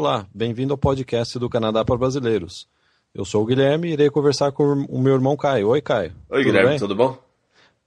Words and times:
Olá, 0.00 0.28
bem-vindo 0.32 0.72
ao 0.72 0.78
podcast 0.78 1.40
do 1.40 1.50
Canadá 1.50 1.84
para 1.84 1.98
Brasileiros. 1.98 2.68
Eu 3.12 3.24
sou 3.24 3.42
o 3.42 3.44
Guilherme 3.44 3.88
e 3.88 3.94
irei 3.94 4.08
conversar 4.08 4.52
com 4.52 4.62
o 4.88 4.96
meu 4.96 5.12
irmão 5.12 5.36
Caio. 5.36 5.70
Oi, 5.70 5.82
Caio. 5.82 6.12
Oi, 6.30 6.38
tudo 6.38 6.44
Guilherme, 6.44 6.68
bem? 6.68 6.78
tudo 6.78 6.94
bom? 6.94 7.18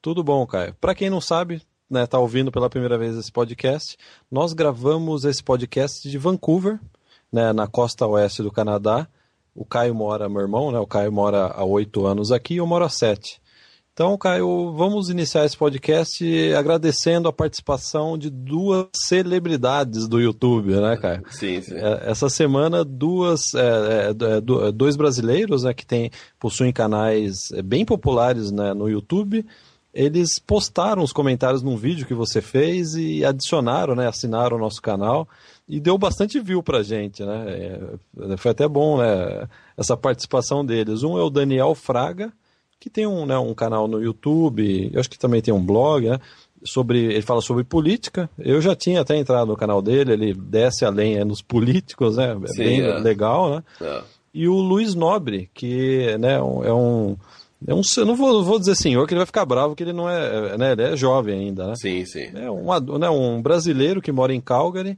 Tudo 0.02 0.21
bom, 0.21 0.45
Caio. 0.45 0.76
Para 0.82 0.94
quem 0.94 1.09
não 1.09 1.21
sabe, 1.21 1.62
né, 1.89 2.05
tá 2.05 2.20
ouvindo 2.20 2.52
pela 2.52 2.70
primeira 2.70 2.98
vez 2.98 3.16
esse 3.16 3.32
podcast, 3.32 3.95
nós 4.30 4.52
gravamos 4.52 5.23
esse 5.23 5.41
podcast 5.41 6.09
de 6.09 6.18
Vancouver, 6.18 6.82
né, 7.32 7.54
na 7.54 7.66
costa 7.66 8.05
oeste 8.05 8.43
do 8.43 8.52
Canadá. 8.52 9.07
O 9.55 9.64
Caio 9.64 9.96
mora, 9.96 10.28
meu 10.28 10.41
irmão, 10.41 10.70
né, 10.70 10.80
o 10.80 10.86
Caio 10.86 11.14
mora 11.14 11.46
há 11.48 11.64
oito 11.64 12.05
anos 12.05 12.30
aqui 12.30 12.55
e 12.55 12.57
eu 12.57 12.68
moro 12.68 12.84
há 12.84 12.89
sete. 12.89 13.41
Então, 13.94 14.18
Caio, 14.18 14.72
vamos 14.72 15.09
iniciar 15.09 15.44
esse 15.44 15.58
podcast 15.58 16.26
agradecendo 16.54 17.27
a 17.27 17.34
participação 17.34 18.17
de 18.17 18.30
duas 18.30 18.88
celebridades 18.95 20.08
do 20.08 20.17
YouTube, 20.17 20.73
né, 20.76 20.95
Caio? 20.95 21.23
Sim, 21.30 21.62
sim. 21.62 21.76
É, 21.76 22.09
essa 22.09 22.30
semana, 22.30 22.86
duas, 22.86 23.54
é, 23.54 23.59
é, 23.59 24.67
é 24.67 24.72
dois 24.72 24.95
brasileiros 24.95 25.64
né, 25.64 25.73
que 25.73 25.86
tem, 25.86 26.09
possuem 26.40 26.72
canais 26.72 27.50
bem 27.66 27.84
populares 27.84 28.50
né, 28.50 28.73
no 28.73 28.90
YouTube, 28.90 29.45
eles 29.94 30.39
postaram 30.39 31.03
os 31.03 31.12
comentários 31.12 31.62
num 31.62 31.76
vídeo 31.76 32.08
que 32.08 32.14
você 32.14 32.42
fez 32.42 32.95
e 32.95 33.26
adicionaram, 33.26 33.94
né, 33.94 34.08
assinaram 34.08 34.55
o 34.55 34.59
nosso 34.59 34.81
canal 34.81 35.28
e 35.67 35.81
deu 35.81 35.98
bastante 35.98 36.39
view 36.39 36.64
pra 36.64 36.81
gente, 36.81 37.23
né? 37.26 37.98
Foi 38.38 38.52
até 38.52 38.67
bom, 38.70 39.00
né, 39.00 39.50
essa 39.76 39.98
participação 39.98 40.66
deles. 40.66 41.03
Um 41.03 41.17
é 41.17 41.22
o 41.22 41.30
Daniel 41.30 41.76
Fraga, 41.76 42.31
que 42.81 42.90
tem 42.90 43.05
um, 43.05 43.27
né, 43.27 43.38
um 43.38 43.53
canal 43.53 43.88
no 43.88 44.02
YouTube, 44.02 44.89
eu 44.91 44.99
acho 44.99 45.09
que 45.09 45.20
também 45.20 45.39
tem 45.39 45.53
um 45.53 45.64
blog, 45.64 46.09
né? 46.09 46.19
Sobre, 46.64 46.97
ele 46.97 47.22
fala 47.22 47.39
sobre 47.39 47.64
política. 47.64 48.28
Eu 48.39 48.59
já 48.59 48.75
tinha 48.75 49.02
até 49.02 49.16
entrado 49.16 49.47
no 49.47 49.56
canal 49.56 49.83
dele, 49.83 50.14
ele 50.14 50.33
desce 50.33 50.83
além 50.83 51.16
é, 51.16 51.23
nos 51.23 51.44
políticos, 51.44 52.17
né? 52.17 52.36
É 52.44 52.47
Sim, 52.47 52.58
bem 52.58 52.81
é. 52.81 52.97
legal, 52.97 53.52
né? 53.52 53.64
É. 53.80 54.02
E 54.33 54.47
o 54.47 54.56
Luiz 54.56 54.95
Nobre, 54.95 55.50
que 55.53 56.17
né, 56.17 56.33
é 56.33 56.41
um. 56.41 56.64
É 56.64 56.73
um, 56.73 57.81
eu 57.97 58.06
não 58.06 58.16
vou, 58.16 58.44
vou 58.44 58.58
dizer 58.58 58.75
senhor, 58.75 59.06
que 59.06 59.13
ele 59.13 59.19
vai 59.19 59.28
ficar 59.28 59.45
bravo, 59.45 59.75
que 59.75 59.84
ele 59.84 59.94
não 59.94 60.09
é, 60.09 60.58
né, 60.58 60.72
ele 60.72 60.81
é 60.81 60.97
jovem 60.97 61.39
ainda, 61.39 61.67
né? 61.67 61.73
Sim, 61.75 62.03
sim. 62.06 62.31
É 62.34 62.50
um, 62.50 62.97
né, 62.97 63.09
um 63.09 63.39
brasileiro 63.39 64.02
que 64.02 64.11
mora 64.11 64.34
em 64.34 64.41
Calgary, 64.41 64.97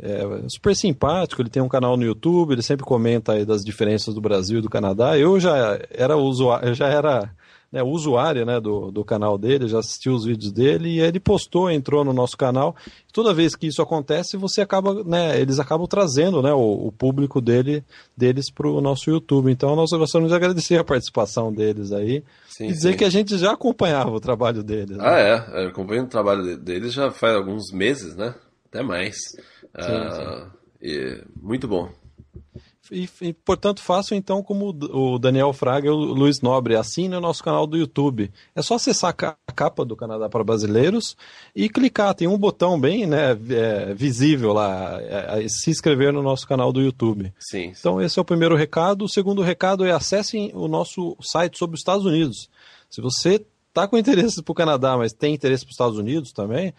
é 0.00 0.22
super 0.48 0.74
simpático, 0.74 1.42
ele 1.42 1.50
tem 1.50 1.62
um 1.62 1.68
canal 1.68 1.96
no 1.96 2.04
YouTube, 2.04 2.52
ele 2.52 2.62
sempre 2.62 2.84
comenta 2.84 3.32
aí 3.32 3.44
das 3.44 3.62
diferenças 3.62 4.14
do 4.14 4.20
Brasil 4.20 4.58
e 4.58 4.62
do 4.62 4.70
Canadá. 4.70 5.18
Eu 5.18 5.38
já 5.38 5.78
era 5.90 6.16
usuário, 6.16 6.74
já 6.74 6.88
era 6.88 7.30
né, 7.72 7.82
usuário 7.82 8.44
né, 8.44 8.60
do, 8.60 8.90
do 8.90 9.02
canal 9.02 9.38
dele, 9.38 9.66
já 9.66 9.78
assisti 9.78 10.10
os 10.10 10.26
vídeos 10.26 10.52
dele 10.52 10.90
e 10.90 11.00
ele 11.00 11.18
postou, 11.18 11.70
entrou 11.70 12.04
no 12.04 12.12
nosso 12.12 12.36
canal. 12.36 12.76
Toda 13.12 13.32
vez 13.32 13.56
que 13.56 13.66
isso 13.66 13.80
acontece, 13.80 14.36
você 14.36 14.60
acaba, 14.60 15.02
né, 15.04 15.40
eles 15.40 15.58
acabam 15.58 15.86
trazendo 15.86 16.42
né, 16.42 16.52
o, 16.52 16.86
o 16.86 16.92
público 16.92 17.40
dele, 17.40 17.82
deles 18.14 18.50
para 18.50 18.68
o 18.68 18.80
nosso 18.80 19.10
YouTube. 19.10 19.50
Então 19.50 19.74
nós 19.74 19.90
gostaríamos 19.90 20.30
de 20.30 20.36
agradecer 20.36 20.78
a 20.78 20.84
participação 20.84 21.52
deles 21.52 21.92
aí 21.92 22.22
sim, 22.48 22.66
e 22.66 22.72
dizer 22.72 22.92
sim. 22.92 22.98
que 22.98 23.04
a 23.04 23.10
gente 23.10 23.38
já 23.38 23.52
acompanhava 23.52 24.10
o 24.10 24.20
trabalho 24.20 24.62
deles. 24.62 24.98
Né? 24.98 25.04
Ah, 25.06 25.18
é, 25.18 25.64
eu 25.64 25.68
acompanho 25.68 26.04
o 26.04 26.08
trabalho 26.08 26.58
deles 26.58 26.92
já 26.92 27.10
faz 27.10 27.34
alguns 27.34 27.72
meses, 27.72 28.14
né? 28.16 28.34
Até 28.72 28.82
mais. 28.82 29.16
Uh, 29.76 30.50
e, 30.80 31.22
muito 31.36 31.68
bom. 31.68 31.90
E, 32.90 33.08
e, 33.20 33.32
portanto, 33.34 33.82
façam 33.82 34.16
então 34.16 34.42
como 34.42 34.70
o 34.70 35.18
Daniel 35.18 35.52
Fraga 35.52 35.86
e 35.86 35.90
o 35.90 35.94
Luiz 35.94 36.40
Nobre. 36.40 36.74
Assine 36.74 37.14
o 37.14 37.20
nosso 37.20 37.44
canal 37.44 37.66
do 37.66 37.76
YouTube. 37.76 38.32
É 38.56 38.62
só 38.62 38.76
acessar 38.76 39.14
a 39.46 39.52
capa 39.52 39.84
do 39.84 39.94
Canadá 39.94 40.26
para 40.28 40.42
Brasileiros 40.42 41.16
e 41.54 41.68
clicar. 41.68 42.14
Tem 42.14 42.26
um 42.26 42.38
botão 42.38 42.80
bem 42.80 43.06
né, 43.06 43.32
é, 43.50 43.92
visível 43.94 44.54
lá. 44.54 44.98
É, 45.02 45.44
é, 45.44 45.48
se 45.48 45.70
inscrever 45.70 46.10
no 46.10 46.22
nosso 46.22 46.48
canal 46.48 46.72
do 46.72 46.80
YouTube. 46.80 47.32
Sim. 47.38 47.74
Então, 47.78 48.00
esse 48.00 48.18
é 48.18 48.22
o 48.22 48.24
primeiro 48.24 48.56
recado. 48.56 49.04
O 49.04 49.08
segundo 49.08 49.42
recado 49.42 49.84
é 49.84 49.92
acessem 49.92 50.50
o 50.54 50.66
nosso 50.66 51.14
site 51.20 51.58
sobre 51.58 51.74
os 51.74 51.80
Estados 51.80 52.06
Unidos. 52.06 52.48
Se 52.88 53.02
você 53.02 53.44
está 53.68 53.86
com 53.86 53.98
interesse 53.98 54.42
para 54.42 54.52
o 54.52 54.54
Canadá, 54.54 54.96
mas 54.96 55.12
tem 55.12 55.34
interesse 55.34 55.64
para 55.64 55.70
os 55.70 55.74
Estados 55.74 55.98
Unidos 55.98 56.32
também, 56.32 56.74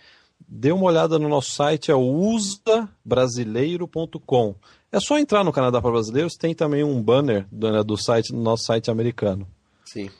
dê 0.47 0.71
uma 0.71 0.85
olhada 0.85 1.19
no 1.19 1.27
nosso 1.27 1.51
site, 1.51 1.91
é 1.91 1.95
o 1.95 2.01
usabrasileiro.com. 2.01 4.55
É 4.91 4.99
só 4.99 5.17
entrar 5.17 5.44
no 5.44 5.51
Canadá 5.51 5.81
para 5.81 5.89
Brasileiros, 5.91 6.35
tem 6.35 6.53
também 6.53 6.83
um 6.83 7.01
banner 7.01 7.47
do, 7.51 7.71
né, 7.71 7.83
do 7.83 7.97
site, 7.97 8.31
do 8.31 8.38
nosso 8.38 8.66
site 8.66 8.91
americano. 8.91 9.47
Sim. 9.83 10.11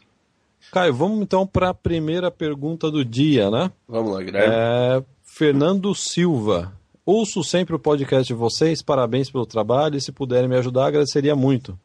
Caio, 0.72 0.91
vamos 0.94 1.22
então 1.22 1.46
para 1.46 1.69
a 1.69 1.74
primeira 1.74 2.31
pergunta 2.31 2.90
do 2.90 3.06
dia, 3.06 3.51
né? 3.51 3.72
Vamos 3.88 4.13
lá, 4.13 4.24
Guilherme. 4.24 4.56
É, 4.56 5.03
Fernando 5.24 5.94
Silva. 5.94 6.74
Ouço 7.06 7.44
sempre 7.44 7.75
o 7.75 7.80
podcast 7.80 8.25
de 8.25 8.34
vocês, 8.34 8.81
parabéns 8.81 9.30
pelo 9.30 9.45
trabalho 9.45 9.97
e 9.97 10.01
se 10.01 10.12
puderem 10.12 10.50
me 10.50 10.56
ajudar, 10.56 10.88
agradeceria 10.88 11.35
muito. 11.35 11.78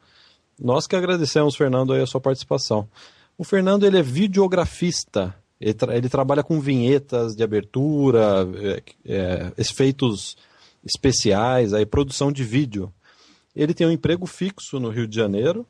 Nós 0.59 0.87
que 0.87 0.97
agradecemos, 0.97 1.57
Fernando, 1.57 1.93
aí 1.93 2.01
a 2.01 2.07
sua 2.07 2.21
participação. 2.21 2.89
O 3.37 3.45
Fernando 3.45 3.85
ele 3.85 3.99
é 3.99 4.03
videografista 4.03 5.35
ele, 5.61 5.75
tra 5.75 5.97
ele 5.97 6.09
trabalha 6.09 6.43
com 6.43 6.61
vinhetas 6.61 7.35
de 7.35 7.43
abertura, 7.43 8.47
é, 8.63 8.83
é, 9.05 9.53
efeitos 9.59 10.37
especiais, 10.85 11.73
aí, 11.75 11.85
produção 11.85 12.31
de 12.31 12.45
vídeo. 12.45 12.93
Ele 13.55 13.75
tem 13.75 13.87
um 13.87 13.91
emprego 13.91 14.27
fixo 14.27 14.79
no 14.79 14.91
Rio 14.91 15.07
de 15.07 15.17
Janeiro, 15.17 15.67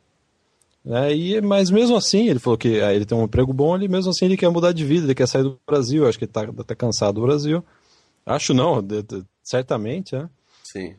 né, 0.85 1.15
e, 1.15 1.41
mas 1.41 1.71
mesmo 1.71 1.97
assim, 1.97 2.29
ele 2.29 2.39
falou 2.39 2.59
que 2.59 2.81
ah, 2.81 2.95
ele 2.95 3.05
tem 3.05 3.17
um 3.17 3.25
emprego 3.25 3.53
bom, 3.53 3.75
ele 3.75 3.89
mesmo 3.89 4.11
assim 4.11 4.27
ele 4.27 4.37
quer 4.37 4.51
mudar 4.51 4.73
de 4.73 4.85
vida, 4.85 5.07
ele 5.07 5.15
quer 5.15 5.27
sair 5.27 5.43
do 5.43 5.59
Brasil, 5.67 6.07
acho 6.07 6.19
que 6.19 6.25
ele 6.25 6.31
está 6.31 6.43
até 6.43 6.75
cansado 6.75 7.17
do 7.17 7.27
Brasil. 7.27 7.65
Acho 8.25 8.53
não, 8.53 8.83
de, 8.83 9.03
de, 9.03 9.25
certamente, 9.43 10.15
né? 10.15 10.29
Sim. 10.63 10.95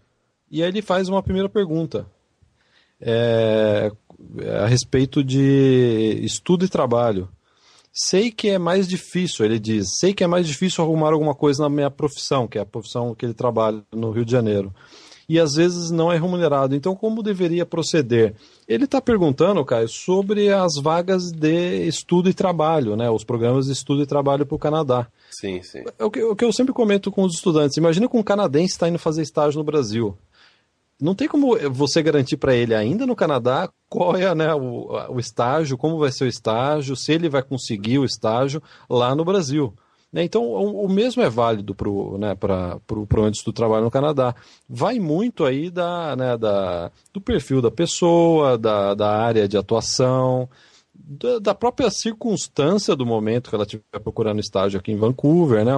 E 0.50 0.64
aí 0.64 0.70
ele 0.70 0.82
faz 0.82 1.10
uma 1.10 1.22
primeira 1.22 1.48
pergunta. 1.48 2.08
É, 3.00 3.92
a 4.62 4.66
respeito 4.66 5.24
de 5.24 6.20
estudo 6.24 6.66
e 6.66 6.70
trabalho. 6.70 7.30
Sei 7.92 8.32
que 8.32 8.50
é 8.50 8.58
mais 8.58 8.88
difícil, 8.88 9.46
ele 9.46 9.60
diz, 9.60 9.98
sei 9.98 10.14
que 10.14 10.24
é 10.24 10.28
mais 10.28 10.48
difícil 10.48 10.84
arrumar 10.84 11.12
alguma 11.12 11.34
coisa 11.34 11.64
na 11.64 11.70
minha 11.70 11.90
profissão, 11.90 12.48
que 12.48 12.58
é 12.58 12.62
a 12.62 12.66
profissão 12.66 13.16
que 13.16 13.26
ele 13.26 13.34
trabalha 13.34 13.82
no 13.92 14.12
Rio 14.12 14.24
de 14.24 14.32
Janeiro. 14.32 14.74
E 15.28 15.40
às 15.40 15.54
vezes 15.54 15.92
não 15.92 16.12
é 16.12 16.18
remunerado. 16.18 16.76
Então, 16.76 16.96
como 16.96 17.22
deveria 17.22 17.64
proceder? 17.64 18.34
Ele 18.68 18.86
está 18.86 19.00
perguntando, 19.00 19.64
Caio, 19.64 19.88
sobre 19.88 20.52
as 20.52 20.76
vagas 20.82 21.32
de 21.32 21.88
estudo 21.88 22.30
e 22.30 22.34
trabalho, 22.34 22.96
né? 22.96 23.12
Os 23.12 23.24
programas 23.24 23.68
de 23.68 23.74
estudo 23.74 24.02
e 24.02 24.08
trabalho 24.08 24.44
para 24.44 24.56
o 24.56 24.60
Canadá. 24.60 25.08
Sim, 25.30 25.62
sim. 25.62 25.84
É 26.00 26.04
o 26.04 26.10
que, 26.10 26.24
o 26.24 26.36
que 26.36 26.44
eu 26.44 26.52
sempre 26.52 26.74
comento 26.74 27.12
com 27.12 27.24
os 27.24 27.36
estudantes. 27.36 27.78
Imagina 27.78 28.10
que 28.10 28.18
um 28.18 28.24
canadense 28.24 28.74
está 28.74 28.90
indo 28.90 28.98
fazer 28.98 29.22
estágio 29.22 29.60
no 29.60 29.64
Brasil 29.64 30.18
não 31.02 31.16
tem 31.16 31.28
como 31.28 31.58
você 31.72 32.02
garantir 32.04 32.38
para 32.38 32.54
ele 32.54 32.76
ainda 32.76 33.06
no 33.06 33.16
Canadá 33.16 33.70
qual 33.88 34.16
é 34.16 34.34
né, 34.36 34.54
o, 34.54 34.90
o, 35.10 35.20
estágio, 35.20 35.78
como 35.78 35.98
vai 35.98 36.12
ser 36.12 36.26
o 36.26 36.28
estágio, 36.28 36.96
se 36.96 37.14
ele 37.14 37.30
vai 37.30 37.42
conseguir 37.42 38.00
o 38.00 38.06
estágio 38.06 38.62
lá 38.90 39.16
no 39.16 39.24
Brasil. 39.24 39.74
Né? 40.12 40.24
Então, 40.24 40.44
o, 40.44 40.86
o, 40.86 40.90
mesmo 40.90 41.22
é 41.22 41.30
válido 41.30 41.74
para 41.74 41.90
né, 41.90 42.36
o 42.92 43.24
antes 43.24 43.44
do 43.44 43.54
trabalho 43.54 43.86
no 43.86 43.92
Canadá. 43.92 44.36
Vai 44.68 45.00
muito 45.00 45.46
aí 45.46 45.70
da, 45.70 46.16
né, 46.16 46.38
da, 46.38 46.92
do 47.14 47.22
perfil 47.22 47.62
da 47.62 47.72
pessoa, 47.72 48.58
da, 48.58 48.94
da 48.94 49.10
área 49.10 49.48
de 49.48 49.58
atuação 49.58 50.50
da, 51.42 51.56
própria 51.56 51.90
circunstância 51.90 52.96
do 52.96 53.06
momento 53.06 53.50
que 53.50 53.56
ela 53.56 53.64
estiver 53.64 54.00
procurando 54.04 54.40
estágio 54.40 54.80
aqui 54.80 54.92
em 54.92 54.98
Vancouver, 54.98 55.64
né? 55.64 55.72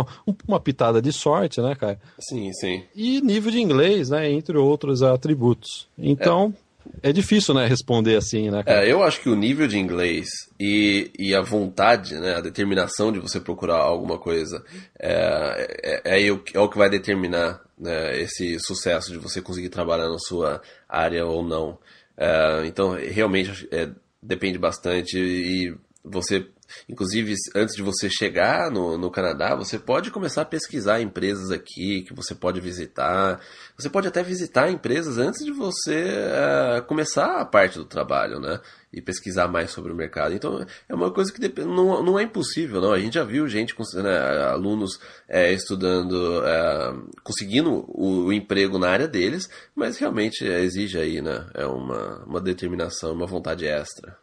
uma 0.48 0.60
pitada 0.60 1.02
de 1.02 1.14
sorte, 1.14 1.62
né, 1.62 1.76
cara? 1.76 2.00
Sim, 2.20 2.52
sim. 2.54 2.84
E 2.96 3.22
nível 3.22 3.52
de 3.52 3.60
inglês, 3.60 4.10
né? 4.10 4.30
Entre 4.30 4.58
outros 4.58 5.04
atributos. 5.04 5.88
Então, 5.98 6.54
é, 7.02 7.10
é 7.10 7.14
difícil, 7.14 7.54
né, 7.54 7.68
responder 7.68 8.16
assim, 8.16 8.50
né, 8.50 8.64
cara? 8.64 8.86
É, 8.86 8.92
eu 8.92 9.04
acho 9.04 9.22
que 9.22 9.30
o 9.30 9.36
nível 9.36 9.68
de 9.68 9.78
inglês 9.78 10.28
e, 10.60 11.12
e 11.18 11.36
a 11.36 11.42
vontade, 11.42 12.16
né, 12.16 12.36
a 12.36 12.42
determinação 12.42 13.12
de 13.12 13.20
você 13.20 13.40
procurar 13.40 13.78
alguma 13.78 14.18
coisa 14.18 14.64
é, 15.00 16.02
é, 16.06 16.20
é, 16.20 16.28
é 16.28 16.60
o 16.60 16.70
que 16.70 16.78
vai 16.78 16.90
determinar 16.90 17.62
né, 17.78 18.20
esse 18.20 18.60
sucesso 18.60 19.12
de 19.12 19.18
você 19.18 19.42
conseguir 19.42 19.70
trabalhar 19.70 20.10
na 20.10 20.20
sua 20.20 20.62
área 20.88 21.26
ou 21.26 21.44
não. 21.44 21.78
É, 22.18 22.66
então, 22.66 22.92
realmente, 22.92 23.68
é, 23.72 23.90
depende 24.22 24.58
bastante 24.58 25.18
e 25.18 25.76
você, 26.04 26.48
inclusive, 26.88 27.34
antes 27.56 27.76
de 27.76 27.82
você 27.82 28.10
chegar 28.10 28.72
no, 28.72 28.98
no 28.98 29.12
Canadá, 29.12 29.56
você 29.56 29.78
pode 29.80 30.12
começar 30.12 30.42
a 30.44 30.46
pesquisar 30.46 31.02
empresas 31.02 31.52
aqui 31.52 32.02
que 32.02 32.14
você 32.14 32.36
pode 32.36 32.60
visitar. 32.60 33.40
Você 33.78 33.90
pode 33.90 34.08
até 34.08 34.24
visitar 34.24 34.70
empresas 34.70 35.18
antes 35.18 35.44
de 35.46 35.52
você 35.52 36.06
uh, 36.06 36.84
começar 36.84 37.40
a 37.40 37.46
parte 37.46 37.78
do 37.78 37.86
trabalho, 37.86 38.40
né? 38.40 38.60
E 38.94 39.02
pesquisar 39.02 39.48
mais 39.48 39.72
sobre 39.72 39.92
o 39.92 39.96
mercado. 39.96 40.34
Então, 40.34 40.66
é 40.90 40.94
uma 40.94 41.12
coisa 41.12 41.32
que 41.32 41.40
depende, 41.40 41.68
não, 41.70 42.04
não 42.04 42.20
é 42.20 42.24
impossível, 42.24 42.82
não. 42.82 42.92
A 42.92 43.00
gente 43.00 43.14
já 43.14 43.24
viu 43.24 43.48
gente, 43.48 43.74
né, 43.96 44.18
alunos 44.50 45.00
é, 45.30 45.54
estudando, 45.54 46.46
é, 46.46 46.94
conseguindo 47.24 47.86
o, 47.88 48.26
o, 48.26 48.34
emprego 48.34 48.78
na 48.78 48.90
área 48.90 49.08
deles, 49.08 49.50
mas 49.74 49.98
realmente 49.98 50.44
exige 50.46 50.98
aí, 50.98 51.22
né? 51.22 51.48
É 51.54 51.66
uma, 51.66 52.24
uma 52.26 52.42
determinação, 52.42 53.14
uma 53.14 53.26
vontade 53.26 53.66
extra. 53.66 54.21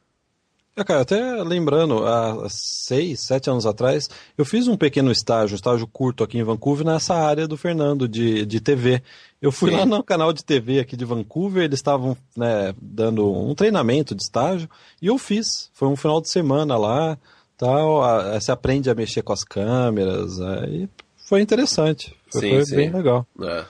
É, 0.78 0.84
cara, 0.84 1.00
até 1.00 1.42
lembrando, 1.42 2.06
há 2.06 2.46
seis, 2.48 3.26
sete 3.26 3.50
anos 3.50 3.66
atrás, 3.66 4.08
eu 4.36 4.44
fiz 4.44 4.68
um 4.68 4.76
pequeno 4.76 5.10
estágio, 5.10 5.56
estágio 5.56 5.88
curto 5.88 6.22
aqui 6.22 6.38
em 6.38 6.44
Vancouver, 6.44 6.86
nessa 6.86 7.16
área 7.16 7.48
do 7.48 7.56
Fernando, 7.56 8.06
de, 8.06 8.46
de 8.46 8.60
TV. 8.60 9.02
Eu 9.42 9.50
fui 9.50 9.70
Sim. 9.70 9.78
lá 9.78 9.84
no 9.84 10.04
canal 10.04 10.32
de 10.32 10.44
TV 10.44 10.78
aqui 10.78 10.96
de 10.96 11.04
Vancouver, 11.04 11.64
eles 11.64 11.80
estavam 11.80 12.16
né, 12.36 12.72
dando 12.80 13.28
um 13.28 13.56
treinamento 13.56 14.14
de 14.14 14.22
estágio, 14.22 14.70
e 15.02 15.08
eu 15.08 15.18
fiz. 15.18 15.68
Foi 15.74 15.88
um 15.88 15.96
final 15.96 16.20
de 16.20 16.30
semana 16.30 16.76
lá, 16.76 17.18
tal, 17.56 18.00
você 18.34 18.52
aprende 18.52 18.88
a 18.88 18.94
mexer 18.94 19.22
com 19.22 19.32
as 19.32 19.42
câmeras, 19.42 20.38
e 20.68 20.88
foi 21.16 21.40
interessante. 21.40 22.14
Foi, 22.30 22.40
sim, 22.40 22.50
foi 22.50 22.64
sim. 22.66 22.76
bem 22.76 22.90
legal. 22.90 23.26
É. 23.42 23.64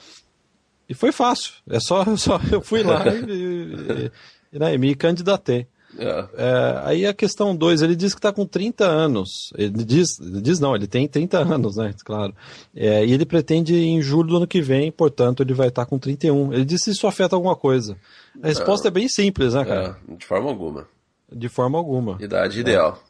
E 0.90 0.92
foi 0.92 1.10
fácil. 1.10 1.54
É 1.70 1.80
só, 1.80 2.04
só 2.16 2.38
eu 2.52 2.60
fui 2.60 2.82
lá 2.82 3.02
e, 3.08 3.32
e, 3.32 4.12
e, 4.52 4.58
né, 4.58 4.74
e 4.74 4.78
me 4.78 4.94
candidatei. 4.94 5.66
É. 5.96 6.28
É, 6.36 6.80
aí 6.84 7.06
a 7.06 7.14
questão 7.14 7.56
2, 7.56 7.82
ele 7.82 7.96
diz 7.96 8.12
que 8.12 8.18
está 8.18 8.32
com 8.32 8.44
30 8.44 8.84
anos. 8.84 9.52
Ele 9.56 9.84
diz, 9.84 10.20
ele 10.20 10.40
diz 10.40 10.60
não, 10.60 10.74
ele 10.74 10.86
tem 10.86 11.08
30 11.08 11.38
anos, 11.38 11.76
né? 11.76 11.94
Claro. 12.04 12.34
É, 12.74 13.04
e 13.04 13.12
ele 13.12 13.24
pretende 13.24 13.74
em 13.74 14.02
julho 14.02 14.28
do 14.28 14.36
ano 14.36 14.46
que 14.46 14.60
vem, 14.60 14.92
portanto, 14.92 15.42
ele 15.42 15.54
vai 15.54 15.68
estar 15.68 15.84
tá 15.84 15.88
com 15.88 15.98
31. 15.98 16.52
Ele 16.52 16.64
disse 16.64 16.84
se 16.84 16.90
isso 16.90 17.06
afeta 17.06 17.34
alguma 17.34 17.56
coisa. 17.56 17.96
A 18.42 18.48
resposta 18.48 18.88
é 18.88 18.90
bem 18.90 19.08
simples, 19.08 19.54
né, 19.54 19.64
cara? 19.64 19.98
É, 20.08 20.16
de 20.16 20.26
forma 20.26 20.48
alguma. 20.48 20.88
De 21.30 21.48
forma 21.48 21.78
alguma. 21.78 22.18
Idade 22.20 22.60
ideal. 22.60 23.02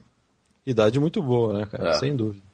Idade 0.67 1.01
muito 1.01 1.23
boa, 1.23 1.59
né, 1.59 1.67
cara? 1.67 1.91
É. 1.91 1.93
Sem 1.95 2.15
dúvida. 2.15 2.48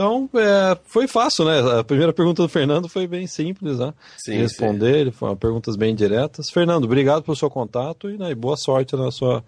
Então, 0.00 0.30
é, 0.34 0.78
foi 0.86 1.06
fácil, 1.06 1.44
né? 1.44 1.78
A 1.78 1.84
primeira 1.84 2.10
pergunta 2.10 2.40
do 2.40 2.48
Fernando 2.48 2.88
foi 2.88 3.06
bem 3.06 3.26
simples, 3.26 3.78
né? 3.78 3.92
Sim, 4.16 4.32
de 4.32 4.38
responder, 4.38 5.04
sim. 5.04 5.10
foram 5.10 5.36
perguntas 5.36 5.76
bem 5.76 5.94
diretas. 5.94 6.48
Fernando, 6.48 6.84
obrigado 6.84 7.22
pelo 7.22 7.36
seu 7.36 7.50
contato 7.50 8.08
e, 8.08 8.16
né, 8.16 8.34
boa 8.34 8.56
sorte 8.56 8.96
na 8.96 9.10
sua 9.10 9.44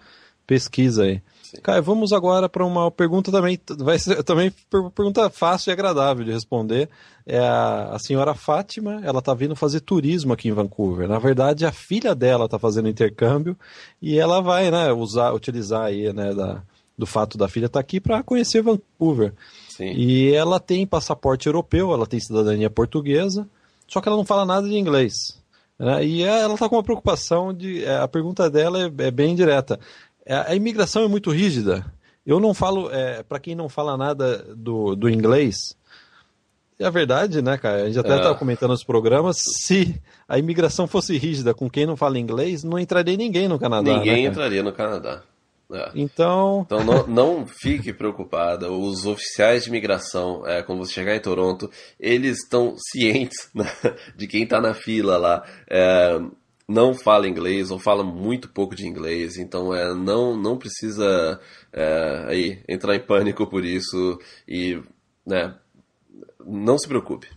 pesquisa 0.47 1.05
aí. 1.05 1.23
Sim. 1.43 1.57
Caio, 1.63 1.83
vamos 1.83 2.13
agora 2.13 2.51
para 2.51 2.67
uma 2.67 2.91
pergunta 2.91 3.33
também, 3.33 3.59
vai 3.79 3.99
ser 3.99 4.21
também 4.25 4.53
pergunta 4.95 5.31
fácil 5.31 5.71
e 5.71 5.73
agradável 5.73 6.23
de 6.23 6.33
responder. 6.33 6.91
É 7.25 7.39
a, 7.39 7.95
a 7.95 7.99
senhora 7.99 8.35
Fátima, 8.35 9.01
ela 9.03 9.21
está 9.21 9.33
vindo 9.33 9.57
fazer 9.57 9.81
turismo 9.81 10.35
aqui 10.35 10.49
em 10.49 10.53
Vancouver. 10.53 11.09
Na 11.09 11.19
verdade, 11.19 11.65
a 11.65 11.73
filha 11.73 12.15
dela 12.15 12.45
está 12.45 12.59
fazendo 12.59 12.91
intercâmbio 12.91 13.57
e 14.03 14.19
ela 14.19 14.43
vai, 14.43 14.71
né, 14.71 14.93
usar, 14.93 15.33
utilizar 15.33 15.85
aí, 15.85 16.13
né, 16.13 16.35
da, 16.35 16.63
do 16.99 17.07
fato 17.07 17.39
da 17.39 17.49
filha 17.49 17.67
estar 17.67 17.79
tá 17.79 17.81
aqui 17.81 17.99
para 17.99 18.23
conhecer 18.23 18.61
Vancouver. 18.61 19.33
Sim. 19.77 19.93
E 19.93 20.35
ela 20.35 20.61
tem 20.61 20.87
passaporte 20.87 21.47
europeu, 21.47 21.93
ela 21.93 22.07
tem 22.07 22.21
cidadania 22.21 22.69
portuguesa, 22.69 23.49
só 23.89 24.01
que 24.01 24.09
ela 24.09 24.17
não 24.17 24.25
fala 24.25 24.45
nada 24.45 24.69
de 24.69 24.77
inglês. 24.77 25.41
Né? 25.79 26.05
E 26.05 26.23
ela 26.23 26.55
está 26.55 26.69
com 26.69 26.77
uma 26.77 26.83
preocupação 26.83 27.53
de. 27.53 27.85
É, 27.85 27.99
a 27.99 28.09
pergunta 28.09 28.51
dela 28.51 28.83
é, 28.83 29.07
é 29.07 29.11
bem 29.11 29.35
direta. 29.35 29.81
É, 30.27 30.35
a 30.35 30.55
imigração 30.55 31.03
é 31.03 31.09
muito 31.09 31.31
rígida. 31.31 31.85
Eu 32.25 32.39
não 32.39 32.55
falo, 32.55 32.91
é, 32.93 33.23
para 33.23 33.41
quem 33.41 33.55
não 33.55 33.69
fala 33.69 33.97
nada 33.97 34.45
do, 34.55 34.95
do 34.95 35.09
inglês, 35.09 35.77
é 36.79 36.87
a 36.87 36.91
verdade, 36.91 37.43
né, 37.43 37.57
cara? 37.57 37.83
A 37.83 37.87
gente 37.87 37.99
até 37.99 38.17
estava 38.17 38.35
é. 38.35 38.39
comentando 38.39 38.71
nos 38.71 38.85
programas, 38.85 39.39
se 39.41 40.01
a 40.29 40.39
imigração 40.39 40.87
fosse 40.87 41.17
rígida 41.17 41.53
com 41.53 41.69
quem 41.69 41.87
não 41.87 41.97
fala 41.97 42.19
inglês, 42.19 42.63
não 42.63 42.79
entraria 42.79 43.17
ninguém 43.17 43.49
no 43.49 43.59
Canadá. 43.59 43.99
Ninguém 43.99 44.25
né, 44.25 44.29
entraria 44.29 44.63
no 44.63 44.73
Canadá. 44.73 45.23
É. 45.73 45.91
Então. 45.95 46.63
Então 46.67 46.85
não, 46.85 47.07
não, 47.07 47.47
fique 47.47 47.93
preocupada. 47.93 48.71
Os 48.71 49.07
oficiais 49.07 49.65
de 49.65 49.71
imigração, 49.71 50.47
é, 50.47 50.63
quando 50.63 50.81
você 50.81 50.93
chegar 50.93 51.17
em 51.17 51.21
Toronto, 51.21 51.71
eles 51.99 52.43
estão 52.43 52.77
cientes 52.77 53.49
né, 53.55 53.67
de 54.15 54.27
quem 54.27 54.43
está 54.43 54.61
na 54.61 54.75
fila 54.75 55.17
lá. 55.17 55.45
É, 55.69 56.21
não 56.69 56.95
fala 56.95 57.29
inglês 57.29 57.71
ou 57.71 57.79
fala 57.79 58.05
muito 58.05 58.49
pouco 58.49 58.75
de 58.75 58.87
inglês, 58.87 59.37
então 59.37 59.75
é, 59.75 59.95
não, 59.95 60.37
não 60.37 60.57
precisa 60.57 61.41
é, 61.73 62.25
aí, 62.29 62.63
entrar 62.69 62.95
em 62.95 63.05
pânico 63.05 63.47
por 63.47 63.65
isso 63.65 64.19
e 64.47 64.81
né, 65.27 65.55
não 66.45 66.79
se 66.79 66.87
preocupe. 66.87 67.29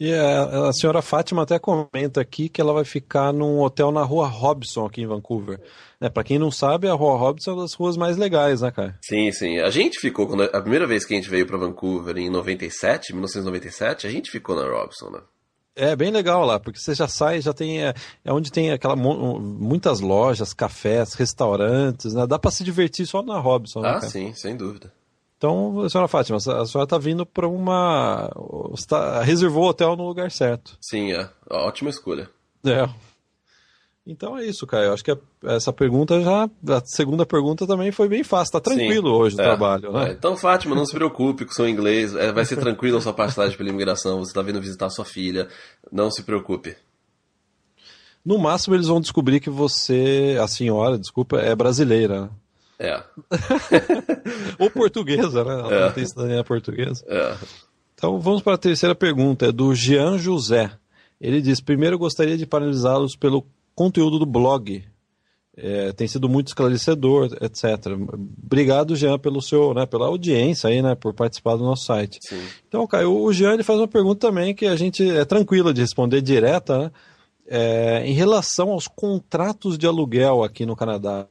E 0.00 0.14
a, 0.14 0.68
a, 0.68 0.72
senhora 0.72 1.02
Fátima 1.02 1.42
até 1.42 1.58
comenta 1.58 2.20
aqui 2.20 2.48
que 2.48 2.60
ela 2.60 2.72
vai 2.72 2.84
ficar 2.84 3.32
num 3.32 3.60
hotel 3.60 3.90
na 3.90 4.02
rua 4.04 4.28
Robson, 4.28 4.86
aqui 4.86 5.02
em 5.02 5.06
Vancouver. 5.06 5.60
É, 6.00 6.08
para 6.08 6.22
quem 6.22 6.38
não 6.38 6.52
sabe, 6.52 6.86
a 6.86 6.94
rua 6.94 7.18
Robson 7.18 7.50
é 7.50 7.54
uma 7.54 7.62
das 7.62 7.74
ruas 7.74 7.96
mais 7.96 8.16
legais, 8.16 8.60
né, 8.60 8.70
cara? 8.70 8.96
Sim, 9.02 9.32
sim. 9.32 9.58
A 9.58 9.70
gente 9.70 9.98
ficou, 9.98 10.28
quando, 10.28 10.44
a 10.44 10.60
primeira 10.60 10.86
vez 10.86 11.04
que 11.04 11.14
a 11.14 11.16
gente 11.16 11.28
veio 11.28 11.46
para 11.46 11.58
Vancouver, 11.58 12.16
em 12.16 12.30
97, 12.30 13.12
1997, 13.12 14.06
a 14.06 14.10
gente 14.10 14.30
ficou 14.30 14.54
na 14.54 14.62
Robson, 14.62 15.10
né? 15.10 15.20
É 15.74 15.94
bem 15.94 16.10
legal 16.10 16.44
lá, 16.44 16.58
porque 16.58 16.78
você 16.78 16.92
já 16.92 17.06
sai, 17.06 17.40
já 17.40 17.52
tem. 17.52 17.84
É, 17.84 17.94
é 18.24 18.32
onde 18.32 18.50
tem 18.50 18.72
aquela 18.72 18.96
muitas 18.96 20.00
lojas, 20.00 20.52
cafés, 20.52 21.14
restaurantes, 21.14 22.14
né? 22.14 22.26
Dá 22.26 22.36
para 22.36 22.50
se 22.50 22.64
divertir 22.64 23.06
só 23.06 23.22
na 23.22 23.38
Robson, 23.38 23.82
né, 23.82 23.94
Ah, 23.96 24.00
sim, 24.00 24.32
sem 24.34 24.56
dúvida. 24.56 24.92
Então, 25.38 25.88
senhora 25.88 26.08
Fátima, 26.08 26.36
a 26.36 26.40
senhora 26.40 26.82
está 26.82 26.98
vindo 26.98 27.24
para 27.24 27.46
uma. 27.46 28.28
Está, 28.74 29.22
reservou 29.22 29.64
o 29.64 29.68
hotel 29.68 29.94
no 29.94 30.04
lugar 30.04 30.32
certo. 30.32 30.76
Sim, 30.80 31.12
é. 31.12 31.30
Ótima 31.48 31.88
escolha. 31.88 32.28
É. 32.66 32.88
Então 34.04 34.36
é 34.36 34.44
isso. 34.44 34.66
Eu 34.72 34.92
acho 34.92 35.04
que 35.04 35.16
essa 35.44 35.72
pergunta 35.72 36.20
já. 36.20 36.44
A 36.44 36.82
segunda 36.84 37.24
pergunta 37.24 37.68
também 37.68 37.92
foi 37.92 38.08
bem 38.08 38.24
fácil. 38.24 38.52
Tá 38.52 38.60
tranquilo 38.60 39.10
Sim, 39.10 39.14
hoje 39.14 39.36
o 39.36 39.40
é, 39.40 39.44
trabalho, 39.44 39.92
né? 39.92 40.08
É. 40.08 40.12
Então, 40.12 40.36
Fátima, 40.36 40.74
não 40.74 40.84
se 40.84 40.92
preocupe 40.92 41.44
com 41.44 41.52
o 41.52 41.54
seu 41.54 41.68
inglês. 41.68 42.16
É, 42.16 42.32
vai 42.32 42.44
ser 42.44 42.56
tranquilo 42.56 42.98
a 42.98 43.00
sua 43.00 43.12
passagem 43.12 43.56
pela 43.56 43.68
imigração. 43.68 44.18
Você 44.18 44.30
está 44.30 44.42
vindo 44.42 44.60
visitar 44.60 44.90
sua 44.90 45.04
filha. 45.04 45.46
Não 45.92 46.10
se 46.10 46.24
preocupe. 46.24 46.74
No 48.24 48.38
máximo, 48.38 48.74
eles 48.74 48.88
vão 48.88 49.00
descobrir 49.00 49.38
que 49.38 49.50
você, 49.50 50.36
a 50.42 50.48
senhora, 50.48 50.98
desculpa, 50.98 51.38
é 51.38 51.54
brasileira. 51.54 52.28
É. 52.78 53.02
Ou 54.58 54.70
portuguesa, 54.70 55.44
né? 55.44 55.52
Ela 55.52 55.86
é. 55.86 55.90
tem 55.90 56.06
cidadania 56.06 56.44
portuguesa. 56.44 57.04
É. 57.08 57.36
Então 57.94 58.20
vamos 58.20 58.40
para 58.40 58.54
a 58.54 58.58
terceira 58.58 58.94
pergunta, 58.94 59.46
é 59.46 59.52
do 59.52 59.74
Jean 59.74 60.16
José. 60.18 60.70
Ele 61.20 61.40
diz: 61.40 61.60
primeiro 61.60 61.98
gostaria 61.98 62.36
de 62.38 62.46
paralisá-los 62.46 63.16
pelo 63.16 63.44
conteúdo 63.74 64.18
do 64.18 64.26
blog. 64.26 64.84
É, 65.60 65.92
tem 65.92 66.06
sido 66.06 66.28
muito 66.28 66.48
esclarecedor, 66.48 67.36
etc. 67.40 67.64
Obrigado, 68.44 68.94
Jean, 68.94 69.18
pelo 69.18 69.42
seu, 69.42 69.74
né, 69.74 69.86
pela 69.86 70.06
audiência 70.06 70.70
aí, 70.70 70.80
né, 70.80 70.94
por 70.94 71.12
participar 71.12 71.56
do 71.56 71.64
nosso 71.64 71.84
site. 71.84 72.20
Sim. 72.22 72.40
Então, 72.68 72.86
Caio, 72.86 73.12
o 73.12 73.32
Jean 73.32 73.54
ele 73.54 73.64
faz 73.64 73.80
uma 73.80 73.88
pergunta 73.88 74.28
também 74.28 74.54
que 74.54 74.66
a 74.66 74.76
gente 74.76 75.10
é 75.10 75.24
tranquila 75.24 75.74
de 75.74 75.80
responder 75.80 76.22
direta, 76.22 76.78
né, 76.78 76.90
é, 77.48 78.06
em 78.06 78.12
relação 78.12 78.70
aos 78.70 78.86
contratos 78.86 79.76
de 79.76 79.84
aluguel 79.84 80.44
aqui 80.44 80.64
no 80.64 80.76
Canadá 80.76 81.26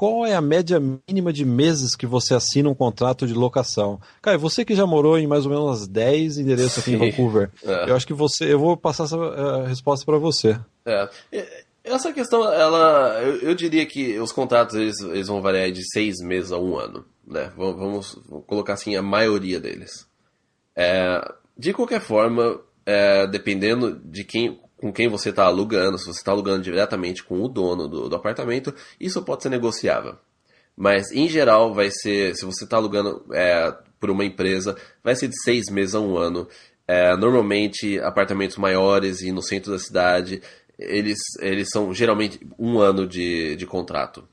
qual 0.00 0.24
é 0.24 0.34
a 0.34 0.40
média 0.40 0.80
mínima 0.80 1.30
de 1.30 1.44
meses 1.44 1.94
que 1.94 2.06
você 2.06 2.32
assina 2.32 2.70
um 2.70 2.74
contrato 2.74 3.26
de 3.26 3.34
locação? 3.34 4.00
Caio, 4.22 4.38
você 4.38 4.64
que 4.64 4.74
já 4.74 4.86
morou 4.86 5.18
em 5.18 5.26
mais 5.26 5.44
ou 5.44 5.52
menos 5.52 5.86
10 5.86 6.38
endereços 6.38 6.78
aqui 6.78 6.92
Sim. 6.92 6.96
em 6.96 7.10
Vancouver, 7.10 7.50
é. 7.62 7.90
eu 7.90 7.94
acho 7.94 8.06
que 8.06 8.14
você, 8.14 8.50
eu 8.50 8.58
vou 8.58 8.78
passar 8.78 9.04
essa 9.04 9.18
uh, 9.18 9.64
resposta 9.64 10.06
para 10.06 10.16
você. 10.16 10.58
É. 10.86 11.06
Essa 11.84 12.14
questão, 12.14 12.50
ela, 12.50 13.20
eu, 13.20 13.40
eu, 13.40 13.54
diria 13.54 13.84
que 13.84 14.18
os 14.18 14.32
contratos 14.32 14.74
eles, 14.74 14.98
eles 15.00 15.28
vão 15.28 15.42
variar 15.42 15.70
de 15.70 15.82
seis 15.92 16.16
meses 16.22 16.50
a 16.50 16.56
um 16.56 16.78
ano, 16.78 17.04
né? 17.26 17.52
Vamos, 17.54 18.18
vamos 18.26 18.46
colocar 18.46 18.72
assim 18.72 18.96
a 18.96 19.02
maioria 19.02 19.60
deles. 19.60 20.08
É, 20.74 21.20
de 21.58 21.74
qualquer 21.74 22.00
forma, 22.00 22.58
é, 22.86 23.26
dependendo 23.26 24.00
de 24.02 24.24
quem, 24.24 24.58
com 24.80 24.90
quem 24.90 25.08
você 25.08 25.28
está 25.28 25.44
alugando, 25.44 25.98
se 25.98 26.06
você 26.06 26.20
está 26.20 26.32
alugando 26.32 26.62
diretamente 26.62 27.22
com 27.22 27.42
o 27.42 27.48
dono 27.48 27.86
do, 27.86 28.08
do, 28.08 28.16
apartamento, 28.16 28.74
isso 28.98 29.22
pode 29.22 29.42
ser 29.42 29.50
negociável. 29.50 30.16
Mas, 30.74 31.12
em 31.12 31.28
geral, 31.28 31.74
vai 31.74 31.90
ser, 31.90 32.34
se 32.34 32.46
você 32.46 32.64
está 32.64 32.78
alugando 32.78 33.22
é, 33.32 33.74
por 34.00 34.08
uma 34.10 34.24
empresa, 34.24 34.74
vai 35.04 35.14
ser 35.14 35.28
de 35.28 35.38
seis 35.42 35.68
meses 35.70 35.94
a 35.94 36.00
um 36.00 36.16
ano. 36.16 36.48
É, 36.88 37.14
normalmente, 37.14 38.00
apartamentos 38.00 38.56
maiores 38.56 39.20
e 39.20 39.30
no 39.30 39.42
centro 39.42 39.70
da 39.70 39.78
cidade, 39.78 40.40
eles, 40.78 41.18
eles 41.40 41.68
são 41.70 41.92
geralmente 41.92 42.40
um 42.58 42.78
ano 42.78 43.06
de, 43.06 43.56
de 43.56 43.66
contrato. 43.66 44.26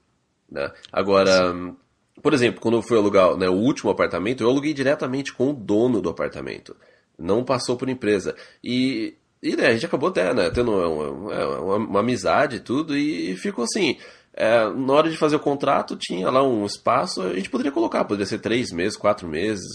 Né? 0.49 0.71
Agora, 0.93 1.51
Sim. 1.51 1.75
por 2.23 2.33
exemplo, 2.33 2.61
quando 2.61 2.77
eu 2.77 2.81
fui 2.81 2.97
alugar 2.97 3.35
né, 3.35 3.49
o 3.49 3.53
último 3.55 3.91
apartamento, 3.91 4.43
eu 4.43 4.49
aluguei 4.49 4.73
diretamente 4.73 5.33
com 5.33 5.49
o 5.49 5.53
dono 5.53 6.01
do 6.01 6.09
apartamento. 6.09 6.73
Não 7.19 7.43
passou 7.43 7.75
por 7.75 7.89
empresa. 7.89 8.33
E 8.63 9.17
e 9.41 9.55
né, 9.55 9.67
a 9.67 9.73
gente 9.73 9.85
acabou 9.85 10.09
até, 10.09 10.33
né, 10.33 10.49
tendo 10.49 10.71
uma, 10.71 10.87
uma, 10.87 11.75
uma 11.75 11.99
amizade 11.99 12.57
e 12.57 12.59
tudo, 12.59 12.97
e 12.97 13.35
ficou 13.35 13.63
assim. 13.63 13.97
É, 14.39 14.69
na 14.69 14.93
hora 14.93 15.09
de 15.09 15.17
fazer 15.17 15.35
o 15.35 15.39
contrato, 15.39 15.97
tinha 15.97 16.29
lá 16.29 16.43
um 16.43 16.63
espaço, 16.63 17.23
a 17.23 17.33
gente 17.33 17.49
poderia 17.49 17.71
colocar, 17.71 18.05
poderia 18.05 18.25
ser 18.27 18.37
três 18.37 18.71
meses, 18.71 18.95
quatro 18.95 19.27
meses, 19.27 19.65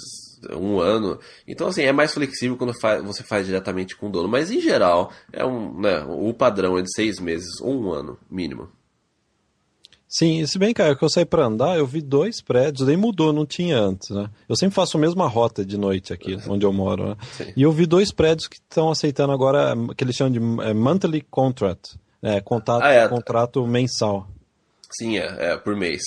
um 0.51 0.79
ano. 0.79 1.19
Então, 1.49 1.67
assim, 1.67 1.83
é 1.83 1.93
mais 1.93 2.15
flexível 2.15 2.57
quando 2.57 2.73
você 3.05 3.25
faz 3.25 3.47
diretamente 3.47 3.97
com 3.97 4.07
o 4.07 4.11
dono. 4.11 4.29
Mas, 4.29 4.53
em 4.53 4.61
geral, 4.61 5.13
é 5.33 5.45
um, 5.45 5.81
né, 5.81 6.05
o 6.09 6.33
padrão 6.33 6.79
é 6.79 6.83
de 6.83 6.93
seis 6.95 7.19
meses 7.19 7.61
ou 7.61 7.83
um 7.83 7.93
ano, 7.93 8.19
mínimo. 8.31 8.71
Sim, 10.13 10.45
se 10.45 10.59
bem, 10.59 10.75
cara, 10.75 10.95
que 10.95 11.03
eu 11.03 11.09
saí 11.09 11.25
para 11.25 11.47
andar, 11.47 11.79
eu 11.79 11.87
vi 11.87 12.03
dois 12.03 12.43
prédios, 12.43 12.87
daí 12.87 12.99
mudou, 12.99 13.33
não 13.33 13.47
tinha 13.47 13.79
antes, 13.79 14.11
né? 14.11 14.29
Eu 14.47 14.55
sempre 14.55 14.75
faço 14.75 14.99
a 14.99 15.01
mesma 15.01 15.27
rota 15.27 15.65
de 15.65 15.79
noite 15.79 16.13
aqui, 16.13 16.37
onde 16.47 16.67
eu 16.67 16.73
moro, 16.73 17.09
né? 17.09 17.17
E 17.57 17.63
eu 17.63 17.73
vi 17.73 17.87
dois 17.87 18.13
prédios 18.13 18.47
que 18.47 18.57
estão 18.57 18.91
aceitando 18.91 19.33
agora, 19.33 19.75
que 19.97 20.05
eles 20.05 20.15
chamam 20.15 20.31
de 20.31 20.39
é, 20.69 20.75
monthly 20.75 21.23
contract, 21.23 21.97
né? 22.21 22.43
Contato, 22.43 22.83
ah, 22.83 22.93
é. 22.93 23.09
contrato 23.09 23.67
mensal. 23.67 24.29
Sim, 24.91 25.17
é, 25.17 25.53
é 25.53 25.57
por 25.57 25.75
mês. 25.75 26.03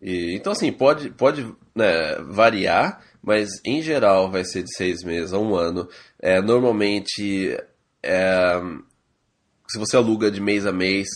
E, 0.00 0.36
então, 0.36 0.52
assim, 0.52 0.70
pode, 0.70 1.10
pode 1.10 1.44
né, 1.74 2.20
variar, 2.28 3.02
mas 3.20 3.50
em 3.66 3.82
geral 3.82 4.30
vai 4.30 4.44
ser 4.44 4.62
de 4.62 4.72
seis 4.76 5.02
meses 5.02 5.32
a 5.32 5.38
um 5.40 5.56
ano. 5.56 5.88
É, 6.20 6.40
normalmente, 6.40 7.58
é, 8.00 8.60
se 9.68 9.76
você 9.76 9.96
aluga 9.96 10.30
de 10.30 10.40
mês 10.40 10.64
a 10.66 10.72
mês, 10.72 11.08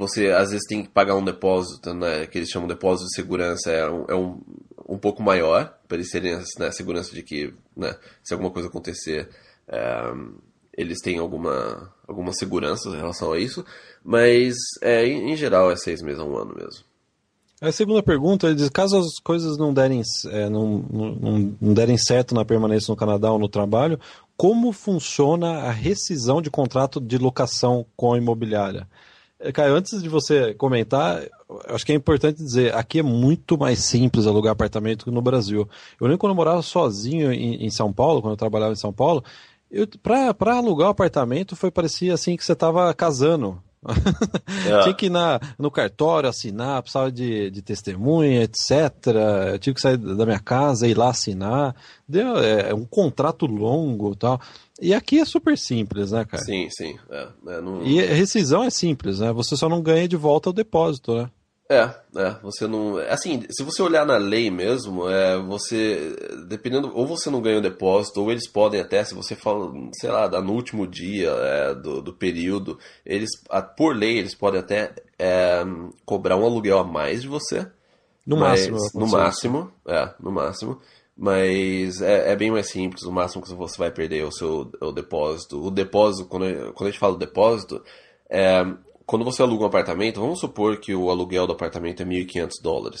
você 0.00 0.28
às 0.30 0.50
vezes 0.50 0.66
tem 0.66 0.82
que 0.82 0.88
pagar 0.88 1.14
um 1.14 1.24
depósito, 1.24 1.92
né, 1.92 2.26
que 2.26 2.38
eles 2.38 2.48
chamam 2.48 2.66
de 2.66 2.74
depósito 2.74 3.06
de 3.08 3.14
segurança, 3.14 3.70
é 3.70 3.88
um, 3.88 4.04
é 4.08 4.14
um, 4.14 4.40
um 4.88 4.98
pouco 4.98 5.22
maior, 5.22 5.78
para 5.86 5.98
eles 5.98 6.10
terem 6.10 6.36
né, 6.58 6.70
segurança 6.72 7.14
de 7.14 7.22
que, 7.22 7.52
né, 7.76 7.94
se 8.24 8.32
alguma 8.32 8.50
coisa 8.50 8.68
acontecer, 8.68 9.28
é, 9.68 10.12
eles 10.72 11.00
têm 11.02 11.18
alguma, 11.18 11.92
alguma 12.08 12.32
segurança 12.32 12.88
em 12.88 12.96
relação 12.96 13.32
a 13.32 13.38
isso, 13.38 13.62
mas 14.02 14.56
é, 14.80 15.04
em, 15.06 15.32
em 15.32 15.36
geral 15.36 15.70
é 15.70 15.76
seis 15.76 16.00
meses 16.00 16.18
a 16.18 16.24
um 16.24 16.36
ano 16.36 16.54
mesmo. 16.56 16.82
A 17.60 17.70
segunda 17.70 18.02
pergunta, 18.02 18.54
diz, 18.54 18.70
caso 18.70 18.96
as 18.96 19.18
coisas 19.22 19.58
não 19.58 19.74
derem, 19.74 20.00
é, 20.28 20.48
não, 20.48 20.78
não, 20.90 21.54
não, 21.60 21.74
derem 21.74 21.98
certo 21.98 22.34
na 22.34 22.42
permanência 22.42 22.90
no 22.90 22.96
Canadá 22.96 23.30
ou 23.30 23.38
no 23.38 23.50
trabalho, 23.50 24.00
como 24.34 24.72
funciona 24.72 25.58
a 25.58 25.70
rescisão 25.70 26.40
de 26.40 26.50
contrato 26.50 26.98
de 26.98 27.18
locação 27.18 27.84
com 27.94 28.14
a 28.14 28.16
imobiliária? 28.16 28.88
É, 29.40 29.50
Caio, 29.50 29.74
antes 29.74 30.02
de 30.02 30.08
você 30.08 30.52
comentar, 30.54 31.22
acho 31.68 31.84
que 31.86 31.92
é 31.92 31.94
importante 31.94 32.36
dizer, 32.42 32.74
aqui 32.74 32.98
é 32.98 33.02
muito 33.02 33.56
mais 33.56 33.80
simples 33.80 34.26
alugar 34.26 34.52
apartamento 34.52 35.06
que 35.06 35.10
no 35.10 35.22
Brasil. 35.22 35.66
Eu 35.98 36.06
lembro 36.06 36.18
quando 36.18 36.32
eu 36.32 36.36
morava 36.36 36.60
sozinho 36.60 37.32
em, 37.32 37.64
em 37.64 37.70
São 37.70 37.90
Paulo, 37.90 38.20
quando 38.20 38.32
eu 38.32 38.36
trabalhava 38.36 38.72
em 38.72 38.76
São 38.76 38.92
Paulo, 38.92 39.24
para 40.02 40.56
alugar 40.56 40.88
um 40.88 40.90
apartamento 40.90 41.56
foi 41.56 41.70
parecia 41.70 42.12
assim 42.12 42.36
que 42.36 42.44
você 42.44 42.52
estava 42.52 42.92
casando. 42.92 43.62
É. 44.66 44.82
Tinha 44.82 44.94
que 44.94 45.06
ir 45.06 45.10
na, 45.10 45.40
no 45.58 45.70
cartório 45.70 46.28
assinar, 46.28 46.82
precisava 46.82 47.10
de, 47.10 47.50
de 47.50 47.62
testemunha, 47.62 48.42
etc. 48.42 48.70
Eu 49.52 49.58
tive 49.58 49.74
que 49.74 49.80
sair 49.80 49.96
da 49.96 50.26
minha 50.26 50.38
casa 50.38 50.86
e 50.86 50.90
ir 50.90 50.98
lá 50.98 51.08
assinar. 51.08 51.74
Deu, 52.06 52.36
é, 52.38 52.70
é 52.70 52.74
um 52.74 52.84
contrato 52.84 53.46
longo 53.46 54.14
tal. 54.14 54.38
E 54.80 54.94
aqui 54.94 55.20
é 55.20 55.24
super 55.24 55.58
simples, 55.58 56.10
né, 56.10 56.24
cara? 56.24 56.42
Sim, 56.42 56.68
sim. 56.70 56.96
É, 57.10 57.28
é, 57.48 57.60
não... 57.60 57.82
E 57.82 58.00
rescisão 58.00 58.64
é 58.64 58.70
simples, 58.70 59.20
né? 59.20 59.32
Você 59.32 59.56
só 59.56 59.68
não 59.68 59.82
ganha 59.82 60.08
de 60.08 60.16
volta 60.16 60.50
o 60.50 60.54
depósito, 60.54 61.14
né? 61.14 61.30
É, 61.70 61.88
é, 62.16 62.36
você 62.42 62.66
não. 62.66 62.96
Assim, 62.96 63.44
se 63.48 63.62
você 63.62 63.80
olhar 63.80 64.04
na 64.04 64.16
lei 64.16 64.50
mesmo, 64.50 65.08
é, 65.08 65.38
você. 65.38 66.16
Dependendo. 66.48 66.90
Ou 66.92 67.06
você 67.06 67.30
não 67.30 67.40
ganha 67.40 67.58
o 67.58 67.62
depósito, 67.62 68.20
ou 68.20 68.32
eles 68.32 68.48
podem 68.48 68.80
até, 68.80 69.04
se 69.04 69.14
você 69.14 69.36
fala, 69.36 69.72
sei 69.92 70.10
lá, 70.10 70.28
no 70.40 70.52
último 70.52 70.84
dia 70.84 71.30
é, 71.30 71.72
do, 71.72 72.02
do 72.02 72.12
período, 72.12 72.76
eles. 73.06 73.30
Por 73.76 73.94
lei, 73.94 74.18
eles 74.18 74.34
podem 74.34 74.58
até 74.58 74.92
é, 75.16 75.62
cobrar 76.04 76.36
um 76.36 76.44
aluguel 76.44 76.80
a 76.80 76.84
mais 76.84 77.22
de 77.22 77.28
você. 77.28 77.64
No 78.26 78.36
mas, 78.36 78.68
máximo. 78.68 79.00
No 79.00 79.06
máximo, 79.06 79.72
é, 79.86 80.14
no 80.18 80.32
máximo. 80.32 80.80
Mas 81.22 82.00
é, 82.00 82.32
é, 82.32 82.34
bem 82.36 82.50
mais 82.50 82.70
simples, 82.70 83.02
o 83.02 83.12
máximo 83.12 83.42
que 83.42 83.52
você 83.52 83.76
vai 83.76 83.90
perder 83.90 84.20
é 84.20 84.24
o 84.24 84.32
seu 84.32 84.72
o 84.80 84.90
depósito. 84.90 85.62
O 85.62 85.70
depósito, 85.70 86.26
quando, 86.26 86.72
quando 86.72 86.88
a 86.88 86.90
gente 86.90 86.98
fala 86.98 87.18
depósito, 87.18 87.84
é, 88.30 88.64
quando 89.04 89.22
você 89.22 89.42
aluga 89.42 89.64
um 89.64 89.66
apartamento, 89.66 90.18
vamos 90.18 90.40
supor 90.40 90.78
que 90.78 90.94
o 90.94 91.10
aluguel 91.10 91.46
do 91.46 91.52
apartamento 91.52 92.02
é 92.02 92.06
1.500 92.06 92.52
dólares. 92.62 93.00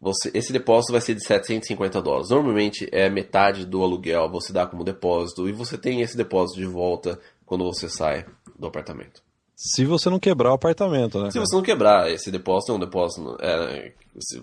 Você, 0.00 0.30
esse 0.32 0.50
depósito 0.50 0.92
vai 0.92 1.02
ser 1.02 1.14
de 1.14 1.26
750 1.26 2.00
dólares. 2.00 2.30
Normalmente 2.30 2.88
é 2.90 3.10
metade 3.10 3.66
do 3.66 3.82
aluguel 3.82 4.30
você 4.30 4.50
dá 4.50 4.66
como 4.66 4.82
depósito 4.82 5.46
e 5.46 5.52
você 5.52 5.76
tem 5.76 6.00
esse 6.00 6.16
depósito 6.16 6.58
de 6.58 6.66
volta 6.66 7.20
quando 7.44 7.64
você 7.64 7.86
sai 7.86 8.24
do 8.58 8.66
apartamento. 8.66 9.22
Se 9.54 9.84
você 9.84 10.08
não 10.08 10.18
quebrar 10.18 10.52
o 10.52 10.54
apartamento, 10.54 11.22
né? 11.22 11.30
Se 11.30 11.38
você 11.38 11.54
não 11.54 11.62
quebrar, 11.62 12.10
esse 12.10 12.30
depósito 12.30 12.72
é 12.72 12.74
um 12.76 12.80
depósito. 12.80 13.36
É, 13.42 13.92
se 14.20 14.42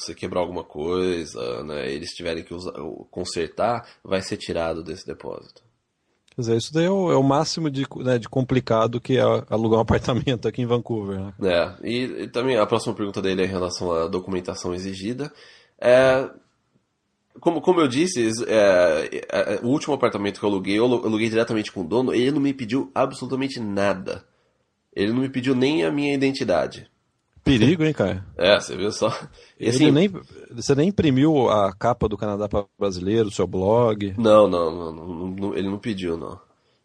você 0.00 0.14
quebrar 0.14 0.40
alguma 0.40 0.64
coisa, 0.64 1.62
né, 1.64 1.90
eles 1.90 2.10
tiverem 2.10 2.44
que 2.44 2.54
usar, 2.54 2.72
consertar, 3.10 3.86
vai 4.02 4.22
ser 4.22 4.36
tirado 4.36 4.82
desse 4.82 5.06
depósito. 5.06 5.62
Quer 6.34 6.42
dizer, 6.42 6.56
isso 6.56 6.72
daí 6.72 6.84
é 6.84 6.90
o, 6.90 7.10
é 7.10 7.16
o 7.16 7.22
máximo 7.22 7.68
de, 7.70 7.86
né, 7.96 8.18
de 8.18 8.28
complicado 8.28 9.00
que 9.00 9.18
é 9.18 9.22
alugar 9.50 9.78
um 9.78 9.82
apartamento 9.82 10.46
aqui 10.46 10.62
em 10.62 10.66
Vancouver. 10.66 11.20
Né? 11.20 11.32
É, 11.42 11.74
e, 11.82 12.04
e, 12.22 12.28
também 12.28 12.56
a 12.56 12.66
próxima 12.66 12.94
pergunta 12.94 13.20
dele 13.20 13.42
é 13.42 13.44
em 13.44 13.48
relação 13.48 13.92
à 13.92 14.06
documentação 14.06 14.72
exigida. 14.72 15.32
É, 15.78 16.30
como, 17.40 17.60
como 17.60 17.80
eu 17.80 17.88
disse, 17.88 18.28
é, 18.46 19.08
é, 19.12 19.54
é, 19.54 19.60
o 19.62 19.68
último 19.68 19.94
apartamento 19.94 20.38
que 20.38 20.44
eu 20.44 20.48
aluguei, 20.48 20.78
eu 20.78 20.84
aluguei 20.84 21.28
diretamente 21.28 21.72
com 21.72 21.82
o 21.82 21.88
dono, 21.88 22.14
ele 22.14 22.30
não 22.30 22.40
me 22.40 22.52
pediu 22.52 22.90
absolutamente 22.94 23.60
nada. 23.60 24.24
Ele 24.94 25.12
não 25.12 25.20
me 25.20 25.28
pediu 25.28 25.54
nem 25.54 25.84
a 25.84 25.90
minha 25.90 26.14
identidade. 26.14 26.90
Perigo, 27.44 27.84
hein, 27.84 27.92
cara? 27.92 28.24
É, 28.36 28.58
você 28.60 28.76
viu 28.76 28.92
só. 28.92 29.10
E, 29.58 29.68
assim, 29.68 29.90
nem, 29.90 30.10
você 30.50 30.74
nem 30.74 30.88
imprimiu 30.88 31.48
a 31.48 31.72
capa 31.72 32.08
do 32.08 32.16
Canadá 32.16 32.48
para 32.48 32.64
brasileiro, 32.78 33.30
seu 33.30 33.46
blog? 33.46 34.14
Não 34.18 34.48
não, 34.48 34.70
não 34.70 35.30
não, 35.30 35.54
ele 35.56 35.68
não 35.68 35.78
pediu, 35.78 36.16
não. 36.16 36.38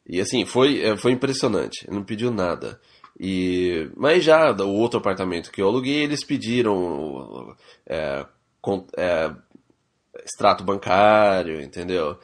E 0.08 0.22
assim, 0.22 0.46
foi, 0.46 0.82
é, 0.82 0.96
foi 0.98 1.12
impressionante. 1.12 1.86
Ele 1.88 1.96
não 1.96 2.04
pediu 2.04 2.32
nada. 2.32 2.80
E, 3.20 3.90
mas 3.96 4.24
já 4.24 4.52
o 4.52 4.74
outro 4.74 5.00
apartamento 5.00 5.52
que 5.52 5.62
eu 5.62 5.68
aluguei, 5.68 6.04
eles 6.04 6.24
pediram 6.24 7.56
é, 7.88 8.26
com, 8.62 8.86
é, 8.98 9.34
extrato 10.24 10.64
bancário, 10.64 11.62
entendeu? 11.62 12.18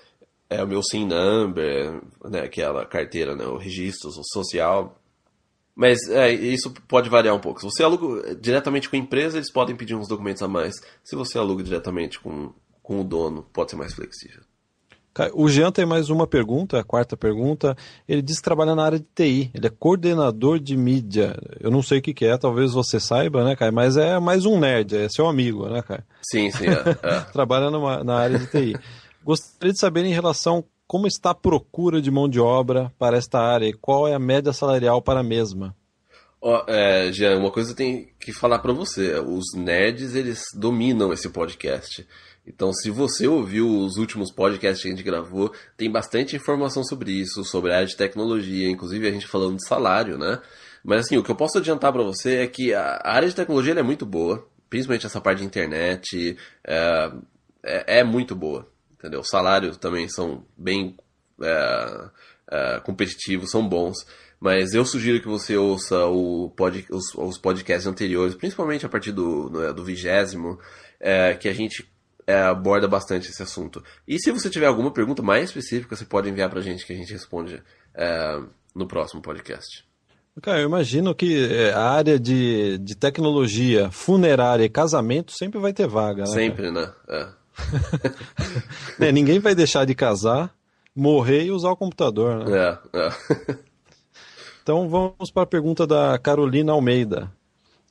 É 0.49 0.63
o 0.63 0.67
meu 0.67 0.83
SIM 0.83 1.05
number, 1.05 2.01
né, 2.25 2.41
aquela 2.41 2.85
carteira, 2.85 3.35
né, 3.35 3.45
o 3.45 3.57
registro 3.57 4.11
social. 4.33 4.97
Mas 5.75 6.07
é, 6.09 6.31
isso 6.31 6.71
pode 6.87 7.09
variar 7.09 7.35
um 7.35 7.39
pouco. 7.39 7.59
Se 7.59 7.65
você 7.65 7.83
aluga 7.83 8.35
diretamente 8.35 8.89
com 8.89 8.95
a 8.95 8.99
empresa, 8.99 9.37
eles 9.37 9.51
podem 9.51 9.75
pedir 9.75 9.95
uns 9.95 10.07
documentos 10.07 10.43
a 10.43 10.47
mais. 10.47 10.75
Se 11.03 11.15
você 11.15 11.37
aluga 11.37 11.63
diretamente 11.63 12.19
com, 12.19 12.53
com 12.83 13.01
o 13.01 13.03
dono, 13.03 13.45
pode 13.53 13.71
ser 13.71 13.77
mais 13.77 13.93
flexível. 13.93 14.41
O 15.33 15.49
Jean 15.49 15.71
tem 15.71 15.85
mais 15.85 16.09
uma 16.09 16.25
pergunta, 16.25 16.79
a 16.79 16.83
quarta 16.83 17.17
pergunta. 17.17 17.75
Ele 18.07 18.21
diz 18.21 18.37
que 18.37 18.43
trabalha 18.43 18.73
na 18.73 18.85
área 18.85 18.99
de 18.99 19.05
TI. 19.13 19.51
Ele 19.53 19.67
é 19.67 19.69
coordenador 19.69 20.57
de 20.57 20.77
mídia. 20.77 21.37
Eu 21.59 21.69
não 21.69 21.83
sei 21.83 21.99
o 21.99 22.01
que, 22.01 22.13
que 22.13 22.25
é, 22.25 22.37
talvez 22.37 22.71
você 22.71 22.97
saiba, 22.97 23.43
né, 23.43 23.55
Caio? 23.55 23.73
Mas 23.73 23.97
é 23.97 24.17
mais 24.19 24.45
um 24.45 24.57
nerd, 24.57 24.95
é 24.95 25.09
seu 25.09 25.27
amigo, 25.27 25.67
né, 25.67 25.81
Caio? 25.81 26.03
Sim, 26.21 26.49
sim. 26.51 26.65
É, 26.65 27.15
é. 27.15 27.19
trabalha 27.33 27.69
numa, 27.69 28.03
na 28.05 28.19
área 28.19 28.39
de 28.39 28.47
TI. 28.47 28.77
Gostaria 29.23 29.73
de 29.73 29.79
saber 29.79 30.05
em 30.05 30.13
relação 30.13 30.63
como 30.91 31.07
está 31.07 31.29
a 31.29 31.33
procura 31.33 32.01
de 32.01 32.11
mão 32.11 32.27
de 32.27 32.37
obra 32.37 32.91
para 32.99 33.15
esta 33.15 33.39
área 33.39 33.65
e 33.65 33.71
qual 33.71 34.09
é 34.09 34.13
a 34.13 34.19
média 34.19 34.51
salarial 34.51 35.01
para 35.01 35.21
a 35.21 35.23
mesma? 35.23 35.73
Oh, 36.41 36.63
é, 36.67 37.09
Jean, 37.13 37.37
uma 37.37 37.49
coisa 37.49 37.71
eu 37.71 37.75
tenho 37.77 38.09
que 38.19 38.33
falar 38.33 38.59
para 38.59 38.73
você. 38.73 39.17
Os 39.19 39.53
nerds, 39.55 40.15
eles 40.15 40.43
dominam 40.53 41.13
esse 41.13 41.29
podcast. 41.29 42.05
Então, 42.45 42.73
se 42.73 42.89
você 42.89 43.25
ouviu 43.25 43.69
os 43.69 43.95
últimos 43.95 44.33
podcasts 44.33 44.81
que 44.81 44.89
a 44.89 44.91
gente 44.91 45.01
gravou, 45.01 45.53
tem 45.77 45.89
bastante 45.89 46.35
informação 46.35 46.83
sobre 46.83 47.13
isso, 47.13 47.45
sobre 47.45 47.71
a 47.71 47.77
área 47.77 47.87
de 47.87 47.95
tecnologia, 47.95 48.69
inclusive 48.69 49.07
a 49.07 49.11
gente 49.11 49.27
falando 49.27 49.55
de 49.55 49.65
salário, 49.65 50.17
né? 50.17 50.41
Mas 50.83 51.05
assim, 51.05 51.15
o 51.15 51.23
que 51.23 51.31
eu 51.31 51.35
posso 51.37 51.57
adiantar 51.57 51.93
para 51.93 52.03
você 52.03 52.39
é 52.39 52.47
que 52.47 52.73
a 52.73 52.99
área 53.05 53.29
de 53.29 53.35
tecnologia 53.35 53.73
é 53.73 53.81
muito 53.81 54.05
boa, 54.05 54.45
principalmente 54.69 55.05
essa 55.05 55.21
parte 55.21 55.39
de 55.39 55.45
internet, 55.45 56.35
é, 56.67 57.11
é, 57.63 57.99
é 57.99 58.03
muito 58.03 58.35
boa 58.35 58.69
entendeu? 59.01 59.21
Os 59.21 59.29
salários 59.29 59.77
também 59.77 60.07
são 60.07 60.45
bem 60.55 60.95
é, 61.41 62.09
é, 62.51 62.79
competitivos, 62.81 63.49
são 63.49 63.67
bons. 63.67 64.05
Mas 64.39 64.73
eu 64.73 64.85
sugiro 64.85 65.21
que 65.21 65.27
você 65.27 65.57
ouça 65.57 65.97
pod, 66.55 66.85
os, 66.89 67.13
os, 67.15 67.37
podcasts 67.37 67.85
anteriores, 67.85 68.35
principalmente 68.35 68.85
a 68.85 68.89
partir 68.89 69.11
do, 69.11 69.73
do 69.73 69.83
vigésimo, 69.83 70.59
é, 70.99 71.35
que 71.35 71.47
a 71.47 71.53
gente 71.53 71.87
é, 72.25 72.41
aborda 72.41 72.87
bastante 72.87 73.29
esse 73.29 73.43
assunto. 73.43 73.83
E 74.07 74.19
se 74.19 74.31
você 74.31 74.49
tiver 74.49 74.65
alguma 74.65 74.91
pergunta 74.91 75.21
mais 75.21 75.45
específica, 75.45 75.95
você 75.95 76.05
pode 76.05 76.29
enviar 76.29 76.49
pra 76.49 76.61
gente 76.61 76.85
que 76.85 76.93
a 76.93 76.95
gente 76.95 77.11
responde 77.11 77.61
é, 77.93 78.41
no 78.73 78.87
próximo 78.87 79.21
podcast. 79.21 79.85
Cara, 80.41 80.61
eu 80.61 80.67
imagino 80.67 81.13
que 81.13 81.53
é, 81.53 81.73
a 81.73 81.91
área 81.91 82.19
de, 82.19 82.77
de 82.79 82.95
tecnologia, 82.95 83.91
funerária 83.91 84.63
e 84.63 84.69
casamento 84.69 85.33
sempre 85.33 85.59
vai 85.59 85.73
ter 85.73 85.87
vaga, 85.87 86.21
né? 86.21 86.27
Sempre, 86.27 86.71
né? 86.71 86.91
É. 87.09 87.40
é, 88.99 89.11
ninguém 89.11 89.39
vai 89.39 89.55
deixar 89.55 89.85
de 89.85 89.95
casar, 89.95 90.53
morrer 90.95 91.45
e 91.45 91.51
usar 91.51 91.71
o 91.71 91.77
computador, 91.77 92.45
né? 92.45 92.79
É, 92.93 92.99
é. 92.99 93.57
então 94.61 94.89
vamos 94.89 95.31
para 95.31 95.43
a 95.43 95.47
pergunta 95.47 95.85
da 95.85 96.17
Carolina 96.17 96.71
Almeida. 96.71 97.31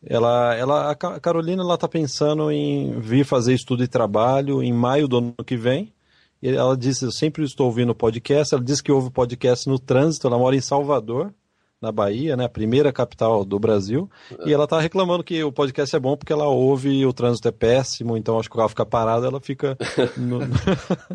Ela, 0.04 0.54
ela, 0.54 0.90
a 0.90 0.94
Carolina 0.94 1.62
ela 1.62 1.74
está 1.74 1.86
pensando 1.86 2.50
em 2.50 2.98
vir 3.00 3.24
fazer 3.24 3.52
estudo 3.52 3.84
e 3.84 3.88
trabalho 3.88 4.62
em 4.62 4.72
maio 4.72 5.06
do 5.06 5.18
ano 5.18 5.34
que 5.44 5.56
vem. 5.56 5.92
E 6.42 6.48
ela 6.48 6.74
disse: 6.74 7.04
Eu 7.04 7.12
sempre 7.12 7.44
estou 7.44 7.66
ouvindo 7.66 7.94
podcast. 7.94 8.54
Ela 8.54 8.64
disse 8.64 8.82
que 8.82 8.90
ouve 8.90 9.10
podcast 9.10 9.68
no 9.68 9.78
trânsito. 9.78 10.26
Ela 10.26 10.38
mora 10.38 10.56
em 10.56 10.60
Salvador 10.60 11.34
na 11.80 11.90
Bahia, 11.90 12.36
né, 12.36 12.44
a 12.44 12.48
primeira 12.48 12.92
capital 12.92 13.44
do 13.44 13.58
Brasil, 13.58 14.10
é. 14.38 14.48
e 14.48 14.52
ela 14.52 14.66
tá 14.66 14.78
reclamando 14.78 15.24
que 15.24 15.42
o 15.42 15.50
podcast 15.50 15.96
é 15.96 15.98
bom 15.98 16.16
porque 16.16 16.32
ela 16.32 16.46
ouve 16.46 16.90
e 16.90 17.06
o 17.06 17.12
trânsito 17.12 17.48
é 17.48 17.52
péssimo, 17.52 18.16
então 18.16 18.38
acho 18.38 18.50
que 18.50 18.54
o 18.54 18.58
carro 18.58 18.68
fica 18.68 18.84
parado, 18.84 19.24
ela 19.24 19.40
fica 19.40 19.78
no... 20.16 20.40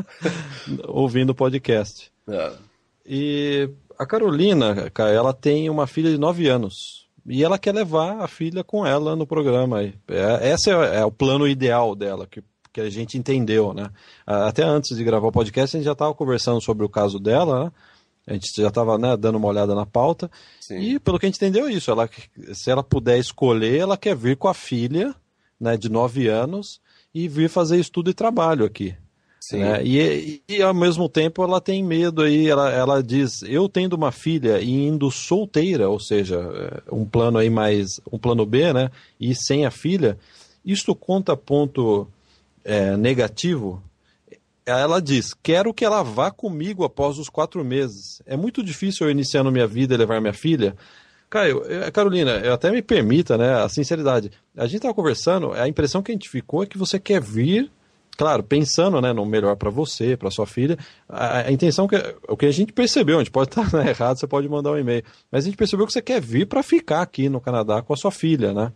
ouvindo 0.89 1.29
o 1.29 1.35
podcast. 1.35 2.11
É. 2.27 2.51
E 3.05 3.69
a 3.97 4.05
Carolina, 4.05 4.91
ela 4.97 5.33
tem 5.33 5.69
uma 5.69 5.85
filha 5.85 6.09
de 6.09 6.17
9 6.17 6.47
anos. 6.47 7.05
E 7.27 7.43
ela 7.43 7.57
quer 7.57 7.73
levar 7.73 8.19
a 8.21 8.27
filha 8.27 8.63
com 8.63 8.85
ela 8.85 9.15
no 9.15 9.25
programa. 9.25 9.81
É, 9.81 10.51
esse 10.51 10.69
é, 10.69 10.97
é 10.97 11.05
o 11.05 11.11
plano 11.11 11.47
ideal 11.47 11.95
dela, 11.95 12.27
que, 12.27 12.43
que 12.71 12.81
a 12.81 12.89
gente 12.89 13.17
entendeu, 13.17 13.73
né? 13.73 13.89
Até 14.25 14.63
antes 14.63 14.95
de 14.95 15.03
gravar 15.03 15.27
o 15.27 15.31
podcast, 15.31 15.75
a 15.75 15.79
gente 15.79 15.85
já 15.85 15.93
estava 15.93 16.13
conversando 16.13 16.61
sobre 16.61 16.85
o 16.85 16.89
caso 16.89 17.19
dela, 17.19 17.65
né? 17.65 17.71
A 18.27 18.33
gente 18.33 18.49
já 18.55 18.69
estava 18.69 18.97
né, 18.97 19.15
dando 19.15 19.37
uma 19.37 19.47
olhada 19.47 19.75
na 19.75 19.85
pauta. 19.85 20.29
Sim. 20.59 20.79
E 20.79 20.99
pelo 20.99 21.19
que 21.19 21.25
a 21.25 21.29
gente 21.29 21.37
entendeu 21.37 21.67
é 21.67 21.73
isso. 21.73 21.91
Ela, 21.91 22.09
se 22.53 22.71
ela 22.71 22.83
puder 22.83 23.19
escolher, 23.19 23.77
ela 23.77 23.97
quer 23.97 24.15
vir 24.15 24.35
com 24.35 24.47
a 24.47 24.53
filha 24.53 25.15
né, 25.59 25.77
de 25.77 25.89
9 25.89 26.27
anos 26.27 26.81
e 27.13 27.27
vir 27.27 27.49
fazer 27.49 27.79
estudo 27.79 28.09
e 28.09 28.13
trabalho 28.13 28.65
aqui. 28.65 28.95
Né? 29.53 29.83
E, 29.85 30.41
e, 30.49 30.61
ao 30.61 30.73
mesmo 30.73 31.07
tempo 31.07 31.43
ela 31.43 31.61
tem 31.61 31.83
medo 31.83 32.23
aí, 32.23 32.47
ela, 32.47 32.71
ela 32.71 33.03
diz, 33.03 33.43
eu 33.43 33.69
tendo 33.69 33.93
uma 33.93 34.11
filha 34.11 34.59
e 34.59 34.87
indo 34.87 35.11
solteira, 35.11 35.87
ou 35.87 35.99
seja, 35.99 36.37
é, 36.37 36.81
um 36.91 37.05
plano 37.05 37.37
aí 37.37 37.49
mais, 37.49 38.01
um 38.11 38.17
plano 38.17 38.43
B, 38.43 38.73
né? 38.73 38.89
E 39.19 39.35
sem 39.35 39.63
a 39.65 39.69
filha, 39.69 40.17
isto 40.65 40.95
conta 40.95 41.37
ponto 41.37 42.07
é, 42.63 42.97
negativo 42.97 43.83
ela 44.65 45.01
diz: 45.01 45.33
Quero 45.33 45.73
que 45.73 45.85
ela 45.85 46.03
vá 46.03 46.31
comigo 46.31 46.83
após 46.83 47.17
os 47.17 47.29
quatro 47.29 47.63
meses. 47.63 48.21
É 48.25 48.35
muito 48.35 48.63
difícil 48.63 49.07
eu 49.07 49.11
iniciando 49.11 49.51
minha 49.51 49.67
vida 49.67 49.93
e 49.93 49.97
levar 49.97 50.19
minha 50.19 50.33
filha. 50.33 50.75
Caio, 51.29 51.63
Carolina, 51.91 52.33
eu 52.37 52.53
até 52.53 52.71
me 52.71 52.81
permita, 52.81 53.37
né, 53.37 53.55
a 53.55 53.67
sinceridade. 53.67 54.31
A 54.55 54.65
gente 54.65 54.77
estava 54.77 54.93
conversando, 54.93 55.51
a 55.51 55.67
impressão 55.67 56.01
que 56.01 56.11
a 56.11 56.15
gente 56.15 56.29
ficou 56.29 56.63
é 56.63 56.65
que 56.65 56.77
você 56.77 56.99
quer 56.99 57.21
vir, 57.21 57.69
claro, 58.15 58.43
pensando 58.43 59.01
né, 59.01 59.11
no 59.11 59.25
melhor 59.25 59.55
para 59.55 59.69
você, 59.69 60.15
para 60.15 60.31
sua 60.31 60.45
filha. 60.45 60.77
A, 61.09 61.39
a, 61.39 61.51
intenção, 61.51 61.87
que 61.87 61.95
o 62.29 62.37
que 62.37 62.45
a 62.45 62.51
gente 62.51 62.71
percebeu, 62.71 63.17
a 63.17 63.19
gente 63.19 63.31
pode 63.31 63.49
estar 63.49 63.69
né, 63.75 63.89
errado, 63.89 64.17
você 64.17 64.27
pode 64.27 64.47
mandar 64.47 64.71
um 64.71 64.77
e-mail, 64.77 65.03
mas 65.31 65.43
a 65.43 65.47
gente 65.47 65.57
percebeu 65.57 65.85
que 65.85 65.93
você 65.93 66.01
quer 66.01 66.21
vir 66.21 66.47
para 66.47 66.63
ficar 66.63 67.01
aqui 67.01 67.27
no 67.27 67.41
Canadá 67.41 67.81
com 67.81 67.93
a 67.93 67.97
sua 67.97 68.11
filha, 68.11 68.53
né? 68.53 68.71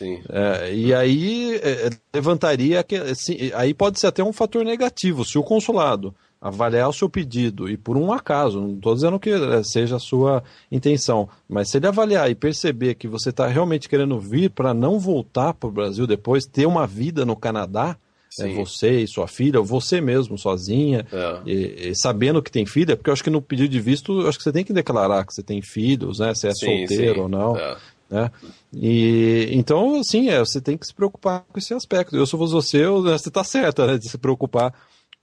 Sim. 0.00 0.18
É, 0.30 0.74
e 0.74 0.94
aí 0.94 1.56
é, 1.56 1.90
levantaria 2.14 2.82
que 2.82 2.96
assim, 2.96 3.52
aí 3.54 3.74
pode 3.74 4.00
ser 4.00 4.06
até 4.06 4.24
um 4.24 4.32
fator 4.32 4.64
negativo 4.64 5.26
se 5.26 5.36
o 5.36 5.42
consulado 5.42 6.14
avaliar 6.40 6.88
o 6.88 6.92
seu 6.92 7.06
pedido 7.06 7.68
e 7.68 7.76
por 7.76 7.98
um 7.98 8.10
acaso, 8.10 8.62
não 8.62 8.72
estou 8.72 8.94
dizendo 8.94 9.20
que 9.20 9.28
é, 9.28 9.62
seja 9.62 9.96
a 9.96 10.00
sua 10.00 10.42
intenção, 10.72 11.28
mas 11.46 11.68
se 11.68 11.76
ele 11.76 11.86
avaliar 11.86 12.30
e 12.30 12.34
perceber 12.34 12.94
que 12.94 13.06
você 13.06 13.28
está 13.28 13.46
realmente 13.46 13.90
querendo 13.90 14.18
vir 14.18 14.48
para 14.48 14.72
não 14.72 14.98
voltar 14.98 15.52
para 15.52 15.68
o 15.68 15.72
Brasil 15.72 16.06
depois, 16.06 16.46
ter 16.46 16.64
uma 16.64 16.86
vida 16.86 17.26
no 17.26 17.36
Canadá, 17.36 17.94
é 18.40 18.48
você 18.54 19.00
e 19.00 19.08
sua 19.08 19.26
filha, 19.26 19.58
ou 19.58 19.66
você 19.66 20.00
mesmo 20.00 20.38
sozinha, 20.38 21.04
é. 21.12 21.40
e, 21.44 21.88
e, 21.88 21.94
sabendo 21.94 22.40
que 22.40 22.50
tem 22.50 22.64
filha, 22.64 22.96
porque 22.96 23.10
eu 23.10 23.12
acho 23.12 23.24
que 23.24 23.28
no 23.28 23.42
pedido 23.42 23.68
de 23.68 23.80
visto, 23.80 24.26
acho 24.26 24.38
que 24.38 24.44
você 24.44 24.52
tem 24.52 24.64
que 24.64 24.72
declarar 24.72 25.26
que 25.26 25.34
você 25.34 25.42
tem 25.42 25.60
filhos, 25.60 26.20
né? 26.20 26.32
Se 26.34 26.46
é 26.46 26.52
sim, 26.52 26.86
solteiro 26.86 27.14
sim. 27.16 27.20
ou 27.20 27.28
não. 27.28 27.56
É. 27.56 27.76
Né? 28.10 28.30
E, 28.72 29.48
então, 29.52 30.02
sim, 30.02 30.28
é, 30.28 30.40
você 30.40 30.60
tem 30.60 30.76
que 30.76 30.86
se 30.86 30.92
preocupar 30.92 31.44
com 31.48 31.58
esse 31.58 31.72
aspecto. 31.72 32.16
Eu, 32.16 32.26
fosse 32.26 32.52
você, 32.52 32.84
eu, 32.84 33.02
você 33.02 33.28
está 33.28 33.44
certa 33.44 33.86
né, 33.86 33.96
de 33.96 34.08
se 34.08 34.18
preocupar 34.18 34.74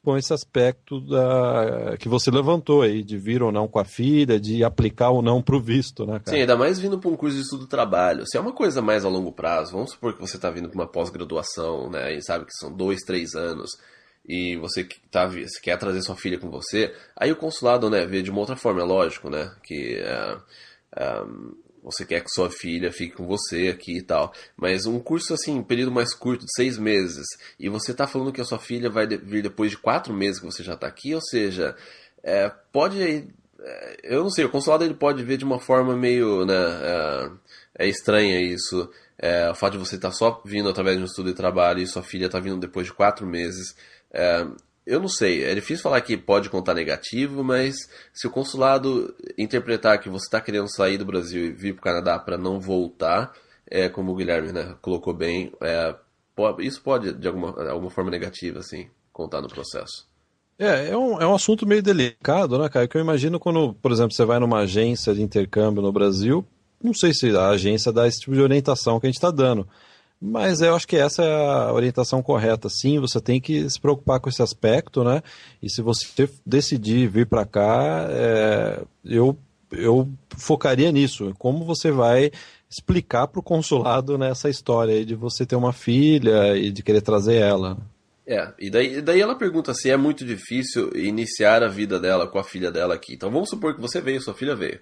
com 0.04 0.16
esse 0.16 0.34
aspecto 0.34 1.02
da, 1.02 1.98
que 2.00 2.08
você 2.08 2.32
levantou 2.32 2.82
aí, 2.82 3.04
de 3.04 3.18
vir 3.18 3.44
ou 3.44 3.52
não 3.52 3.68
com 3.68 3.78
a 3.78 3.84
filha, 3.84 4.40
de 4.40 4.64
aplicar 4.64 5.10
ou 5.10 5.22
não 5.22 5.42
para 5.42 5.58
o 5.58 5.62
visto, 5.62 6.06
né, 6.06 6.20
cara? 6.20 6.32
Sim, 6.38 6.42
ainda 6.42 6.56
mais 6.56 6.80
vindo 6.80 6.98
para 6.98 7.10
um 7.10 7.18
curso 7.18 7.36
de 7.36 7.42
estudo 7.42 7.68
trabalho. 7.68 8.24
Se 8.26 8.38
é 8.38 8.40
uma 8.40 8.54
coisa 8.54 8.82
mais 8.82 9.04
a 9.04 9.10
longo 9.10 9.34
prazo, 9.34 9.74
vamos 9.74 9.92
supor 9.92 10.14
que 10.14 10.22
você 10.22 10.38
está 10.38 10.50
vindo 10.50 10.70
para 10.70 10.80
uma 10.80 10.88
pós-graduação, 10.88 11.90
né, 11.90 12.16
e 12.16 12.22
sabe 12.24 12.46
que 12.46 12.54
são 12.54 12.72
dois, 12.72 13.02
três 13.02 13.36
anos, 13.36 13.72
e 14.26 14.56
você, 14.56 14.88
tá, 15.12 15.30
quer 15.62 15.78
trazer 15.78 16.02
sua 16.02 16.16
filha 16.16 16.40
com 16.40 16.50
você, 16.50 16.94
aí 17.14 17.30
o 17.30 17.36
consulado, 17.36 17.90
né, 17.90 18.06
vê 18.06 18.22
de 18.22 18.32
uma 18.32 18.40
outra 18.40 18.56
forma, 18.56 18.80
é 18.80 18.86
lógico, 18.86 19.30
né, 19.30 19.54
que... 19.62 20.02
Uh, 20.02 20.42
um, 20.98 21.67
você 21.84 22.06
quer 22.06 22.22
que 22.22 22.30
sua 22.30 22.50
filha 22.50 22.92
fique 22.92 23.16
com 23.16 23.26
você 23.26 23.70
aqui 23.70 24.00
e 24.00 24.02
tal. 24.02 24.34
Mas 24.56 24.86
um 24.86 25.00
curso 25.00 25.34
assim, 25.34 25.60
um 25.60 25.64
período 25.64 25.92
mais 25.92 26.14
curto, 26.14 26.46
de 26.46 26.54
seis 26.56 26.78
meses, 26.78 27.26
e 27.60 27.70
você 27.70 27.92
está 27.92 28.08
falando 28.08 28.32
que 28.32 28.42
a 28.42 28.46
sua 28.46 28.60
filha 28.60 28.90
vai 28.90 29.08
vir 29.08 29.42
depois 29.42 29.72
de 29.72 29.78
quatro 29.78 30.14
meses 30.14 30.40
que 30.40 30.46
você 30.46 30.64
já 30.64 30.74
está 30.74 30.88
aqui, 30.88 31.14
ou 31.14 31.22
seja, 31.22 31.76
é, 32.24 32.52
pode. 32.72 33.28
É, 33.60 33.98
eu 34.04 34.24
não 34.24 34.30
sei, 34.30 34.46
o 34.46 34.50
consulado 34.50 34.84
ele 34.84 34.94
pode 34.94 35.24
ver 35.24 35.38
de 35.38 35.46
uma 35.46 35.60
forma 35.60 35.96
meio. 35.96 36.46
Né, 36.46 36.54
é, 36.54 37.86
é 37.86 37.88
estranha 37.88 38.42
isso. 38.42 38.90
É, 39.20 39.50
o 39.50 39.56
fato 39.56 39.74
de 39.74 39.80
você 39.80 39.96
estar 39.96 40.10
tá 40.10 40.14
só 40.16 40.42
vindo 40.46 40.70
através 40.70 40.98
de 40.98 41.04
um 41.04 41.06
estudo 41.06 41.30
de 41.30 41.36
trabalho 41.36 41.80
e 41.80 41.88
sua 41.88 42.04
filha 42.04 42.28
está 42.28 42.40
vindo 42.40 42.60
depois 42.60 42.88
de 42.88 42.94
quatro 42.94 43.26
meses. 43.26 43.76
Eu 44.88 45.02
não 45.02 45.10
sei, 45.10 45.44
é 45.44 45.54
difícil 45.54 45.84
falar 45.84 46.00
que 46.00 46.16
pode 46.16 46.50
contar 46.50 46.74
negativo, 46.74 47.44
mas 47.44 47.76
se 48.14 48.26
o 48.26 48.32
consulado 48.32 49.14
interpretar 49.38 50.00
que 50.00 50.10
você 50.10 50.26
está 50.26 50.40
querendo 50.40 50.74
sair 50.74 50.98
do 50.98 51.04
Brasil 51.04 51.44
e 51.44 51.52
vir 51.52 51.74
para 51.74 51.82
o 51.82 51.84
Canadá 51.84 52.18
para 52.18 52.38
não 52.38 52.58
voltar, 52.58 53.34
é, 53.70 53.90
como 53.90 54.14
o 54.14 54.16
Guilherme 54.16 54.54
né, 54.54 54.78
colocou 54.82 55.14
bem, 55.14 55.52
é, 55.62 55.94
isso 56.60 56.82
pode, 56.82 57.12
de 57.12 57.28
alguma, 57.28 57.70
alguma 57.70 57.90
forma 57.90 58.10
negativa, 58.10 58.60
assim, 58.60 58.88
contar 59.12 59.42
no 59.42 59.50
processo. 59.50 60.08
É, 60.58 60.92
é 60.92 60.98
um, 60.98 61.22
é 61.22 61.28
um 61.28 61.36
assunto 61.36 61.68
meio 61.68 61.84
delicado, 61.84 62.58
né, 62.58 62.70
cara? 62.70 62.88
Que 62.88 62.98
eu 62.98 63.02
imagino 63.02 63.42
quando, 63.42 63.74
por 63.74 63.92
exemplo, 63.92 64.14
você 64.14 64.24
vai 64.24 64.40
numa 64.40 64.60
agência 64.60 65.14
de 65.14 65.22
intercâmbio 65.22 65.84
no 65.84 65.92
Brasil, 65.92 66.48
não 66.82 66.94
sei 66.94 67.14
se 67.14 67.36
a 67.36 67.50
agência 67.50 67.92
dá 67.92 68.08
esse 68.08 68.22
tipo 68.22 68.34
de 68.34 68.42
orientação 68.42 69.02
que 69.02 69.06
a 69.06 69.10
gente 69.10 69.18
está 69.18 69.32
dando. 69.32 69.68
Mas 70.20 70.62
eu 70.62 70.76
acho 70.76 70.88
que 70.88 70.96
essa 70.96 71.24
é 71.24 71.48
a 71.48 71.72
orientação 71.72 72.24
correta. 72.24 72.70
Sim, 72.70 73.00
você 73.00 73.22
tem 73.22 73.40
que 73.40 73.70
se 73.70 73.80
preocupar 73.80 74.20
com 74.20 74.30
esse 74.30 74.42
aspecto, 74.42 75.04
né? 75.04 75.22
E 75.62 75.70
se 75.70 75.82
você 75.82 76.30
decidir 76.46 77.08
vir 77.08 77.28
para 77.28 77.46
cá, 77.46 78.08
é, 78.10 78.84
eu, 79.06 79.38
eu 79.72 80.10
focaria 80.36 80.92
nisso. 80.92 81.36
Como 81.38 81.66
você 81.66 81.92
vai 81.92 82.32
explicar 82.70 83.28
para 83.28 83.40
o 83.40 83.44
consulado 83.44 84.18
nessa 84.18 84.50
história 84.50 85.06
de 85.06 85.16
você 85.16 85.46
ter 85.46 85.56
uma 85.56 85.72
filha 85.72 86.58
e 86.58 86.72
de 86.72 86.82
querer 86.82 87.02
trazer 87.02 87.36
ela. 87.36 87.78
É, 88.26 88.54
e 88.60 88.70
daí, 88.70 89.02
daí 89.02 89.22
ela 89.22 89.38
pergunta 89.38 89.74
se 89.74 89.90
é 89.90 89.96
muito 89.96 90.26
difícil 90.26 90.92
iniciar 90.94 91.64
a 91.64 91.70
vida 91.70 91.98
dela 91.98 92.28
com 92.28 92.38
a 92.38 92.44
filha 92.44 92.70
dela 92.70 92.96
aqui. 92.96 93.14
Então 93.14 93.32
vamos 93.32 93.50
supor 93.50 93.74
que 93.74 93.82
você 93.82 94.02
veio, 94.02 94.22
sua 94.22 94.34
filha 94.34 94.56
veio. 94.56 94.82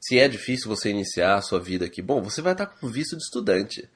Se 0.00 0.18
é 0.18 0.28
difícil 0.28 0.68
você 0.68 0.90
iniciar 0.90 1.36
a 1.36 1.42
sua 1.42 1.58
vida 1.58 1.86
aqui, 1.86 2.00
bom, 2.00 2.22
você 2.22 2.40
vai 2.40 2.52
estar 2.52 2.66
com 2.66 2.86
visto 2.86 3.16
de 3.16 3.22
estudante. 3.22 3.88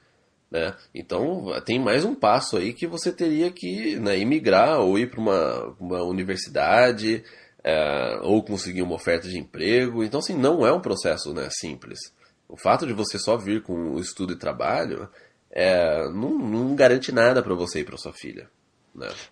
Né? 0.51 0.75
Então 0.95 1.45
tem 1.63 1.79
mais 1.79 2.03
um 2.03 2.15
passo 2.15 2.57
aí 2.57 2.73
que 2.73 2.87
você 2.87 3.11
teria 3.11 3.51
que 3.51 3.97
né, 3.97 4.17
imigrar 4.17 4.79
ou 4.79 4.97
ir 4.97 5.09
para 5.09 5.19
uma, 5.19 5.75
uma 5.79 6.03
universidade 6.03 7.23
é, 7.63 8.19
ou 8.23 8.43
conseguir 8.43 8.81
uma 8.81 8.95
oferta 8.95 9.27
de 9.27 9.37
emprego. 9.37 10.03
Então, 10.03 10.19
assim, 10.19 10.35
não 10.35 10.65
é 10.65 10.73
um 10.73 10.81
processo 10.81 11.33
né, 11.33 11.47
simples. 11.51 11.99
O 12.47 12.57
fato 12.57 12.87
de 12.87 12.93
você 12.93 13.19
só 13.19 13.37
vir 13.37 13.61
com 13.61 13.91
o 13.91 13.99
estudo 13.99 14.33
e 14.33 14.39
trabalho 14.39 15.07
é, 15.51 16.09
não, 16.09 16.37
não 16.37 16.75
garante 16.75 17.11
nada 17.11 17.43
para 17.43 17.53
você 17.53 17.81
e 17.81 17.83
para 17.83 17.97
sua 17.97 18.13
filha. 18.13 18.49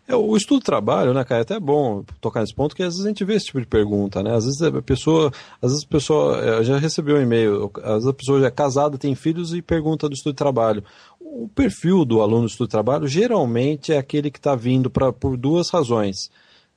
É, 0.07 0.15
o 0.15 0.35
estudo 0.35 0.61
trabalho, 0.61 1.13
né, 1.13 1.23
cara, 1.23 1.41
é 1.41 1.43
até 1.43 1.59
bom 1.59 2.03
tocar 2.21 2.41
nesse 2.41 2.53
ponto, 2.53 2.75
que 2.75 2.83
às 2.83 2.93
vezes 2.93 3.05
a 3.05 3.09
gente 3.09 3.23
vê 3.23 3.35
esse 3.35 3.47
tipo 3.47 3.59
de 3.59 3.67
pergunta, 3.67 4.23
né? 4.23 4.35
Às 4.35 4.45
vezes 4.45 4.61
a 4.61 4.81
pessoa, 4.81 5.31
às 5.61 5.71
vezes 5.71 5.85
a 5.85 5.87
pessoa 5.87 6.39
é, 6.39 6.63
já 6.63 6.77
recebeu 6.77 7.17
um 7.17 7.21
e-mail, 7.21 7.71
às 7.83 7.93
vezes 7.93 8.07
a 8.07 8.13
pessoa 8.13 8.39
já 8.39 8.47
é 8.47 8.51
casada, 8.51 8.97
tem 8.97 9.15
filhos 9.15 9.53
e 9.53 9.61
pergunta 9.61 10.07
do 10.07 10.13
estudo 10.13 10.33
de 10.33 10.37
trabalho. 10.37 10.83
O 11.19 11.49
perfil 11.49 12.05
do 12.05 12.21
aluno 12.21 12.41
do 12.41 12.47
estudo 12.47 12.67
de 12.67 12.71
trabalho 12.71 13.07
geralmente 13.07 13.91
é 13.91 13.97
aquele 13.97 14.31
que 14.31 14.39
está 14.39 14.55
vindo 14.55 14.89
pra, 14.89 15.11
por 15.11 15.35
duas 15.37 15.69
razões. 15.69 16.29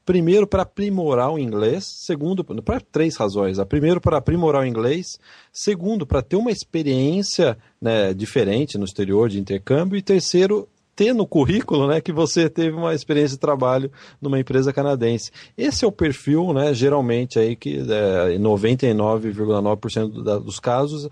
Primeiro, 0.04 0.46
para 0.46 0.62
aprimorar 0.62 1.30
o 1.32 1.38
inglês. 1.38 1.84
Segundo, 1.86 2.42
para 2.42 2.80
três 2.80 3.16
razões. 3.16 3.58
A 3.58 3.66
primeiro, 3.66 4.00
para 4.00 4.16
aprimorar 4.16 4.62
o 4.62 4.66
inglês. 4.66 5.20
Segundo, 5.52 6.04
para 6.06 6.20
ter 6.22 6.36
uma 6.36 6.50
experiência 6.50 7.56
né, 7.80 8.12
diferente 8.12 8.76
no 8.76 8.84
exterior 8.84 9.28
de 9.28 9.38
intercâmbio. 9.38 9.96
E 9.96 10.02
terceiro, 10.02 10.68
ter 10.94 11.14
no 11.14 11.26
currículo 11.26 11.88
né, 11.88 12.00
que 12.00 12.12
você 12.12 12.48
teve 12.48 12.76
uma 12.76 12.94
experiência 12.94 13.36
de 13.36 13.40
trabalho 13.40 13.90
numa 14.20 14.38
empresa 14.38 14.72
canadense. 14.72 15.30
Esse 15.56 15.84
é 15.84 15.88
o 15.88 15.92
perfil, 15.92 16.52
né, 16.52 16.74
geralmente, 16.74 17.38
aí 17.38 17.56
que 17.56 17.78
é, 17.78 18.38
99,9% 18.38 20.42
dos 20.42 20.60
casos 20.60 21.08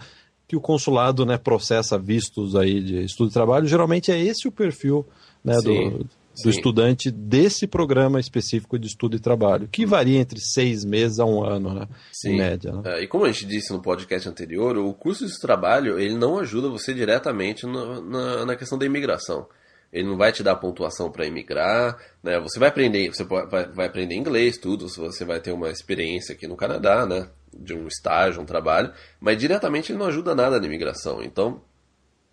que 0.46 0.56
o 0.56 0.60
consulado 0.60 1.26
né, 1.26 1.36
processa 1.36 1.98
vistos 1.98 2.56
aí 2.56 2.82
de 2.82 3.04
estudo 3.04 3.28
de 3.28 3.34
trabalho. 3.34 3.66
Geralmente 3.66 4.10
é 4.10 4.18
esse 4.18 4.48
o 4.48 4.52
perfil 4.52 5.06
né, 5.44 5.60
do, 5.60 6.06
do 6.42 6.50
estudante 6.50 7.10
desse 7.10 7.66
programa 7.66 8.18
específico 8.18 8.78
de 8.78 8.86
estudo 8.86 9.16
e 9.16 9.20
trabalho, 9.20 9.68
que 9.68 9.84
varia 9.84 10.18
entre 10.18 10.40
seis 10.40 10.84
meses 10.84 11.18
a 11.18 11.26
um 11.26 11.44
ano, 11.44 11.74
né, 11.74 11.88
Sim. 12.12 12.30
em 12.30 12.38
média. 12.38 12.72
Né? 12.72 12.82
É, 12.86 13.02
e 13.02 13.06
como 13.06 13.24
a 13.24 13.30
gente 13.30 13.46
disse 13.46 13.72
no 13.72 13.82
podcast 13.82 14.28
anterior, 14.28 14.78
o 14.78 14.92
curso 14.94 15.26
de 15.26 15.38
trabalho 15.38 15.98
ele 15.98 16.16
não 16.16 16.38
ajuda 16.38 16.68
você 16.68 16.94
diretamente 16.94 17.66
no, 17.66 18.02
na, 18.02 18.46
na 18.46 18.56
questão 18.56 18.78
da 18.78 18.86
imigração. 18.86 19.46
Ele 19.92 20.06
não 20.06 20.16
vai 20.16 20.32
te 20.32 20.42
dar 20.42 20.56
pontuação 20.56 21.10
para 21.10 21.26
emigrar, 21.26 21.96
né? 22.22 22.38
Você 22.40 22.58
vai 22.58 22.68
aprender, 22.68 23.08
você 23.08 23.24
vai, 23.24 23.86
aprender 23.86 24.14
inglês, 24.14 24.58
tudo, 24.58 24.88
você 24.88 25.24
vai 25.24 25.40
ter 25.40 25.52
uma 25.52 25.70
experiência 25.70 26.34
aqui 26.34 26.46
no 26.46 26.56
Canadá, 26.56 27.06
né? 27.06 27.28
De 27.52 27.74
um 27.74 27.86
estágio, 27.86 28.42
um 28.42 28.46
trabalho, 28.46 28.92
mas 29.18 29.38
diretamente 29.38 29.90
ele 29.90 29.98
não 29.98 30.06
ajuda 30.06 30.34
nada 30.34 30.60
na 30.60 30.66
imigração. 30.66 31.22
Então, 31.22 31.62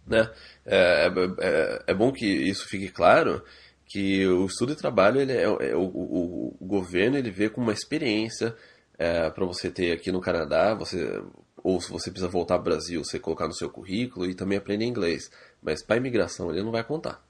né? 0.05 0.29
É, 0.65 1.07
é, 1.07 1.11
é, 1.39 1.83
é 1.87 1.93
bom 1.93 2.11
que 2.11 2.25
isso 2.25 2.67
fique 2.67 2.89
claro 2.89 3.41
que 3.85 4.25
o 4.27 4.45
estudo 4.45 4.73
e 4.73 4.75
trabalho 4.75 5.21
ele 5.21 5.31
é, 5.31 5.43
é 5.43 5.75
o, 5.75 5.83
o, 5.83 6.55
o, 6.59 6.65
governo 6.65 7.17
ele 7.17 7.29
vê 7.31 7.49
como 7.49 7.67
uma 7.67 7.73
experiência 7.73 8.55
é, 8.97 9.29
para 9.29 9.45
você 9.45 9.69
ter 9.69 9.91
aqui 9.91 10.11
no 10.11 10.19
Canadá 10.19 10.73
você 10.73 11.21
ou 11.65 11.81
se 11.81 11.89
você 11.89 12.11
precisa 12.11 12.29
voltar 12.29 12.55
ao 12.55 12.61
Brasil, 12.61 13.03
você 13.03 13.19
colocar 13.19 13.47
no 13.47 13.55
seu 13.55 13.69
currículo 13.71 14.29
e 14.29 14.35
também 14.35 14.55
aprender 14.55 14.85
inglês. 14.85 15.31
Mas 15.63 15.81
para 15.81 15.97
imigração 15.97 16.51
ele 16.51 16.61
não 16.61 16.71
vai 16.71 16.83
contar. 16.83 17.24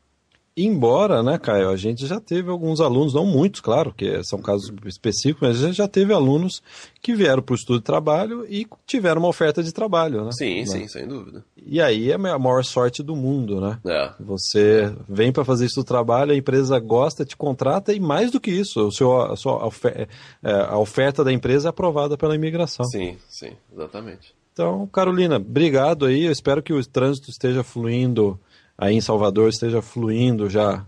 Embora, 0.58 1.22
né, 1.22 1.38
Caio, 1.38 1.70
a 1.70 1.76
gente 1.76 2.08
já 2.08 2.18
teve 2.18 2.50
alguns 2.50 2.80
alunos, 2.80 3.14
não 3.14 3.26
muitos, 3.26 3.60
claro, 3.60 3.94
que 3.94 4.24
são 4.24 4.40
casos 4.40 4.72
específicos, 4.86 5.42
mas 5.46 5.62
a 5.62 5.68
gente 5.68 5.76
já 5.76 5.88
teve 5.88 6.14
alunos 6.14 6.64
que 7.02 7.14
vieram 7.14 7.42
para 7.42 7.52
o 7.52 7.56
estudo 7.58 7.80
de 7.80 7.84
trabalho 7.84 8.46
e 8.48 8.66
tiveram 8.88 9.20
uma 9.20 9.28
oferta 9.28 9.62
de 9.62 9.74
trabalho, 9.74 10.24
né? 10.24 10.32
Sim, 10.32 10.60
né? 10.62 10.66
sim, 10.66 10.88
sem 10.88 11.06
dúvida. 11.06 11.44
E 11.58 11.82
aí 11.82 12.10
é 12.10 12.16
a 12.16 12.40
maior 12.40 12.64
sorte 12.64 13.04
do 13.04 13.18
mundo, 13.18 13.60
né? 13.60 13.80
É. 13.86 14.14
Você 14.18 14.96
vem 15.10 15.30
para 15.30 15.44
fazer 15.44 15.66
isso 15.66 15.82
do 15.82 15.84
trabalho, 15.84 16.32
a 16.32 16.38
empresa 16.38 16.80
gosta, 16.80 17.26
te 17.26 17.36
contrata 17.36 17.92
e 17.92 18.00
mais 18.00 18.32
do 18.32 18.40
que 18.40 18.52
isso, 18.52 18.88
o 18.88 18.92
seu, 18.94 19.22
a, 19.22 19.36
sua 19.36 19.66
oferta, 19.66 20.08
é, 20.42 20.52
a 20.54 20.78
oferta 20.78 21.22
da 21.22 21.34
empresa 21.34 21.68
é 21.68 21.72
aprovada 21.72 22.18
pela 22.18 22.34
imigração. 22.34 22.86
Sim, 22.86 23.18
sim, 23.28 23.52
exatamente. 23.74 24.34
Então, 24.54 24.88
Carolina, 24.88 25.36
obrigado 25.36 26.06
aí. 26.06 26.24
Eu 26.24 26.32
espero 26.32 26.64
que 26.64 26.72
o 26.72 26.86
trânsito 26.86 27.30
esteja 27.30 27.62
fluindo 27.62 28.40
aí 28.78 28.96
em 28.96 29.02
Salvador 29.02 29.50
esteja 29.50 29.82
fluindo 29.82 30.50
já 30.50 30.86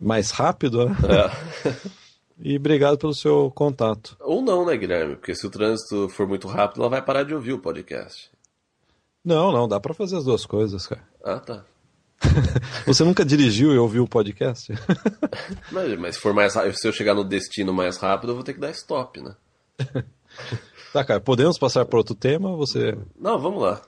mais 0.00 0.30
rápido, 0.30 0.86
né? 0.86 0.96
É. 1.08 1.92
E 2.44 2.56
obrigado 2.56 2.98
pelo 2.98 3.14
seu 3.14 3.52
contato. 3.54 4.16
Ou 4.18 4.42
não, 4.42 4.66
né, 4.66 4.76
Guilherme? 4.76 5.14
Porque 5.14 5.32
se 5.32 5.46
o 5.46 5.50
trânsito 5.50 6.08
for 6.08 6.26
muito 6.26 6.48
rápido, 6.48 6.80
ela 6.80 6.90
vai 6.90 7.00
parar 7.00 7.22
de 7.22 7.32
ouvir 7.32 7.52
o 7.52 7.58
podcast. 7.58 8.32
Não, 9.24 9.52
não, 9.52 9.68
dá 9.68 9.78
para 9.78 9.94
fazer 9.94 10.16
as 10.16 10.24
duas 10.24 10.44
coisas, 10.44 10.84
cara. 10.84 11.02
Ah, 11.22 11.38
tá. 11.38 11.64
Você 12.84 13.04
nunca 13.04 13.24
dirigiu 13.24 13.72
e 13.72 13.78
ouviu 13.78 14.02
o 14.02 14.08
podcast? 14.08 14.72
mas, 15.70 15.98
mas 15.98 16.14
se 16.16 16.20
for 16.20 16.34
mais 16.34 16.54
rápido, 16.54 16.76
se 16.76 16.88
eu 16.88 16.92
chegar 16.92 17.14
no 17.14 17.22
destino 17.22 17.72
mais 17.72 17.96
rápido, 17.96 18.30
eu 18.30 18.34
vou 18.34 18.44
ter 18.44 18.54
que 18.54 18.60
dar 18.60 18.70
stop, 18.70 19.20
né? 19.20 19.36
tá, 20.92 21.04
cara, 21.04 21.20
podemos 21.20 21.58
passar 21.58 21.84
para 21.84 21.98
outro 21.98 22.14
tema? 22.14 22.56
Você. 22.56 22.98
Não, 23.16 23.38
vamos 23.38 23.62
lá. 23.62 23.82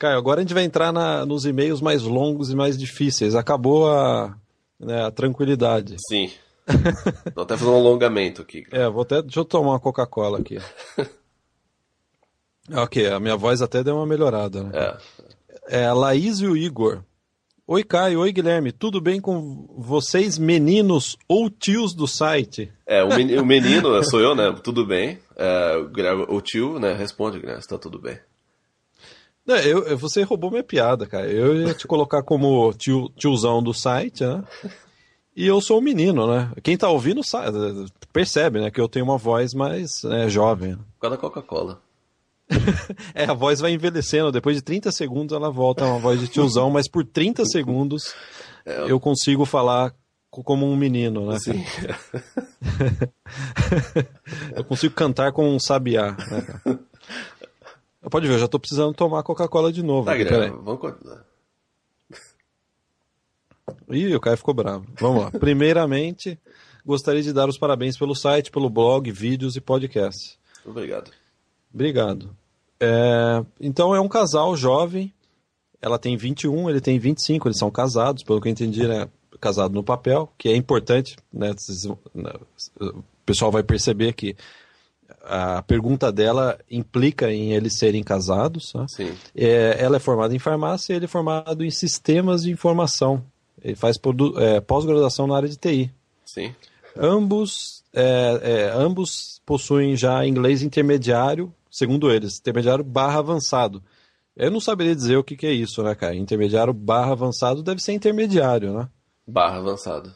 Caio, 0.00 0.16
agora 0.16 0.40
a 0.40 0.42
gente 0.42 0.54
vai 0.54 0.64
entrar 0.64 0.94
na, 0.94 1.26
nos 1.26 1.44
e-mails 1.44 1.82
mais 1.82 2.02
longos 2.02 2.50
e 2.50 2.56
mais 2.56 2.78
difíceis. 2.78 3.34
Acabou 3.34 3.86
a, 3.86 4.34
né, 4.78 5.04
a 5.04 5.10
tranquilidade. 5.10 5.96
Sim. 6.08 6.30
Vou 7.34 7.44
até 7.44 7.54
fazer 7.54 7.70
um 7.70 7.76
alongamento 7.76 8.40
aqui. 8.40 8.64
É, 8.70 8.88
vou 8.88 9.02
até. 9.02 9.20
Deixa 9.20 9.40
eu 9.40 9.44
tomar 9.44 9.72
uma 9.72 9.80
Coca-Cola 9.80 10.38
aqui. 10.38 10.56
ok, 12.72 13.08
a 13.08 13.20
minha 13.20 13.36
voz 13.36 13.60
até 13.60 13.82
deu 13.82 13.96
uma 13.96 14.06
melhorada, 14.06 14.62
né? 14.62 14.70
É. 14.72 15.80
É 15.80 15.86
a 15.86 15.92
Laís 15.92 16.38
e 16.38 16.46
o 16.46 16.56
Igor. 16.56 17.02
Oi, 17.66 17.82
Caio. 17.82 18.20
Oi, 18.20 18.32
Guilherme. 18.32 18.72
Tudo 18.72 19.00
bem 19.00 19.20
com 19.20 19.66
vocês, 19.76 20.38
meninos 20.38 21.16
ou 21.28 21.50
tios 21.50 21.92
do 21.92 22.06
site? 22.06 22.72
É, 22.86 23.02
o 23.02 23.08
menino, 23.08 23.42
o 23.42 23.46
menino 23.46 24.02
sou 24.04 24.20
eu, 24.20 24.34
né? 24.34 24.54
Tudo 24.62 24.86
bem. 24.86 25.18
É, 25.36 25.74
o 26.28 26.40
tio, 26.40 26.78
né? 26.78 26.94
Responde, 26.94 27.38
Guilherme, 27.38 27.60
está 27.60 27.76
tudo 27.76 27.98
bem. 27.98 28.18
Não, 29.46 29.56
eu, 29.56 29.96
você 29.98 30.22
roubou 30.22 30.50
minha 30.50 30.62
piada, 30.62 31.06
cara. 31.06 31.26
Eu 31.26 31.56
ia 31.56 31.74
te 31.74 31.86
colocar 31.86 32.22
como 32.22 32.72
tio, 32.74 33.08
tiozão 33.16 33.62
do 33.62 33.74
site, 33.74 34.24
né? 34.24 34.44
E 35.34 35.46
eu 35.46 35.60
sou 35.60 35.78
um 35.78 35.82
menino, 35.82 36.26
né? 36.26 36.50
Quem 36.62 36.76
tá 36.76 36.88
ouvindo 36.88 37.24
sabe, 37.24 37.56
percebe, 38.12 38.60
né? 38.60 38.70
Que 38.70 38.80
eu 38.80 38.88
tenho 38.88 39.04
uma 39.04 39.16
voz 39.16 39.54
mais 39.54 40.02
né, 40.04 40.28
jovem. 40.28 40.76
Por 40.76 41.00
causa 41.00 41.16
da 41.16 41.20
Coca-Cola. 41.20 41.80
é, 43.14 43.24
a 43.24 43.32
voz 43.32 43.60
vai 43.60 43.72
envelhecendo. 43.72 44.32
Depois 44.32 44.56
de 44.56 44.62
30 44.62 44.92
segundos 44.92 45.34
ela 45.34 45.50
volta 45.50 45.84
a 45.84 45.88
uma 45.88 45.98
voz 45.98 46.20
de 46.20 46.28
tiozão, 46.28 46.70
mas 46.70 46.88
por 46.88 47.04
30 47.04 47.44
segundos 47.46 48.14
é, 48.66 48.80
eu... 48.80 48.88
eu 48.88 49.00
consigo 49.00 49.44
falar 49.44 49.94
como 50.30 50.66
um 50.66 50.76
menino, 50.76 51.30
né? 51.30 51.38
Sim. 51.38 51.64
eu 54.54 54.64
consigo 54.64 54.94
cantar 54.94 55.32
com 55.32 55.48
um 55.48 55.58
sabiá, 55.58 56.12
né? 56.12 56.78
Pode 58.08 58.26
ver, 58.26 58.34
eu 58.34 58.38
já 58.38 58.48
tô 58.48 58.58
precisando 58.58 58.94
tomar 58.94 59.22
Coca-Cola 59.22 59.72
de 59.72 59.82
novo. 59.82 60.06
Tá, 60.06 60.16
Guilherme, 60.16 60.56
vamos 60.62 60.80
continuar. 60.80 61.24
Ih, 63.90 64.14
o 64.14 64.20
Caio 64.20 64.36
ficou 64.36 64.54
bravo. 64.54 64.86
Vamos 64.98 65.24
lá. 65.24 65.30
Primeiramente, 65.32 66.38
gostaria 66.84 67.22
de 67.22 67.32
dar 67.32 67.48
os 67.48 67.58
parabéns 67.58 67.98
pelo 67.98 68.14
site, 68.14 68.50
pelo 68.50 68.70
blog, 68.70 69.10
vídeos 69.10 69.54
e 69.54 69.60
podcasts. 69.60 70.38
Obrigado. 70.64 71.10
Obrigado. 71.72 72.34
É, 72.80 73.44
então 73.60 73.94
é 73.94 74.00
um 74.00 74.08
casal 74.08 74.56
jovem, 74.56 75.12
ela 75.82 75.98
tem 75.98 76.16
21, 76.16 76.70
ele 76.70 76.80
tem 76.80 76.98
25, 76.98 77.48
eles 77.48 77.58
são 77.58 77.70
casados, 77.70 78.24
pelo 78.24 78.40
que 78.40 78.48
eu 78.48 78.52
entendi, 78.52 78.86
né? 78.86 79.08
Casado 79.38 79.74
no 79.74 79.82
papel, 79.82 80.30
que 80.36 80.48
é 80.48 80.56
importante, 80.56 81.16
né? 81.32 81.54
né 82.14 82.32
o 82.80 83.02
pessoal 83.24 83.50
vai 83.50 83.62
perceber 83.62 84.12
que 84.12 84.36
a 85.22 85.62
pergunta 85.62 86.10
dela 86.10 86.58
implica 86.70 87.32
em 87.32 87.52
eles 87.52 87.78
serem 87.78 88.02
casados. 88.02 88.72
Né? 88.74 88.86
Sim. 88.88 89.12
É, 89.34 89.76
ela 89.78 89.96
é 89.96 90.00
formada 90.00 90.34
em 90.34 90.38
farmácia 90.38 90.92
e 90.92 90.96
ele 90.96 91.04
é 91.04 91.08
formado 91.08 91.64
em 91.64 91.70
sistemas 91.70 92.42
de 92.42 92.50
informação. 92.50 93.24
Ele 93.62 93.76
faz 93.76 93.98
é, 94.38 94.60
pós-graduação 94.60 95.26
na 95.26 95.36
área 95.36 95.48
de 95.48 95.56
TI. 95.56 95.92
Sim. 96.24 96.54
Ambos, 96.96 97.84
é, 97.92 98.40
é, 98.42 98.72
ambos 98.74 99.40
possuem 99.44 99.96
já 99.96 100.26
inglês 100.26 100.62
intermediário, 100.62 101.52
segundo 101.70 102.10
eles, 102.10 102.38
intermediário 102.38 102.82
barra 102.82 103.18
avançado. 103.18 103.82
Eu 104.36 104.50
não 104.50 104.60
saberia 104.60 104.94
dizer 104.94 105.16
o 105.16 105.24
que, 105.24 105.36
que 105.36 105.46
é 105.46 105.52
isso, 105.52 105.82
né, 105.82 105.94
cara? 105.94 106.14
Intermediário 106.14 106.72
barra 106.72 107.12
avançado 107.12 107.62
deve 107.62 107.80
ser 107.82 107.92
intermediário, 107.92 108.72
né? 108.72 108.88
Barra 109.26 109.58
avançado. 109.58 110.12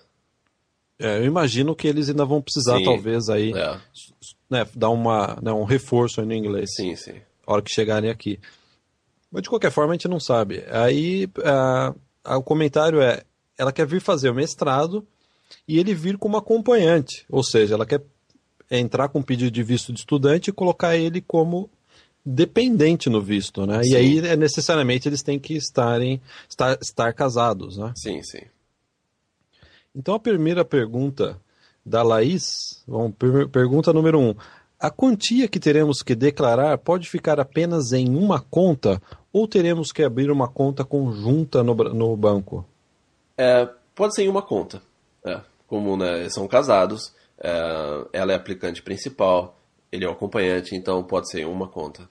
É, 0.99 1.19
eu 1.19 1.25
imagino 1.25 1.75
que 1.75 1.87
eles 1.89 2.09
ainda 2.09 2.25
vão 2.25 2.41
precisar, 2.41 2.79
sim, 2.79 2.85
talvez, 2.85 3.29
aí 3.29 3.53
é. 3.53 3.81
Né, 4.55 4.67
dar 4.75 4.91
uma, 4.91 5.37
né, 5.43 5.53
um 5.53 5.65
reforço 5.65 6.21
aí 6.21 6.27
no 6.27 6.33
inglês. 6.33 6.71
Sim, 6.77 6.95
sim. 6.95 7.21
A 7.47 7.53
hora 7.53 7.63
que 7.63 7.75
chegarem 7.75 8.09
aqui. 8.09 8.39
Mas 9.31 9.43
de 9.43 9.49
qualquer 9.49 9.73
forma 9.73 9.93
a 9.93 9.97
gente 9.97 10.09
não 10.09 10.21
sabe. 10.21 10.65
Aí 10.71 11.29
o 12.25 12.43
comentário 12.43 13.03
é: 13.03 13.25
ela 13.59 13.73
quer 13.73 13.87
vir 13.87 14.01
fazer 14.01 14.31
o 14.31 14.35
mestrado 14.35 15.07
e 15.67 15.79
ele 15.79 15.93
vir 15.93 16.17
como 16.17 16.37
acompanhante. 16.37 17.27
Ou 17.29 17.43
seja, 17.43 17.75
ela 17.75 17.85
quer 17.85 18.01
entrar 18.71 19.09
com 19.09 19.21
pedido 19.21 19.51
de 19.51 19.63
visto 19.63 19.93
de 19.93 19.99
estudante 19.99 20.51
e 20.51 20.53
colocar 20.53 20.97
ele 20.97 21.21
como 21.21 21.69
dependente 22.25 23.11
no 23.11 23.21
visto, 23.21 23.67
né? 23.67 23.83
Sim. 23.83 23.91
E 23.91 23.97
aí 23.97 24.19
é, 24.21 24.37
necessariamente 24.37 25.09
eles 25.09 25.23
têm 25.23 25.39
que 25.39 25.55
estarem 25.55 26.21
estar, 26.49 26.79
estar 26.81 27.13
casados, 27.13 27.77
né? 27.77 27.93
Sim, 27.97 28.23
sim. 28.23 28.43
Então 29.95 30.15
a 30.15 30.21
primeira 30.21 30.65
pergunta 30.65 31.39
da 31.85 32.03
Laís, 32.03 32.83
vamos, 32.87 33.15
pergunta 33.53 33.93
número 33.93 34.19
um. 34.19 34.35
A 34.79 34.91
quantia 34.91 35.49
que 35.49 35.61
teremos 35.61 36.03
que 36.03 36.15
declarar 36.15 36.77
pode 36.79 37.09
ficar 37.09 37.39
apenas 37.39 37.93
em 37.93 38.17
uma 38.17 38.41
conta 38.41 39.01
ou 39.33 39.49
teremos 39.49 39.93
que 39.93 40.03
abrir 40.03 40.31
uma 40.31 40.49
conta 40.49 40.85
conjunta 40.85 41.63
no, 41.63 41.75
no 41.75 42.17
banco? 42.17 42.67
É, 43.37 43.69
pode 43.95 44.15
ser 44.15 44.25
em 44.25 44.29
uma 44.29 44.43
conta. 44.43 44.83
É, 45.25 45.41
como 45.67 45.97
né, 45.97 46.29
são 46.29 46.47
casados, 46.47 47.15
é, 47.39 47.51
ela 48.13 48.33
é 48.33 48.35
aplicante 48.35 48.83
principal, 48.83 49.59
ele 49.91 50.05
é 50.05 50.09
o 50.09 50.13
acompanhante, 50.13 50.75
então 50.75 51.03
pode 51.03 51.31
ser 51.31 51.41
em 51.41 51.47
uma 51.47 51.69
conta. 51.69 52.09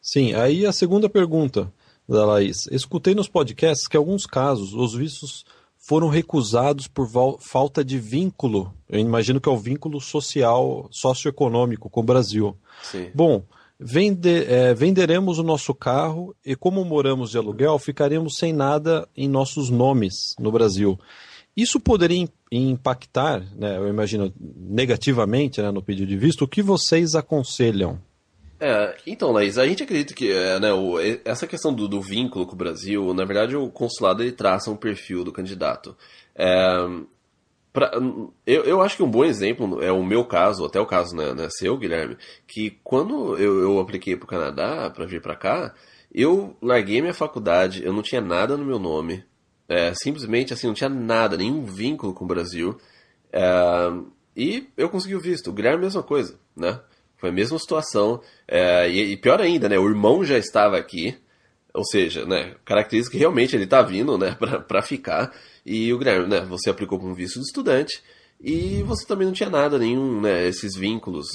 Sim, 0.00 0.34
aí 0.34 0.64
a 0.64 0.72
segunda 0.72 1.08
pergunta 1.08 1.72
da 2.08 2.24
Laís. 2.24 2.66
Escutei 2.70 3.14
nos 3.14 3.28
podcasts 3.28 3.86
que 3.86 3.96
alguns 3.96 4.26
casos 4.26 4.74
os 4.74 4.94
vistos 4.94 5.44
foram 5.80 6.08
recusados 6.08 6.86
por 6.86 7.08
falta 7.40 7.82
de 7.82 7.98
vínculo. 7.98 8.72
Eu 8.88 9.00
imagino 9.00 9.40
que 9.40 9.48
é 9.48 9.52
o 9.52 9.56
vínculo 9.56 10.00
social, 10.00 10.86
socioeconômico 10.90 11.88
com 11.88 12.00
o 12.00 12.04
Brasil. 12.04 12.54
Sim. 12.82 13.10
Bom, 13.14 13.42
vende, 13.78 14.44
é, 14.44 14.74
venderemos 14.74 15.38
o 15.38 15.42
nosso 15.42 15.74
carro 15.74 16.36
e, 16.44 16.54
como 16.54 16.84
moramos 16.84 17.30
de 17.30 17.38
aluguel, 17.38 17.78
ficaremos 17.78 18.36
sem 18.36 18.52
nada 18.52 19.08
em 19.16 19.26
nossos 19.26 19.70
nomes 19.70 20.34
no 20.38 20.52
Brasil. 20.52 21.00
Isso 21.56 21.80
poderia 21.80 22.28
impactar, 22.52 23.42
né, 23.56 23.78
eu 23.78 23.88
imagino, 23.88 24.32
negativamente 24.38 25.62
né, 25.62 25.70
no 25.70 25.82
pedido 25.82 26.08
de 26.08 26.16
visto. 26.16 26.44
O 26.44 26.48
que 26.48 26.62
vocês 26.62 27.14
aconselham? 27.14 27.98
É, 28.60 28.94
então, 29.06 29.32
Laís, 29.32 29.56
a 29.56 29.66
gente 29.66 29.82
acredita 29.82 30.12
que 30.12 30.30
é, 30.30 30.60
né, 30.60 30.70
o, 30.70 30.98
essa 31.24 31.46
questão 31.46 31.72
do, 31.72 31.88
do, 31.88 31.98
vínculo 31.98 32.46
com 32.46 32.52
o 32.52 32.58
Brasil, 32.58 33.14
na 33.14 33.24
verdade, 33.24 33.56
o 33.56 33.70
consulado 33.70 34.22
ele 34.22 34.32
traça 34.32 34.70
um 34.70 34.76
perfil 34.76 35.24
do 35.24 35.32
candidato. 35.32 35.96
É, 36.34 36.54
pra, 37.72 37.90
eu, 38.46 38.64
eu 38.64 38.82
acho 38.82 38.98
que 38.98 39.02
um 39.02 39.10
bom 39.10 39.24
exemplo 39.24 39.82
é 39.82 39.90
o 39.90 40.04
meu 40.04 40.26
caso, 40.26 40.66
até 40.66 40.78
o 40.78 40.84
caso 40.84 41.16
né, 41.16 41.32
né 41.32 41.48
seu, 41.48 41.78
Guilherme, 41.78 42.18
que 42.46 42.78
quando 42.84 43.34
eu, 43.38 43.60
eu 43.60 43.80
apliquei 43.80 44.14
para 44.14 44.26
o 44.26 44.28
Canadá, 44.28 44.90
para 44.90 45.06
vir 45.06 45.22
para 45.22 45.36
cá, 45.36 45.74
eu 46.12 46.54
larguei 46.60 47.00
minha 47.00 47.14
faculdade, 47.14 47.82
eu 47.82 47.94
não 47.94 48.02
tinha 48.02 48.20
nada 48.20 48.58
no 48.58 48.64
meu 48.64 48.78
nome, 48.78 49.24
é, 49.66 49.94
simplesmente 49.94 50.52
assim, 50.52 50.66
não 50.66 50.74
tinha 50.74 50.90
nada, 50.90 51.34
nenhum 51.34 51.64
vínculo 51.64 52.12
com 52.12 52.24
o 52.24 52.28
Brasil, 52.28 52.76
é, 53.32 53.42
e 54.36 54.68
eu 54.76 54.90
consegui 54.90 55.14
o 55.14 55.20
visto. 55.20 55.48
O 55.50 55.52
Guilherme, 55.52 55.82
mesma 55.82 56.02
coisa, 56.02 56.38
né? 56.56 56.80
Foi 57.20 57.28
a 57.28 57.32
mesma 57.32 57.58
situação. 57.58 58.22
É, 58.48 58.88
e, 58.90 59.12
e, 59.12 59.16
pior 59.16 59.40
ainda, 59.40 59.68
né? 59.68 59.78
O 59.78 59.88
irmão 59.88 60.24
já 60.24 60.38
estava 60.38 60.78
aqui. 60.78 61.16
Ou 61.74 61.84
seja, 61.84 62.24
né? 62.24 62.54
Característica 62.64 63.12
que 63.12 63.18
realmente 63.18 63.54
ele 63.54 63.64
está 63.64 63.82
vindo, 63.82 64.16
né? 64.16 64.36
Para 64.66 64.82
ficar. 64.82 65.30
E 65.64 65.92
o 65.92 65.98
Guilherme, 65.98 66.26
né? 66.26 66.40
Você 66.48 66.70
aplicou 66.70 66.98
com 66.98 67.10
um 67.10 67.14
visto 67.14 67.38
de 67.38 67.46
estudante. 67.46 68.02
E 68.40 68.82
você 68.84 69.06
também 69.06 69.26
não 69.26 69.34
tinha 69.34 69.50
nada, 69.50 69.78
nenhum, 69.78 70.20
né? 70.20 70.48
Esses 70.48 70.74
vínculos 70.74 71.28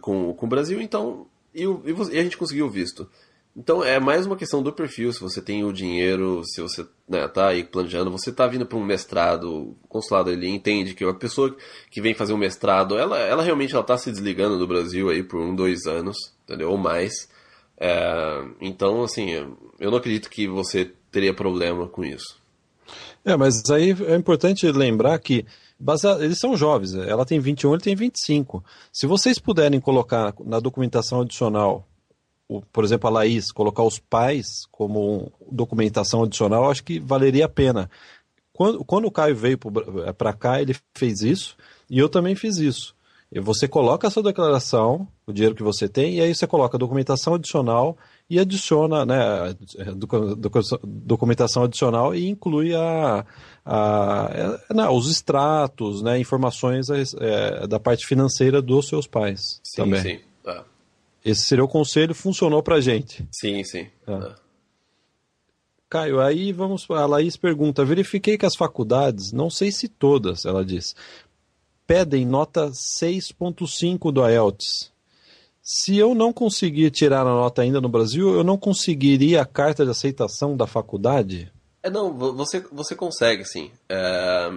com, 0.00 0.34
com 0.34 0.46
o 0.46 0.48
Brasil, 0.48 0.80
então. 0.80 1.26
E, 1.54 1.62
e, 1.62 2.18
a 2.18 2.22
gente 2.22 2.36
conseguiu 2.36 2.66
o 2.66 2.70
visto. 2.70 3.08
Então 3.56 3.82
é 3.82 3.98
mais 3.98 4.26
uma 4.26 4.36
questão 4.36 4.62
do 4.62 4.72
perfil, 4.72 5.12
se 5.12 5.20
você 5.20 5.42
tem 5.42 5.64
o 5.64 5.72
dinheiro, 5.72 6.42
se 6.44 6.60
você 6.60 6.86
né, 7.08 7.26
tá 7.26 7.48
aí 7.48 7.64
planejando, 7.64 8.10
você 8.10 8.30
tá 8.30 8.46
vindo 8.46 8.64
para 8.64 8.78
um 8.78 8.84
mestrado, 8.84 9.52
o 9.52 9.76
consulado 9.88 10.30
ele 10.30 10.48
entende 10.48 10.94
que 10.94 11.04
a 11.04 11.12
pessoa 11.12 11.54
que 11.90 12.00
vem 12.00 12.14
fazer 12.14 12.32
um 12.32 12.38
mestrado, 12.38 12.96
ela, 12.96 13.18
ela 13.18 13.42
realmente 13.42 13.74
ela 13.74 13.82
tá 13.82 13.98
se 13.98 14.10
desligando 14.10 14.56
do 14.56 14.68
Brasil 14.68 15.10
aí 15.10 15.22
por 15.22 15.40
um, 15.40 15.54
dois 15.54 15.86
anos, 15.86 16.16
entendeu? 16.44 16.70
Ou 16.70 16.78
mais. 16.78 17.28
É, 17.76 18.44
então, 18.60 19.02
assim, 19.02 19.30
eu 19.80 19.90
não 19.90 19.98
acredito 19.98 20.30
que 20.30 20.46
você 20.46 20.92
teria 21.10 21.34
problema 21.34 21.88
com 21.88 22.04
isso. 22.04 22.38
É, 23.24 23.36
mas 23.36 23.68
aí 23.68 23.96
é 24.06 24.14
importante 24.14 24.70
lembrar 24.70 25.18
que 25.18 25.44
baseado, 25.78 26.22
eles 26.22 26.38
são 26.38 26.56
jovens, 26.56 26.94
ela 26.94 27.26
tem 27.26 27.40
21, 27.40 27.74
ele 27.74 27.82
tem 27.82 27.96
25. 27.96 28.62
Se 28.92 29.06
vocês 29.06 29.38
puderem 29.38 29.80
colocar 29.80 30.34
na 30.44 30.60
documentação 30.60 31.22
adicional 31.22 31.86
por 32.72 32.84
exemplo, 32.84 33.08
a 33.08 33.12
Laís, 33.12 33.52
colocar 33.52 33.82
os 33.82 33.98
pais 33.98 34.66
como 34.70 35.30
documentação 35.50 36.24
adicional, 36.24 36.70
acho 36.70 36.82
que 36.82 36.98
valeria 36.98 37.44
a 37.44 37.48
pena. 37.48 37.88
Quando, 38.52 38.84
quando 38.84 39.04
o 39.06 39.10
Caio 39.10 39.36
veio 39.36 39.58
para 40.18 40.32
cá, 40.32 40.60
ele 40.60 40.76
fez 40.96 41.22
isso, 41.22 41.56
e 41.88 41.98
eu 41.98 42.08
também 42.08 42.34
fiz 42.34 42.58
isso. 42.58 42.94
E 43.32 43.38
você 43.38 43.68
coloca 43.68 44.08
a 44.08 44.10
sua 44.10 44.24
declaração, 44.24 45.06
o 45.24 45.32
dinheiro 45.32 45.54
que 45.54 45.62
você 45.62 45.88
tem, 45.88 46.16
e 46.16 46.20
aí 46.20 46.34
você 46.34 46.48
coloca 46.48 46.76
a 46.76 46.78
documentação 46.78 47.34
adicional 47.34 47.96
e 48.28 48.40
adiciona, 48.40 49.06
né, 49.06 49.54
documentação 50.84 51.62
adicional 51.62 52.12
e 52.12 52.28
inclui 52.28 52.74
a, 52.74 53.24
a, 53.64 54.58
a 54.68 54.74
não, 54.74 54.96
os 54.96 55.08
extratos, 55.08 56.02
né, 56.02 56.18
informações 56.18 56.88
é, 56.90 57.68
da 57.68 57.78
parte 57.78 58.04
financeira 58.04 58.60
dos 58.60 58.88
seus 58.88 59.06
pais. 59.06 59.60
Sim, 59.62 59.82
também. 59.82 60.02
sim. 60.02 60.29
É. 61.24 61.30
Esse 61.30 61.42
seria 61.42 61.64
o 61.64 61.68
conselho, 61.68 62.14
funcionou 62.14 62.62
pra 62.62 62.80
gente. 62.80 63.26
Sim, 63.32 63.62
sim. 63.64 63.86
É. 64.06 64.34
Caio, 65.88 66.20
aí 66.20 66.52
vamos. 66.52 66.88
A 66.90 67.04
Laís 67.04 67.36
pergunta: 67.36 67.84
verifiquei 67.84 68.38
que 68.38 68.46
as 68.46 68.54
faculdades, 68.54 69.32
não 69.32 69.50
sei 69.50 69.72
se 69.72 69.88
todas, 69.88 70.44
ela 70.44 70.64
diz, 70.64 70.94
pedem 71.86 72.24
nota 72.24 72.70
6,5 72.70 74.12
do 74.12 74.26
IELTS. 74.26 74.92
Se 75.60 75.96
eu 75.96 76.14
não 76.14 76.32
conseguir 76.32 76.90
tirar 76.90 77.22
a 77.22 77.24
nota 77.24 77.62
ainda 77.62 77.80
no 77.80 77.88
Brasil, 77.88 78.32
eu 78.32 78.42
não 78.42 78.56
conseguiria 78.56 79.42
a 79.42 79.46
carta 79.46 79.84
de 79.84 79.90
aceitação 79.90 80.56
da 80.56 80.66
faculdade? 80.66 81.52
É, 81.82 81.90
não, 81.90 82.12
você, 82.12 82.60
você 82.72 82.94
consegue, 82.94 83.44
sim. 83.44 83.70
É, 83.88 84.50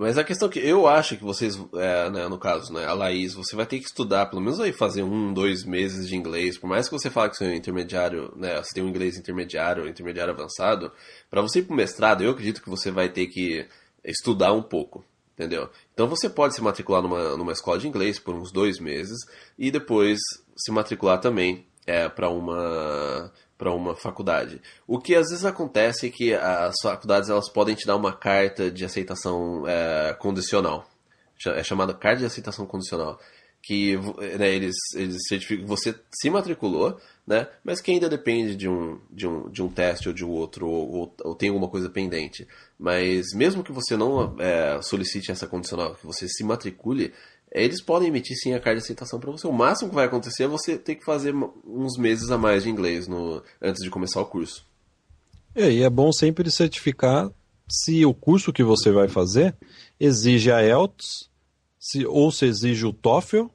mas 0.00 0.16
a 0.16 0.24
questão 0.24 0.48
é 0.48 0.50
que 0.50 0.58
eu 0.58 0.86
acho 0.86 1.14
que 1.14 1.22
vocês, 1.22 1.62
é, 1.74 2.08
né, 2.08 2.26
no 2.26 2.38
caso, 2.38 2.72
né, 2.72 2.86
a 2.86 2.94
Laís, 2.94 3.34
você 3.34 3.54
vai 3.54 3.66
ter 3.66 3.78
que 3.78 3.84
estudar, 3.84 4.24
pelo 4.30 4.40
menos 4.40 4.58
aí 4.58 4.72
fazer 4.72 5.02
um, 5.02 5.30
dois 5.30 5.62
meses 5.62 6.08
de 6.08 6.16
inglês, 6.16 6.56
por 6.56 6.68
mais 6.68 6.88
que 6.88 6.98
você 6.98 7.10
fale 7.10 7.28
que 7.28 7.36
você 7.36 7.44
é 7.44 7.54
intermediário, 7.54 8.32
né, 8.34 8.56
você 8.56 8.72
tem 8.72 8.82
um 8.82 8.88
inglês 8.88 9.18
intermediário, 9.18 9.86
intermediário 9.86 10.32
avançado, 10.32 10.90
para 11.28 11.42
você 11.42 11.58
ir 11.58 11.64
para 11.64 11.74
o 11.74 11.76
mestrado, 11.76 12.24
eu 12.24 12.30
acredito 12.30 12.62
que 12.62 12.70
você 12.70 12.90
vai 12.90 13.10
ter 13.10 13.26
que 13.26 13.68
estudar 14.02 14.54
um 14.54 14.62
pouco, 14.62 15.04
entendeu? 15.34 15.68
Então 15.92 16.08
você 16.08 16.30
pode 16.30 16.54
se 16.54 16.62
matricular 16.62 17.02
numa, 17.02 17.36
numa 17.36 17.52
escola 17.52 17.78
de 17.78 17.86
inglês 17.86 18.18
por 18.18 18.34
uns 18.34 18.50
dois 18.50 18.80
meses 18.80 19.18
e 19.58 19.70
depois 19.70 20.18
se 20.56 20.72
matricular 20.72 21.20
também 21.20 21.66
é, 21.86 22.08
para 22.08 22.30
uma 22.30 23.30
para 23.60 23.74
uma 23.74 23.94
faculdade. 23.94 24.58
O 24.86 24.98
que 24.98 25.14
às 25.14 25.28
vezes 25.28 25.44
acontece 25.44 26.06
é 26.06 26.10
que 26.10 26.32
as 26.32 26.74
faculdades 26.82 27.28
elas 27.28 27.50
podem 27.50 27.74
te 27.74 27.86
dar 27.86 27.94
uma 27.94 28.10
carta 28.10 28.70
de 28.70 28.86
aceitação 28.86 29.68
é, 29.68 30.14
condicional. 30.14 30.88
É 31.46 31.62
chamada 31.62 31.92
carta 31.92 32.20
de 32.20 32.24
aceitação 32.24 32.64
condicional. 32.64 33.20
Que 33.62 33.98
né, 34.38 34.48
eles, 34.54 34.74
eles 34.94 35.18
certificam 35.28 35.64
que 35.64 35.68
você 35.68 35.94
se 36.10 36.30
matriculou, 36.30 36.98
né, 37.26 37.46
mas 37.62 37.82
que 37.82 37.90
ainda 37.90 38.08
depende 38.08 38.56
de 38.56 38.66
um, 38.66 38.98
de 39.10 39.26
um, 39.28 39.50
de 39.50 39.62
um 39.62 39.68
teste 39.68 40.08
ou 40.08 40.14
de 40.14 40.24
outro, 40.24 40.66
ou, 40.66 40.90
ou, 40.90 41.14
ou 41.22 41.34
tem 41.34 41.50
alguma 41.50 41.68
coisa 41.68 41.90
pendente. 41.90 42.48
Mas 42.78 43.26
mesmo 43.34 43.62
que 43.62 43.72
você 43.72 43.94
não 43.94 44.36
é, 44.40 44.80
solicite 44.80 45.30
essa 45.30 45.46
condicional, 45.46 45.94
que 45.96 46.06
você 46.06 46.26
se 46.26 46.42
matricule, 46.42 47.12
eles 47.52 47.82
podem 47.82 48.08
emitir 48.08 48.36
sim 48.36 48.52
a 48.52 48.60
carta 48.60 48.78
de 48.78 48.84
aceitação 48.84 49.18
para 49.18 49.30
você. 49.30 49.46
O 49.46 49.52
máximo 49.52 49.88
que 49.88 49.94
vai 49.94 50.06
acontecer 50.06 50.44
é 50.44 50.48
você 50.48 50.78
ter 50.78 50.94
que 50.94 51.04
fazer 51.04 51.34
uns 51.66 51.98
meses 51.98 52.30
a 52.30 52.38
mais 52.38 52.62
de 52.62 52.70
inglês 52.70 53.08
no, 53.08 53.42
antes 53.60 53.82
de 53.82 53.90
começar 53.90 54.20
o 54.20 54.26
curso. 54.26 54.64
É, 55.54 55.70
e 55.70 55.82
é 55.82 55.90
bom 55.90 56.12
sempre 56.12 56.50
certificar 56.50 57.30
se 57.68 58.04
o 58.04 58.14
curso 58.14 58.52
que 58.52 58.62
você 58.62 58.90
vai 58.90 59.08
fazer 59.08 59.56
exige 59.98 60.50
a 60.50 60.62
ELTS, 60.62 61.28
se, 61.78 62.06
ou 62.06 62.30
se 62.30 62.46
exige 62.46 62.86
o 62.86 62.92
TOEFL, 62.92 63.46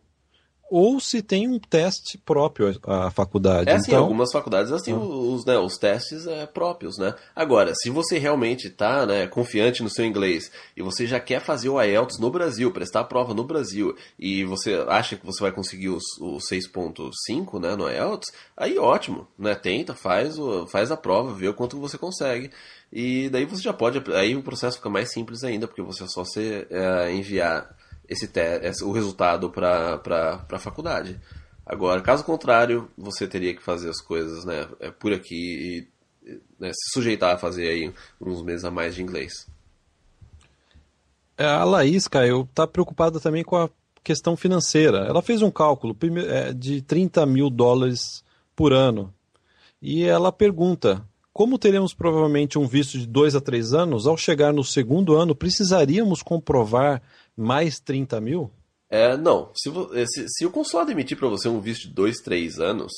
ou 0.77 0.99
se 0.99 1.21
tem 1.21 1.47
um 1.47 1.57
teste 1.57 2.17
próprio 2.17 2.77
à 2.85 3.09
faculdade. 3.09 3.69
É 3.69 3.75
assim, 3.75 3.91
então... 3.91 4.03
algumas 4.03 4.29
faculdades 4.29 4.81
têm 4.81 4.93
ah. 4.93 4.97
os, 4.97 5.45
né, 5.45 5.57
os 5.57 5.77
testes 5.77 6.27
é, 6.27 6.45
próprios, 6.45 6.97
né? 6.97 7.15
Agora, 7.33 7.73
se 7.73 7.89
você 7.89 8.17
realmente 8.17 8.67
está 8.67 9.05
né, 9.05 9.25
confiante 9.25 9.81
no 9.81 9.89
seu 9.89 10.03
inglês 10.03 10.51
e 10.75 10.81
você 10.81 11.07
já 11.07 11.17
quer 11.17 11.39
fazer 11.39 11.69
o 11.69 11.81
IELTS 11.81 12.19
no 12.19 12.29
Brasil, 12.29 12.73
prestar 12.73 12.99
a 12.99 13.03
prova 13.05 13.33
no 13.33 13.45
Brasil, 13.45 13.95
e 14.19 14.43
você 14.43 14.73
acha 14.89 15.15
que 15.15 15.25
você 15.25 15.41
vai 15.41 15.53
conseguir 15.53 15.87
os, 15.87 16.03
o 16.19 16.39
6.5 16.39 17.57
né, 17.57 17.73
no 17.73 17.89
IELTS, 17.89 18.33
aí 18.57 18.77
ótimo, 18.77 19.29
né? 19.39 19.55
Tenta, 19.55 19.93
faz, 19.93 20.37
o, 20.37 20.67
faz 20.67 20.91
a 20.91 20.97
prova, 20.97 21.33
vê 21.33 21.47
o 21.47 21.53
quanto 21.53 21.79
você 21.79 21.97
consegue. 21.97 22.51
E 22.91 23.29
daí 23.29 23.45
você 23.45 23.61
já 23.61 23.71
pode. 23.71 24.03
Aí 24.13 24.35
o 24.35 24.43
processo 24.43 24.75
fica 24.75 24.89
mais 24.89 25.13
simples 25.13 25.41
ainda, 25.45 25.69
porque 25.69 25.81
você 25.81 26.03
é 26.03 26.07
só 26.07 26.25
se 26.25 26.67
é, 26.69 27.13
enviar 27.13 27.73
esse, 28.07 28.83
o 28.83 28.91
resultado 28.91 29.49
para 29.49 30.01
a 30.51 30.59
faculdade. 30.59 31.19
Agora, 31.65 32.01
caso 32.01 32.23
contrário, 32.23 32.89
você 32.97 33.27
teria 33.27 33.55
que 33.55 33.63
fazer 33.63 33.89
as 33.89 33.99
coisas 33.99 34.45
né, 34.45 34.67
é, 34.79 34.91
por 34.91 35.11
aqui 35.11 35.87
e 36.25 36.31
né, 36.59 36.71
se 36.71 36.93
sujeitar 36.93 37.35
a 37.35 37.37
fazer 37.37 37.67
aí 37.67 37.93
uns 38.21 38.43
meses 38.43 38.63
a 38.63 38.71
mais 38.71 38.93
de 38.93 39.01
inglês. 39.01 39.47
É, 41.37 41.45
a 41.45 41.63
Laís, 41.63 42.07
Caio, 42.07 42.47
está 42.49 42.67
preocupada 42.67 43.19
também 43.19 43.43
com 43.43 43.57
a 43.57 43.69
questão 44.03 44.37
financeira. 44.37 44.99
Ela 44.99 45.21
fez 45.21 45.41
um 45.41 45.51
cálculo 45.51 45.97
é, 46.29 46.53
de 46.53 46.81
30 46.81 47.25
mil 47.25 47.49
dólares 47.49 48.23
por 48.55 48.71
ano. 48.71 49.13
E 49.81 50.03
ela 50.03 50.31
pergunta: 50.31 51.03
como 51.33 51.59
teremos 51.59 51.93
provavelmente 51.93 52.57
um 52.57 52.65
visto 52.65 52.97
de 52.97 53.05
dois 53.05 53.35
a 53.35 53.41
três 53.41 53.73
anos, 53.73 54.07
ao 54.07 54.15
chegar 54.15 54.53
no 54.53 54.63
segundo 54.63 55.15
ano, 55.15 55.35
precisaríamos 55.35 56.23
comprovar 56.23 57.01
mais 57.35 57.79
30 57.79 58.19
mil? 58.21 58.51
É, 58.89 59.17
não. 59.17 59.51
Se, 59.55 59.69
eh, 59.93 60.05
se, 60.07 60.25
se 60.29 60.45
o 60.45 60.51
consulado 60.51 60.91
emitir 60.91 61.17
para 61.17 61.27
você 61.27 61.49
um 61.49 61.59
visto 61.59 61.87
de 61.87 61.93
2, 61.93 62.17
3 62.17 62.59
anos, 62.59 62.91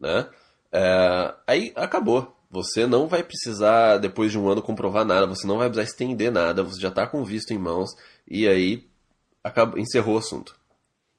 né? 0.00 0.28
É, 0.72 1.34
aí 1.46 1.72
acabou. 1.74 2.34
Você 2.50 2.86
não 2.86 3.08
vai 3.08 3.22
precisar, 3.22 3.98
depois 3.98 4.30
de 4.30 4.38
um 4.38 4.48
ano, 4.48 4.62
comprovar 4.62 5.04
nada, 5.04 5.26
você 5.26 5.46
não 5.46 5.58
vai 5.58 5.68
precisar 5.68 5.90
estender 5.90 6.30
nada, 6.30 6.62
você 6.62 6.80
já 6.80 6.88
está 6.88 7.06
com 7.06 7.20
o 7.20 7.24
visto 7.24 7.50
em 7.50 7.58
mãos, 7.58 7.90
e 8.26 8.46
aí 8.46 8.86
acabou, 9.42 9.78
encerrou 9.78 10.14
o 10.14 10.18
assunto. 10.18 10.54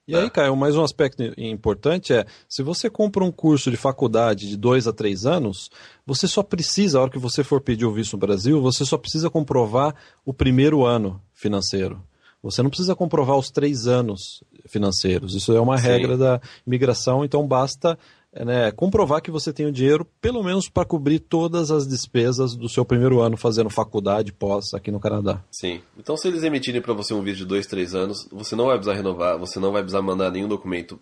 E 0.08 0.16
aí, 0.16 0.30
Caio, 0.30 0.56
mais 0.56 0.74
um 0.78 0.84
aspecto 0.84 1.22
importante 1.38 2.14
é, 2.14 2.26
se 2.48 2.64
você 2.64 2.90
compra 2.90 3.26
um 3.26 3.32
curso 3.32 3.70
de 3.70 3.76
faculdade 3.76 4.48
de 4.48 4.56
dois 4.56 4.88
a 4.88 4.94
três 4.94 5.26
anos, 5.26 5.70
você 6.06 6.30
só 6.30 6.42
precisa, 6.42 6.98
a 6.98 7.02
hora 7.02 7.12
que 7.12 7.20
você 7.20 7.44
for 7.44 7.60
pedir 7.60 7.86
o 7.86 7.92
visto 7.92 8.14
no 8.14 8.20
Brasil, 8.20 8.62
você 8.62 8.86
só 8.86 8.98
precisa 8.98 9.30
comprovar 9.30 9.94
o 10.26 10.34
primeiro 10.34 10.86
ano 10.86 11.22
financeiro. 11.34 12.02
Você 12.42 12.62
não 12.62 12.70
precisa 12.70 12.96
comprovar 12.96 13.38
os 13.38 13.50
três 13.50 13.88
anos 13.88 14.44
financeiros. 14.68 15.36
Isso 15.36 15.54
é 15.54 15.60
uma 15.60 15.78
Sim. 15.78 15.88
regra 15.88 16.18
da 16.18 16.42
imigração, 16.66 17.26
então 17.26 17.48
basta 17.48 17.98
né, 18.46 18.72
comprovar 18.72 19.22
que 19.22 19.32
você 19.32 19.52
tem 19.52 19.66
o 19.66 19.72
dinheiro, 19.72 20.06
pelo 20.22 20.44
menos 20.44 20.70
para 20.70 20.86
cobrir 20.86 21.20
todas 21.20 21.72
as 21.72 21.88
despesas 21.88 22.56
do 22.56 22.70
seu 22.70 22.86
primeiro 22.86 23.22
ano 23.22 23.38
fazendo 23.38 23.70
faculdade 23.70 24.32
pós 24.32 24.74
aqui 24.74 24.92
no 24.92 25.00
Canadá. 25.00 25.44
Sim. 25.52 25.82
Então, 25.98 26.16
se 26.16 26.28
eles 26.28 26.44
emitirem 26.44 26.82
para 26.82 26.94
você 26.94 27.14
um 27.14 27.24
vídeo 27.24 27.40
de 27.40 27.46
dois, 27.46 27.66
três 27.66 27.96
anos, 27.96 28.28
você 28.32 28.56
não 28.56 28.66
vai 28.66 28.76
precisar 28.76 28.96
renovar, 28.96 29.38
você 29.38 29.60
não 29.60 29.72
vai 29.72 29.82
precisar 29.82 30.02
mandar 30.02 30.32
nenhum 30.32 30.48
documento 30.48 31.00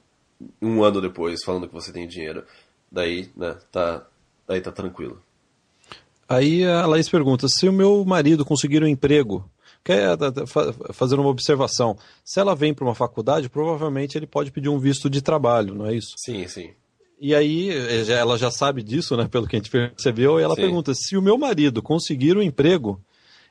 um 0.61 0.83
ano 0.83 1.01
depois 1.01 1.43
falando 1.43 1.67
que 1.67 1.73
você 1.73 1.91
tem 1.91 2.07
dinheiro. 2.07 2.43
Daí, 2.91 3.29
né, 3.35 3.57
tá, 3.71 4.05
daí 4.47 4.61
tá 4.61 4.71
tranquilo. 4.71 5.21
Aí 6.27 6.65
a 6.65 6.85
Laís 6.85 7.09
pergunta: 7.09 7.47
se 7.47 7.67
o 7.67 7.73
meu 7.73 8.03
marido 8.05 8.45
conseguir 8.45 8.83
um 8.83 8.87
emprego 8.87 9.49
quer 9.85 10.17
fazer 10.91 11.15
uma 11.19 11.29
observação. 11.29 11.95
Se 12.23 12.39
ela 12.39 12.55
vem 12.55 12.73
para 12.73 12.83
uma 12.83 12.95
faculdade, 12.95 13.47
provavelmente 13.47 14.17
ele 14.17 14.25
pode 14.25 14.51
pedir 14.51 14.67
um 14.67 14.79
visto 14.79 15.09
de 15.09 15.21
trabalho, 15.21 15.75
não 15.75 15.85
é 15.85 15.95
isso? 15.95 16.15
Sim, 16.17 16.47
sim. 16.47 16.71
E 17.21 17.33
aí, 17.33 17.69
ela 18.09 18.37
já 18.37 18.51
sabe 18.51 18.83
disso, 18.83 19.15
né, 19.15 19.27
pelo 19.27 19.47
que 19.47 19.55
a 19.55 19.59
gente 19.59 19.69
percebeu, 19.69 20.39
e 20.39 20.43
ela 20.43 20.55
sim. 20.55 20.61
pergunta: 20.61 20.93
se 20.93 21.15
o 21.15 21.21
meu 21.21 21.37
marido 21.37 21.81
conseguir 21.81 22.35
um 22.35 22.41
emprego 22.41 22.99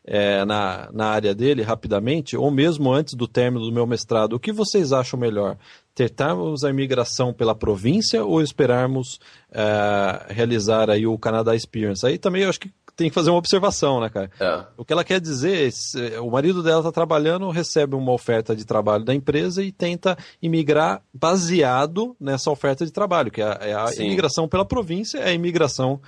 é, 0.04 0.44
na, 0.44 0.90
na 0.92 1.06
área 1.06 1.34
dele 1.34 1.62
rapidamente, 1.62 2.36
ou 2.36 2.50
mesmo 2.50 2.92
antes 2.92 3.14
do 3.14 3.26
término 3.26 3.64
do 3.64 3.72
meu 3.72 3.86
mestrado, 3.86 4.34
o 4.34 4.40
que 4.40 4.52
vocês 4.52 4.92
acham 4.92 5.18
melhor? 5.18 5.56
Tentarmos 5.94 6.64
a 6.64 6.70
imigração 6.70 7.32
pela 7.32 7.54
província 7.54 8.24
ou 8.24 8.42
esperarmos 8.42 9.18
é, 9.50 10.34
realizar 10.34 10.90
aí 10.90 11.06
o 11.06 11.16
Canadá 11.16 11.54
Experience? 11.54 12.04
Aí 12.04 12.18
também 12.18 12.42
eu 12.42 12.50
acho 12.50 12.60
que 12.60 12.70
tem 12.96 13.08
que 13.08 13.14
fazer 13.14 13.30
uma 13.30 13.38
observação, 13.38 14.00
né, 14.00 14.08
cara? 14.08 14.30
É. 14.38 14.64
O 14.76 14.84
que 14.84 14.92
ela 14.92 15.04
quer 15.04 15.20
dizer, 15.20 15.72
é, 15.96 16.20
o 16.20 16.30
marido 16.30 16.62
dela 16.62 16.80
está 16.80 16.92
trabalhando, 16.92 17.50
recebe 17.50 17.96
uma 17.96 18.12
oferta 18.12 18.54
de 18.54 18.64
trabalho 18.64 19.04
da 19.04 19.14
empresa 19.14 19.62
e 19.62 19.72
tenta 19.72 20.16
imigrar 20.40 21.02
baseado 21.12 22.16
nessa 22.20 22.50
oferta 22.50 22.84
de 22.84 22.92
trabalho, 22.92 23.30
que 23.30 23.42
é 23.42 23.44
a, 23.44 23.58
é 23.60 23.74
a 23.74 23.94
imigração 23.98 24.48
pela 24.48 24.64
província, 24.64 25.18
é 25.18 25.30
a 25.30 25.32
imigração 25.32 26.00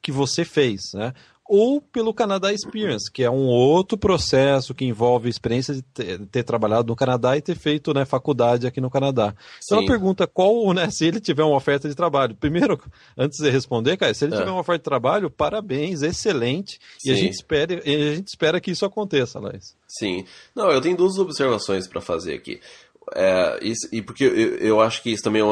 que 0.00 0.10
você 0.10 0.44
fez, 0.44 0.92
né? 0.94 1.14
Ou 1.54 1.82
pelo 1.82 2.14
Canadá 2.14 2.50
Experience, 2.50 3.12
que 3.12 3.22
é 3.22 3.30
um 3.30 3.44
outro 3.44 3.98
processo 3.98 4.74
que 4.74 4.86
envolve 4.86 5.26
a 5.26 5.30
experiência 5.30 5.74
de 5.74 5.82
ter, 5.82 6.18
ter 6.28 6.42
trabalhado 6.44 6.88
no 6.88 6.96
Canadá 6.96 7.36
e 7.36 7.42
ter 7.42 7.54
feito 7.54 7.92
né, 7.92 8.06
faculdade 8.06 8.66
aqui 8.66 8.80
no 8.80 8.88
Canadá. 8.88 9.34
Então 9.62 9.76
ela 9.76 9.86
pergunta 9.86 10.26
qual, 10.26 10.72
né, 10.72 10.88
se 10.90 11.04
ele 11.04 11.20
tiver 11.20 11.44
uma 11.44 11.54
oferta 11.54 11.90
de 11.90 11.94
trabalho. 11.94 12.34
Primeiro, 12.34 12.80
antes 13.18 13.38
de 13.38 13.50
responder, 13.50 13.98
cara, 13.98 14.14
se 14.14 14.24
ele 14.24 14.34
é. 14.34 14.38
tiver 14.38 14.50
uma 14.50 14.60
oferta 14.60 14.78
de 14.78 14.84
trabalho, 14.84 15.30
parabéns, 15.30 16.00
excelente. 16.00 16.78
Sim. 16.98 17.10
E 17.10 17.12
a 17.12 17.16
gente, 17.16 17.34
espera, 17.34 17.82
a 17.84 18.14
gente 18.14 18.28
espera 18.28 18.58
que 18.58 18.70
isso 18.70 18.86
aconteça, 18.86 19.38
Laís. 19.38 19.76
Sim. 19.86 20.24
Não, 20.56 20.70
eu 20.70 20.80
tenho 20.80 20.96
duas 20.96 21.18
observações 21.18 21.86
para 21.86 22.00
fazer 22.00 22.32
aqui. 22.32 22.60
É, 23.14 23.58
isso, 23.62 23.88
e 23.92 24.00
porque 24.00 24.24
eu, 24.24 24.56
eu, 24.58 24.80
acho 24.80 25.02
que 25.02 25.10
isso 25.10 25.22
também 25.22 25.42
é 25.42 25.44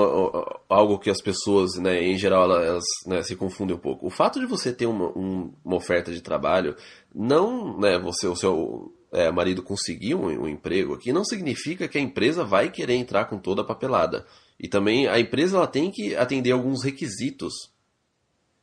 algo 0.68 0.98
que 0.98 1.10
as 1.10 1.20
pessoas, 1.20 1.74
né, 1.76 2.02
em 2.02 2.16
geral, 2.16 2.50
elas 2.50 2.84
né, 3.06 3.22
se 3.22 3.34
confundem 3.34 3.76
um 3.76 3.80
pouco. 3.80 4.06
O 4.06 4.10
fato 4.10 4.38
de 4.38 4.46
você 4.46 4.72
ter 4.72 4.86
uma, 4.86 5.06
um, 5.18 5.52
uma 5.64 5.76
oferta 5.76 6.12
de 6.12 6.20
trabalho, 6.20 6.76
não 7.14 7.78
né, 7.78 7.98
você, 7.98 8.26
o 8.26 8.36
seu 8.36 8.94
é, 9.12 9.30
marido 9.30 9.62
conseguir 9.62 10.14
um, 10.14 10.26
um 10.26 10.48
emprego 10.48 10.94
aqui, 10.94 11.12
não 11.12 11.24
significa 11.24 11.88
que 11.88 11.98
a 11.98 12.00
empresa 12.00 12.44
vai 12.44 12.70
querer 12.70 12.94
entrar 12.94 13.24
com 13.24 13.38
toda 13.38 13.62
a 13.62 13.66
papelada. 13.66 14.24
E 14.58 14.68
também 14.68 15.08
a 15.08 15.18
empresa 15.18 15.56
ela 15.56 15.66
tem 15.66 15.90
que 15.90 16.14
atender 16.14 16.52
alguns 16.52 16.84
requisitos 16.84 17.52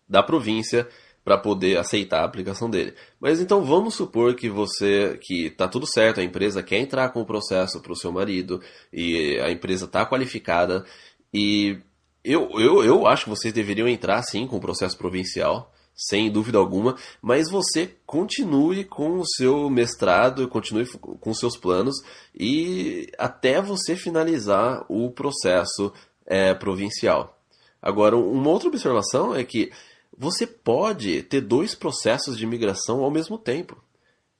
da 0.07 0.23
província 0.23 0.87
para 1.27 1.37
poder 1.37 1.77
aceitar 1.77 2.21
a 2.21 2.23
aplicação 2.23 2.69
dele. 2.69 2.93
Mas 3.19 3.41
então 3.41 3.61
vamos 3.61 3.95
supor 3.95 4.33
que 4.33 4.49
você 4.49 5.19
que 5.21 5.49
tá 5.49 5.67
tudo 5.67 5.85
certo, 5.85 6.21
a 6.21 6.23
empresa 6.23 6.63
quer 6.63 6.77
entrar 6.77 7.09
com 7.09 7.19
o 7.19 7.25
processo 7.25 7.81
para 7.81 7.91
o 7.91 7.97
seu 7.97 8.13
marido 8.13 8.61
e 8.93 9.37
a 9.41 9.51
empresa 9.51 9.83
está 9.83 10.05
qualificada 10.05 10.85
e 11.33 11.79
eu, 12.23 12.49
eu, 12.57 12.81
eu 12.81 13.05
acho 13.05 13.25
que 13.25 13.29
vocês 13.29 13.53
deveriam 13.53 13.89
entrar 13.89 14.23
sim 14.23 14.47
com 14.47 14.55
o 14.55 14.61
processo 14.61 14.97
provincial, 14.97 15.73
sem 15.93 16.31
dúvida 16.31 16.59
alguma, 16.59 16.95
mas 17.21 17.51
você 17.51 17.93
continue 18.05 18.85
com 18.85 19.19
o 19.19 19.27
seu 19.27 19.69
mestrado, 19.69 20.47
continue 20.47 20.87
com 20.87 21.33
seus 21.33 21.57
planos 21.57 21.97
e 22.33 23.11
até 23.17 23.61
você 23.61 23.97
finalizar 23.97 24.85
o 24.87 25.11
processo 25.11 25.91
é, 26.25 26.53
provincial. 26.53 27.37
Agora, 27.81 28.15
uma 28.15 28.49
outra 28.49 28.69
observação 28.69 29.35
é 29.35 29.43
que 29.43 29.73
você 30.17 30.47
pode 30.47 31.21
ter 31.23 31.41
dois 31.41 31.75
processos 31.75 32.37
de 32.37 32.43
imigração 32.43 33.03
ao 33.03 33.11
mesmo 33.11 33.37
tempo. 33.37 33.81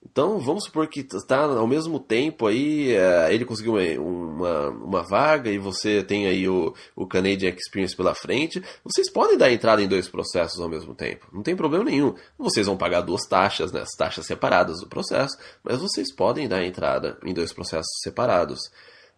Então, 0.10 0.40
vamos 0.40 0.64
supor 0.64 0.88
que 0.88 1.02
está 1.02 1.44
ao 1.44 1.68
mesmo 1.68 2.00
tempo 2.00 2.48
aí, 2.48 2.94
é, 2.94 3.34
ele 3.34 3.46
conseguiu 3.46 3.74
uma, 3.74 4.00
uma, 4.00 4.70
uma, 4.70 5.04
vaga 5.04 5.52
e 5.52 5.58
você 5.58 6.02
tem 6.02 6.28
aí 6.28 6.48
o, 6.48 6.74
o 6.96 7.06
Canadian 7.06 7.50
Experience 7.50 7.96
pela 7.96 8.16
frente. 8.16 8.64
Vocês 8.84 9.12
podem 9.12 9.38
dar 9.38 9.52
entrada 9.52 9.82
em 9.82 9.88
dois 9.88 10.08
processos 10.08 10.60
ao 10.62 10.70
mesmo 10.70 10.96
tempo. 10.96 11.28
Não 11.32 11.44
tem 11.44 11.56
problema 11.56 11.84
nenhum. 11.84 12.16
Vocês 12.38 12.68
vão 12.68 12.78
pagar 12.78 13.02
duas 13.02 13.28
taxas, 13.28 13.72
né, 13.72 13.82
as 13.82 13.96
taxas 13.98 14.26
separadas 14.26 14.80
do 14.80 14.88
processo, 14.88 15.38
mas 15.64 15.80
vocês 15.80 16.14
podem 16.14 16.48
dar 16.48 16.64
entrada 16.64 17.18
em 17.24 17.34
dois 17.34 17.52
processos 17.52 18.00
separados. 18.02 18.60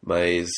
Mas 0.02 0.50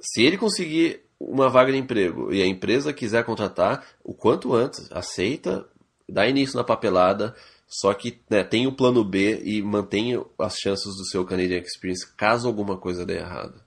se 0.00 0.22
ele 0.22 0.38
conseguir 0.38 1.02
uma 1.20 1.50
vaga 1.50 1.70
de 1.70 1.78
emprego 1.78 2.32
e 2.32 2.42
a 2.42 2.46
empresa 2.46 2.92
quiser 2.92 3.24
contratar, 3.24 3.84
o 4.02 4.14
quanto 4.14 4.54
antes, 4.54 4.90
aceita, 4.90 5.66
dá 6.08 6.26
início 6.26 6.56
na 6.56 6.64
papelada, 6.64 7.34
só 7.68 7.92
que 7.92 8.20
né, 8.28 8.42
tem 8.42 8.66
o 8.66 8.72
plano 8.72 9.04
B 9.04 9.42
e 9.44 9.62
mantém 9.62 10.20
as 10.38 10.56
chances 10.56 10.96
do 10.96 11.04
seu 11.04 11.24
Canadian 11.24 11.58
Experience 11.58 12.10
caso 12.16 12.48
alguma 12.48 12.76
coisa 12.78 13.04
dê 13.04 13.18
errado. 13.18 13.62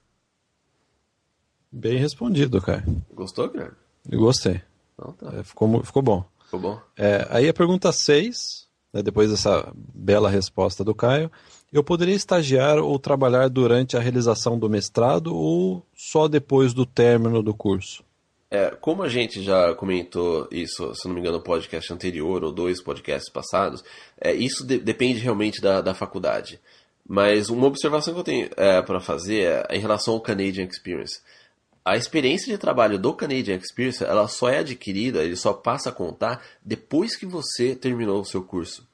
Bem 1.70 1.96
respondido, 1.96 2.60
cara. 2.60 2.84
Gostou, 3.12 3.48
Guilherme? 3.48 3.76
Eu 4.10 4.18
gostei. 4.18 4.60
Então, 4.92 5.12
tá. 5.12 5.38
é, 5.38 5.42
ficou, 5.42 5.82
ficou 5.82 6.02
bom. 6.02 6.24
Ficou 6.44 6.60
bom. 6.60 6.80
É, 6.96 7.26
aí 7.30 7.48
a 7.48 7.54
pergunta 7.54 7.90
6, 7.90 8.68
né, 8.92 9.02
depois 9.02 9.30
dessa 9.30 9.72
bela 9.74 10.28
resposta 10.28 10.84
do 10.84 10.94
Caio, 10.94 11.30
eu 11.74 11.82
poderia 11.82 12.14
estagiar 12.14 12.78
ou 12.78 12.96
trabalhar 13.00 13.48
durante 13.48 13.96
a 13.96 14.00
realização 14.00 14.56
do 14.56 14.70
mestrado 14.70 15.34
ou 15.34 15.84
só 15.92 16.28
depois 16.28 16.72
do 16.72 16.86
término 16.86 17.42
do 17.42 17.52
curso? 17.52 18.04
É, 18.48 18.70
como 18.70 19.02
a 19.02 19.08
gente 19.08 19.42
já 19.42 19.74
comentou 19.74 20.46
isso, 20.52 20.94
se 20.94 21.08
não 21.08 21.14
me 21.14 21.20
engano, 21.20 21.38
no 21.38 21.42
podcast 21.42 21.92
anterior 21.92 22.44
ou 22.44 22.52
dois 22.52 22.80
podcasts 22.80 23.28
passados, 23.28 23.82
é, 24.20 24.32
isso 24.32 24.64
de, 24.64 24.78
depende 24.78 25.18
realmente 25.18 25.60
da, 25.60 25.80
da 25.80 25.92
faculdade. 25.92 26.60
Mas 27.04 27.50
uma 27.50 27.66
observação 27.66 28.14
que 28.14 28.20
eu 28.20 28.24
tenho 28.24 28.50
é, 28.56 28.80
para 28.80 29.00
fazer 29.00 29.66
é 29.68 29.76
em 29.76 29.80
relação 29.80 30.14
ao 30.14 30.20
Canadian 30.20 30.66
Experience. 30.66 31.20
A 31.84 31.96
experiência 31.96 32.52
de 32.52 32.56
trabalho 32.56 33.00
do 33.00 33.12
Canadian 33.14 33.56
Experience, 33.56 34.04
ela 34.04 34.28
só 34.28 34.48
é 34.48 34.58
adquirida, 34.58 35.24
ele 35.24 35.34
só 35.34 35.52
passa 35.52 35.88
a 35.88 35.92
contar 35.92 36.40
depois 36.64 37.16
que 37.16 37.26
você 37.26 37.74
terminou 37.74 38.20
o 38.20 38.24
seu 38.24 38.44
curso. 38.44 38.86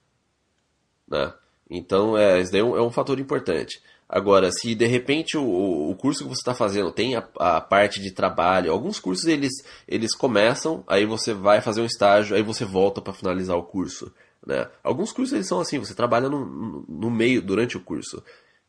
Né? 1.07 1.31
Então, 1.71 2.19
é, 2.19 2.41
isso 2.41 2.51
daí 2.51 2.61
é 2.61 2.65
um, 2.65 2.77
é 2.77 2.83
um 2.83 2.91
fator 2.91 3.21
importante. 3.21 3.81
Agora, 4.09 4.51
se 4.51 4.75
de 4.75 4.87
repente 4.87 5.39
o, 5.39 5.91
o 5.91 5.95
curso 5.95 6.25
que 6.25 6.29
você 6.29 6.41
está 6.41 6.53
fazendo 6.53 6.91
tem 6.91 7.15
a, 7.15 7.25
a, 7.39 7.61
parte 7.61 8.01
de 8.01 8.11
trabalho, 8.11 8.73
alguns 8.73 8.99
cursos 8.99 9.27
eles, 9.27 9.53
eles 9.87 10.17
começam, 10.17 10.83
aí 10.89 11.07
você 11.07 11.33
vai 11.33 11.61
fazer 11.61 11.81
um 11.81 11.87
estágio, 11.87 12.35
aí 12.35 12.43
você 12.43 12.65
volta 12.65 13.01
para 13.01 13.13
finalizar 13.13 13.57
o 13.57 13.63
curso. 13.63 14.13
Né? 14.45 14.67
Alguns 14.83 15.13
cursos 15.13 15.33
eles 15.33 15.47
são 15.47 15.61
assim, 15.61 15.79
você 15.79 15.95
trabalha 15.95 16.29
no, 16.29 16.85
no 16.89 17.09
meio, 17.09 17.41
durante 17.41 17.77
o 17.77 17.81
curso. 17.81 18.21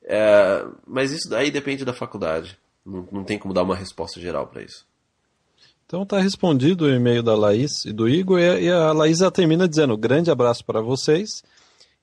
É, 0.04 0.64
mas 0.86 1.12
isso 1.12 1.28
daí 1.28 1.50
depende 1.50 1.84
da 1.84 1.94
faculdade. 1.94 2.56
Não, 2.86 3.08
não 3.12 3.24
tem 3.24 3.40
como 3.40 3.54
dar 3.54 3.64
uma 3.64 3.76
resposta 3.76 4.22
geral 4.22 4.46
para 4.46 4.62
isso. 4.62 4.86
Então 5.88 6.04
está 6.04 6.20
respondido 6.20 6.86
o 6.86 6.90
e-mail 6.90 7.24
da 7.24 7.36
Laís 7.36 7.84
e 7.84 7.92
do 7.92 8.08
Igor, 8.08 8.40
e 8.40 8.70
a 8.70 8.94
Laís 8.94 9.20
termina 9.34 9.68
dizendo: 9.68 9.98
grande 9.98 10.30
abraço 10.30 10.64
para 10.64 10.82
vocês 10.82 11.44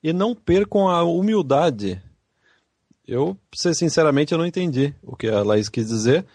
e 0.02 0.12
não 0.12 0.34
percam 0.34 0.88
a 0.88 1.02
humildade. 1.02 2.02
Eu, 3.06 3.36
ser 3.54 3.74
sinceramente, 3.74 4.32
eu 4.32 4.38
não 4.38 4.46
entendi 4.46 4.94
o 5.02 5.16
que 5.16 5.28
a 5.28 5.42
Laís 5.42 5.68
quis 5.68 5.88
dizer. 5.88 6.26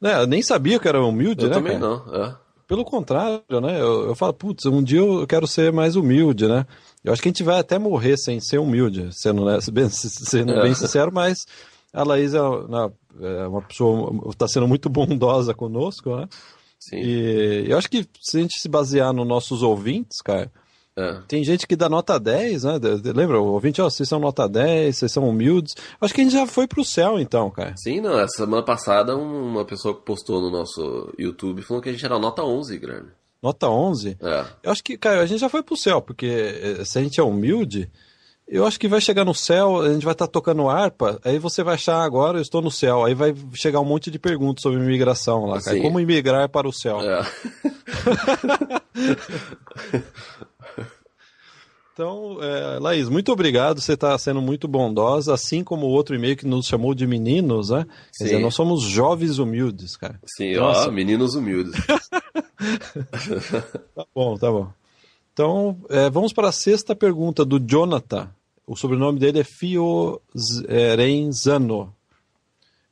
Né, 0.00 0.20
eu 0.20 0.26
nem 0.26 0.42
sabia 0.42 0.78
que 0.78 0.88
era 0.88 1.02
humilde, 1.02 1.44
eu 1.44 1.48
né? 1.48 1.54
também 1.54 1.78
cara? 1.78 1.86
não, 1.86 2.14
é. 2.14 2.36
Pelo 2.66 2.84
contrário, 2.84 3.42
né? 3.62 3.80
Eu, 3.80 4.08
eu 4.08 4.14
falo, 4.16 4.34
putz, 4.34 4.66
um 4.66 4.82
dia 4.82 4.98
eu 4.98 5.24
quero 5.26 5.46
ser 5.46 5.72
mais 5.72 5.94
humilde, 5.94 6.48
né? 6.48 6.66
Eu 7.04 7.12
acho 7.12 7.22
que 7.22 7.28
a 7.28 7.30
gente 7.30 7.44
vai 7.44 7.60
até 7.60 7.78
morrer 7.78 8.16
sem 8.16 8.40
ser 8.40 8.58
humilde, 8.58 9.08
sendo, 9.12 9.44
né, 9.44 9.58
bem, 9.72 9.88
sendo 9.88 10.52
é. 10.52 10.62
bem 10.62 10.74
sincero, 10.74 11.12
mas 11.12 11.46
a 11.92 12.02
Laís 12.02 12.34
é, 12.34 12.40
né, 12.40 12.90
é 13.20 13.46
uma 13.46 13.62
pessoa, 13.62 14.12
está 14.30 14.48
sendo 14.48 14.66
muito 14.66 14.88
bondosa 14.90 15.54
conosco, 15.54 16.16
né? 16.16 16.28
Sim. 16.78 16.96
E 16.96 17.66
eu 17.68 17.78
acho 17.78 17.88
que 17.88 18.06
se 18.20 18.38
a 18.38 18.40
gente 18.40 18.58
se 18.58 18.68
basear 18.68 19.12
nos 19.12 19.26
nossos 19.26 19.62
ouvintes, 19.62 20.20
cara, 20.20 20.50
é. 20.98 21.18
Tem 21.28 21.44
gente 21.44 21.66
que 21.66 21.76
dá 21.76 21.90
nota 21.90 22.18
10, 22.18 22.64
né? 22.64 22.72
Lembra? 23.14 23.38
O 23.38 23.52
ouvinte, 23.52 23.82
ó, 23.82 23.90
vocês 23.90 24.08
são 24.08 24.18
nota 24.18 24.48
10, 24.48 24.96
vocês 24.96 25.12
são 25.12 25.28
humildes. 25.28 25.74
Acho 26.00 26.14
que 26.14 26.22
a 26.22 26.24
gente 26.24 26.32
já 26.32 26.46
foi 26.46 26.66
pro 26.66 26.82
céu, 26.82 27.20
então, 27.20 27.50
cara. 27.50 27.76
Sim, 27.76 28.00
não. 28.00 28.18
Essa 28.18 28.38
semana 28.38 28.62
passada, 28.62 29.14
uma 29.14 29.64
pessoa 29.66 29.94
postou 29.94 30.40
no 30.40 30.50
nosso 30.50 31.12
YouTube 31.18 31.60
falou 31.60 31.82
que 31.82 31.90
a 31.90 31.92
gente 31.92 32.04
era 32.04 32.18
nota 32.18 32.42
11, 32.42 32.78
grande. 32.78 33.08
Nota 33.42 33.68
11? 33.68 34.16
É. 34.22 34.44
Eu 34.62 34.72
acho 34.72 34.82
que, 34.82 34.96
cara, 34.96 35.20
a 35.20 35.26
gente 35.26 35.40
já 35.40 35.50
foi 35.50 35.62
pro 35.62 35.76
céu, 35.76 36.00
porque 36.00 36.26
eh, 36.26 36.84
se 36.84 36.98
a 36.98 37.02
gente 37.02 37.20
é 37.20 37.22
humilde, 37.22 37.90
eu 38.48 38.64
acho 38.64 38.80
que 38.80 38.88
vai 38.88 39.00
chegar 39.00 39.26
no 39.26 39.34
céu, 39.34 39.82
a 39.82 39.92
gente 39.92 40.04
vai 40.04 40.14
estar 40.14 40.26
tá 40.26 40.32
tocando 40.32 40.66
harpa, 40.66 41.20
aí 41.22 41.38
você 41.38 41.62
vai 41.62 41.74
achar 41.74 42.02
agora, 42.02 42.38
eu 42.38 42.42
estou 42.42 42.62
no 42.62 42.70
céu. 42.70 43.04
Aí 43.04 43.14
vai 43.14 43.34
chegar 43.52 43.80
um 43.80 43.84
monte 43.84 44.10
de 44.10 44.18
perguntas 44.18 44.62
sobre 44.62 44.78
imigração 44.78 45.44
lá, 45.44 45.60
cara. 45.60 45.78
Como 45.82 46.00
imigrar 46.00 46.48
para 46.48 46.66
o 46.66 46.72
céu? 46.72 47.02
É. 47.02 47.22
Então, 51.96 52.36
é, 52.42 52.78
Laís, 52.78 53.08
muito 53.08 53.32
obrigado. 53.32 53.80
Você 53.80 53.94
está 53.94 54.18
sendo 54.18 54.42
muito 54.42 54.68
bondosa, 54.68 55.32
assim 55.32 55.64
como 55.64 55.86
o 55.86 55.88
outro 55.88 56.14
e-mail 56.14 56.36
que 56.36 56.46
nos 56.46 56.66
chamou 56.66 56.94
de 56.94 57.06
meninos, 57.06 57.70
né? 57.70 57.86
Quer 58.18 58.24
dizer, 58.24 58.38
nós 58.38 58.54
somos 58.54 58.82
jovens 58.82 59.38
humildes, 59.38 59.96
cara. 59.96 60.20
Sim, 60.36 60.56
Nossa. 60.56 60.88
ó, 60.88 60.92
meninos 60.92 61.34
humildes. 61.34 61.72
tá 63.96 64.04
bom, 64.14 64.36
tá 64.36 64.50
bom. 64.50 64.70
Então, 65.32 65.78
é, 65.88 66.10
vamos 66.10 66.34
para 66.34 66.50
a 66.50 66.52
sexta 66.52 66.94
pergunta 66.94 67.46
do 67.46 67.58
Jonathan. 67.58 68.28
O 68.66 68.76
sobrenome 68.76 69.18
dele 69.18 69.40
é 69.40 69.44
Fiorenzano. 69.44 70.20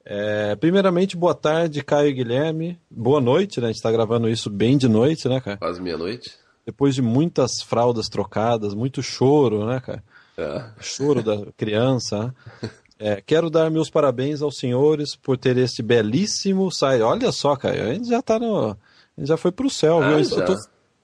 É, 0.03 0.57
primeiramente, 0.57 1.15
boa 1.15 1.35
tarde, 1.35 1.85
Caio 1.85 2.09
e 2.09 2.15
Guilherme. 2.15 2.81
Boa 2.91 3.21
noite, 3.21 3.61
né? 3.61 3.67
A 3.67 3.69
gente 3.69 3.77
está 3.77 3.93
gravando 3.93 4.31
isso 4.31 4.49
bem 4.49 4.79
de 4.79 4.89
noite, 4.89 5.29
né, 5.29 5.43
cara? 5.43 5.59
Quase 5.59 5.83
meia-noite 5.83 6.43
depois 6.65 6.95
de 6.95 7.03
muitas 7.03 7.63
fraldas 7.63 8.09
trocadas, 8.09 8.75
muito 8.75 9.03
choro, 9.03 9.67
né, 9.67 9.81
cara? 9.81 10.03
É. 10.37 10.65
Choro 10.81 11.23
da 11.23 11.47
criança. 11.57 12.35
Né? 12.63 12.71
É, 12.99 13.21
quero 13.21 13.51
dar 13.51 13.71
meus 13.71 13.91
parabéns 13.91 14.41
aos 14.41 14.57
senhores 14.57 15.17
por 15.17 15.37
ter 15.37 15.57
este 15.57 15.83
belíssimo 15.83 16.71
site. 16.71 17.03
Olha 17.03 17.33
só, 17.33 17.57
cara, 17.57 17.91
a 17.91 17.95
gente 17.95 18.09
já 18.09 18.23
tá 18.23 18.39
no. 18.39 18.71
A 18.71 18.77
gente 19.21 19.29
já 19.29 19.37
foi 19.37 19.53
pro 19.53 19.69
céu, 19.69 20.03
ah, 20.03 20.09
viu? 20.09 20.19
Eu 20.19 20.45
tô, 20.45 20.53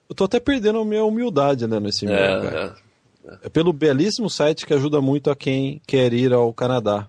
eu 0.09 0.15
tô, 0.15 0.23
até 0.23 0.39
perdendo 0.39 0.79
a 0.79 0.85
minha 0.85 1.03
humildade, 1.03 1.67
né, 1.67 1.79
nesse 1.79 2.05
meio, 2.05 2.17
é, 2.17 2.41
cara. 2.41 2.75
É. 3.25 3.37
é 3.43 3.49
pelo 3.49 3.71
belíssimo 3.71 4.29
site 4.29 4.65
que 4.65 4.73
ajuda 4.73 4.99
muito 4.99 5.29
a 5.29 5.35
quem 5.35 5.81
quer 5.85 6.11
ir 6.13 6.33
ao 6.33 6.53
Canadá. 6.53 7.07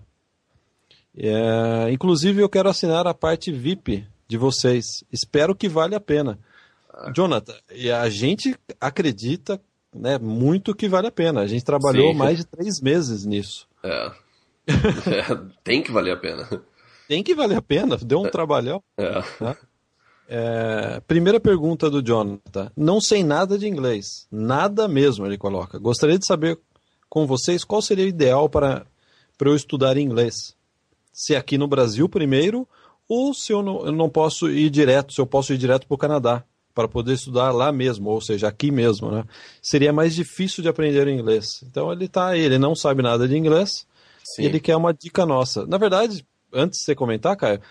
É, 1.15 1.91
inclusive, 1.91 2.41
eu 2.41 2.49
quero 2.49 2.69
assinar 2.69 3.07
a 3.07 3.13
parte 3.13 3.51
VIP 3.51 4.05
de 4.27 4.37
vocês. 4.37 4.85
Espero 5.11 5.55
que 5.55 5.69
vale 5.69 5.95
a 5.95 5.99
pena. 5.99 6.39
Jonathan, 7.11 7.55
e 7.71 7.91
a 7.91 8.09
gente 8.09 8.55
acredita 8.79 9.59
né, 9.93 10.17
muito 10.17 10.75
que 10.75 10.87
vale 10.87 11.07
a 11.07 11.11
pena. 11.11 11.41
A 11.41 11.47
gente 11.47 11.63
trabalhou 11.63 12.11
Sim. 12.11 12.17
mais 12.17 12.37
de 12.37 12.45
três 12.45 12.81
meses 12.81 13.25
nisso. 13.25 13.67
É. 13.83 14.11
é. 14.67 15.39
Tem 15.63 15.81
que 15.81 15.91
valer 15.91 16.13
a 16.13 16.17
pena. 16.17 16.47
Tem 17.07 17.21
que 17.23 17.35
valer 17.35 17.57
a 17.57 17.61
pena, 17.61 17.97
deu 17.97 18.21
um 18.21 18.27
é. 18.27 18.29
trabalhão. 18.29 18.81
É. 18.97 19.23
Né? 19.39 19.57
É, 20.27 21.01
primeira 21.01 21.39
pergunta 21.39 21.89
do 21.89 22.01
Jonathan. 22.01 22.71
Não 22.75 23.01
sei 23.01 23.23
nada 23.23 23.57
de 23.57 23.67
inglês. 23.67 24.27
Nada 24.31 24.87
mesmo, 24.87 25.25
ele 25.25 25.37
coloca. 25.37 25.77
Gostaria 25.77 26.17
de 26.17 26.25
saber 26.25 26.57
com 27.09 27.27
vocês 27.27 27.63
qual 27.63 27.81
seria 27.81 28.05
o 28.05 28.07
ideal 28.07 28.49
para, 28.49 28.87
para 29.37 29.49
eu 29.49 29.55
estudar 29.55 29.97
inglês. 29.97 30.55
Se 31.11 31.35
aqui 31.35 31.57
no 31.57 31.67
Brasil 31.67 32.09
primeiro, 32.09 32.67
ou 33.07 33.33
se 33.33 33.51
eu 33.51 33.61
não, 33.61 33.85
eu 33.85 33.91
não 33.91 34.09
posso 34.09 34.49
ir 34.49 34.69
direto, 34.69 35.13
se 35.13 35.21
eu 35.21 35.27
posso 35.27 35.53
ir 35.53 35.57
direto 35.57 35.85
para 35.85 35.95
o 35.95 35.97
Canadá, 35.99 36.43
para 36.73 36.87
poder 36.87 37.13
estudar 37.13 37.51
lá 37.51 37.71
mesmo, 37.71 38.09
ou 38.09 38.19
seja, 38.19 38.47
aqui 38.47 38.71
mesmo, 38.71 39.11
né? 39.11 39.23
Seria 39.61 39.93
mais 39.93 40.15
difícil 40.15 40.63
de 40.63 40.69
aprender 40.69 41.07
inglês. 41.07 41.63
Então 41.63 41.91
ele 41.91 42.07
tá 42.07 42.29
aí, 42.29 42.41
ele 42.41 42.57
não 42.57 42.75
sabe 42.75 43.01
nada 43.01 43.27
de 43.27 43.37
inglês, 43.37 43.85
Sim. 44.23 44.43
e 44.43 44.45
ele 44.45 44.59
quer 44.59 44.75
uma 44.75 44.93
dica 44.93 45.25
nossa. 45.25 45.65
Na 45.67 45.77
verdade, 45.77 46.25
antes 46.51 46.79
de 46.79 46.85
você 46.85 46.95
comentar, 46.95 47.35
Caio, 47.37 47.61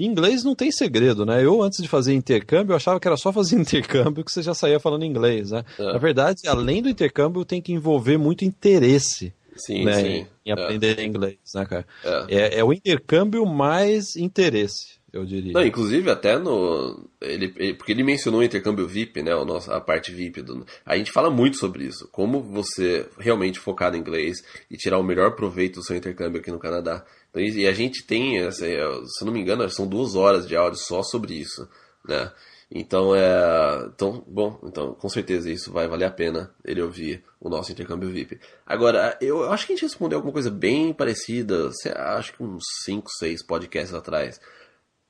Inglês 0.00 0.42
não 0.42 0.54
tem 0.54 0.72
segredo, 0.72 1.26
né? 1.26 1.44
Eu, 1.44 1.62
antes 1.62 1.82
de 1.82 1.88
fazer 1.88 2.14
intercâmbio, 2.14 2.72
eu 2.72 2.76
achava 2.76 2.98
que 2.98 3.06
era 3.06 3.18
só 3.18 3.30
fazer 3.30 3.56
intercâmbio 3.60 4.24
que 4.24 4.32
você 4.32 4.42
já 4.42 4.54
saía 4.54 4.80
falando 4.80 5.04
inglês, 5.04 5.50
né? 5.50 5.62
É. 5.78 5.92
Na 5.92 5.98
verdade, 5.98 6.48
além 6.48 6.82
do 6.82 6.88
intercâmbio, 6.88 7.44
tem 7.44 7.60
que 7.60 7.72
envolver 7.72 8.16
muito 8.16 8.44
interesse 8.44 9.34
sim, 9.56 9.84
né? 9.84 10.00
sim. 10.00 10.06
em, 10.06 10.26
em 10.46 10.52
aprender 10.52 10.98
é. 10.98 11.04
inglês, 11.04 11.38
né, 11.54 11.66
cara? 11.66 11.86
É. 12.02 12.24
é. 12.28 12.58
É, 12.58 12.64
o 12.64 12.72
intercâmbio 12.72 13.44
mais 13.44 14.16
interesse, 14.16 14.98
eu 15.12 15.24
diria. 15.24 15.52
Não, 15.52 15.64
inclusive 15.64 16.10
até 16.10 16.38
no... 16.38 17.08
Ele, 17.20 17.52
ele, 17.56 17.74
porque 17.74 17.92
ele 17.92 18.02
mencionou 18.02 18.40
o 18.40 18.44
intercâmbio 18.44 18.86
VIP, 18.86 19.22
né? 19.22 19.34
O 19.34 19.44
nosso, 19.44 19.70
a 19.72 19.80
parte 19.80 20.12
VIP. 20.12 20.42
Do, 20.42 20.64
a 20.84 20.96
gente 20.96 21.10
fala 21.10 21.30
muito 21.30 21.58
sobre 21.58 21.84
isso. 21.84 22.08
Como 22.12 22.40
você 22.40 23.06
realmente 23.18 23.58
focar 23.58 23.94
em 23.94 23.98
inglês 23.98 24.38
e 24.70 24.76
tirar 24.76 24.98
o 24.98 25.02
melhor 25.02 25.34
proveito 25.34 25.76
do 25.76 25.84
seu 25.84 25.96
intercâmbio 25.96 26.40
aqui 26.40 26.50
no 26.50 26.58
Canadá. 26.58 27.04
Então, 27.30 27.42
e 27.42 27.66
a 27.66 27.72
gente 27.72 28.04
tem, 28.06 28.40
assim, 28.40 28.66
se 29.06 29.24
não 29.24 29.32
me 29.32 29.40
engano, 29.40 29.68
são 29.70 29.86
duas 29.86 30.14
horas 30.14 30.46
de 30.46 30.56
áudio 30.56 30.78
só 30.78 31.02
sobre 31.02 31.34
isso, 31.34 31.68
né? 32.06 32.30
Então, 32.72 33.16
é, 33.16 33.88
então, 33.92 34.24
bom, 34.28 34.60
então 34.62 34.94
com 34.94 35.08
certeza 35.08 35.50
isso 35.50 35.72
vai 35.72 35.88
valer 35.88 36.04
a 36.04 36.10
pena 36.10 36.54
ele 36.64 36.80
ouvir 36.80 37.24
o 37.40 37.48
nosso 37.48 37.72
intercâmbio 37.72 38.08
VIP. 38.08 38.38
Agora, 38.64 39.18
eu 39.20 39.50
acho 39.50 39.66
que 39.66 39.72
a 39.72 39.76
gente 39.76 39.84
respondeu 39.84 40.18
alguma 40.18 40.32
coisa 40.32 40.50
bem 40.50 40.92
parecida, 40.92 41.68
acho 41.96 42.32
que 42.32 42.42
uns 42.42 42.62
5, 42.84 43.10
6 43.18 43.44
podcasts 43.44 43.92
atrás. 43.92 44.40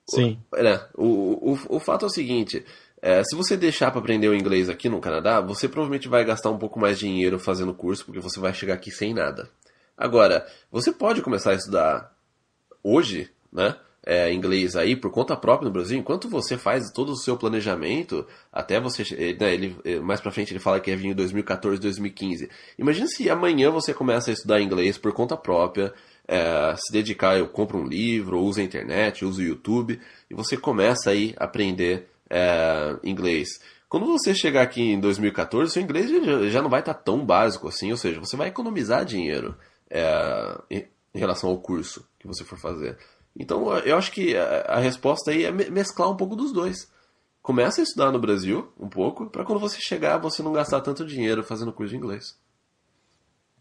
Sim. 0.09 0.39
O, 0.51 0.63
né, 0.63 0.81
o, 0.95 1.51
o, 1.51 1.77
o 1.77 1.79
fato 1.79 2.05
é 2.05 2.07
o 2.07 2.11
seguinte, 2.11 2.65
é, 3.01 3.23
se 3.23 3.35
você 3.35 3.57
deixar 3.57 3.89
para 3.89 3.99
aprender 3.99 4.27
o 4.27 4.35
inglês 4.35 4.69
aqui 4.69 4.87
no 4.87 5.01
Canadá, 5.01 5.41
você 5.41 5.67
provavelmente 5.67 6.07
vai 6.07 6.23
gastar 6.23 6.51
um 6.51 6.57
pouco 6.57 6.79
mais 6.79 6.99
de 6.99 7.07
dinheiro 7.07 7.39
fazendo 7.39 7.73
curso, 7.73 8.05
porque 8.05 8.19
você 8.19 8.39
vai 8.39 8.53
chegar 8.53 8.75
aqui 8.75 8.91
sem 8.91 9.13
nada. 9.13 9.49
Agora, 9.97 10.45
você 10.71 10.91
pode 10.91 11.21
começar 11.21 11.51
a 11.51 11.55
estudar 11.55 12.15
hoje, 12.83 13.29
né? 13.51 13.75
É, 14.03 14.33
inglês 14.33 14.75
aí 14.75 14.95
por 14.95 15.11
conta 15.11 15.35
própria 15.35 15.67
no 15.67 15.71
Brasil, 15.71 15.95
enquanto 15.95 16.27
você 16.27 16.57
faz 16.57 16.89
todo 16.89 17.11
o 17.11 17.15
seu 17.15 17.37
planejamento, 17.37 18.25
até 18.51 18.79
você. 18.79 19.03
Né, 19.39 19.53
ele, 19.53 19.77
mais 20.01 20.19
pra 20.19 20.31
frente 20.31 20.51
ele 20.51 20.59
fala 20.59 20.79
que 20.79 20.89
é 20.89 20.95
vir 20.95 21.09
em 21.09 21.13
2014, 21.13 21.79
2015. 21.79 22.49
Imagina 22.79 23.05
se 23.05 23.29
amanhã 23.29 23.69
você 23.69 23.93
começa 23.93 24.31
a 24.31 24.33
estudar 24.33 24.59
inglês 24.59 24.97
por 24.97 25.13
conta 25.13 25.37
própria, 25.37 25.93
é, 26.31 26.73
se 26.77 26.93
dedicar, 26.93 27.37
eu 27.37 27.49
compro 27.49 27.77
um 27.77 27.85
livro, 27.85 28.39
uso 28.39 28.61
a 28.61 28.63
internet, 28.63 29.25
uso 29.25 29.41
o 29.41 29.43
YouTube, 29.43 29.99
e 30.29 30.33
você 30.33 30.55
começa 30.55 31.09
aí 31.09 31.35
a 31.37 31.43
aprender 31.43 32.07
é, 32.29 32.95
inglês. 33.03 33.49
Quando 33.89 34.05
você 34.05 34.33
chegar 34.33 34.61
aqui 34.61 34.81
em 34.81 34.97
2014, 34.97 35.73
seu 35.73 35.81
inglês 35.81 36.09
já 36.49 36.61
não 36.61 36.69
vai 36.69 36.79
estar 36.79 36.93
tá 36.93 37.01
tão 37.01 37.25
básico 37.25 37.67
assim, 37.67 37.91
ou 37.91 37.97
seja, 37.97 38.21
você 38.21 38.37
vai 38.37 38.47
economizar 38.47 39.03
dinheiro 39.03 39.57
é, 39.89 40.57
em 40.69 41.19
relação 41.19 41.49
ao 41.49 41.57
curso 41.57 42.07
que 42.17 42.25
você 42.25 42.45
for 42.45 42.57
fazer. 42.57 42.97
Então, 43.37 43.77
eu 43.79 43.97
acho 43.97 44.13
que 44.13 44.33
a, 44.37 44.61
a 44.69 44.79
resposta 44.79 45.31
aí 45.31 45.43
é 45.43 45.51
mesclar 45.51 46.09
um 46.09 46.15
pouco 46.15 46.37
dos 46.37 46.53
dois. 46.53 46.89
Começa 47.41 47.81
a 47.81 47.83
estudar 47.83 48.09
no 48.09 48.19
Brasil 48.19 48.71
um 48.79 48.87
pouco, 48.87 49.29
para 49.29 49.43
quando 49.43 49.59
você 49.59 49.81
chegar, 49.81 50.17
você 50.17 50.41
não 50.41 50.53
gastar 50.53 50.79
tanto 50.79 51.05
dinheiro 51.05 51.43
fazendo 51.43 51.73
curso 51.73 51.91
de 51.91 51.97
inglês. 51.97 52.39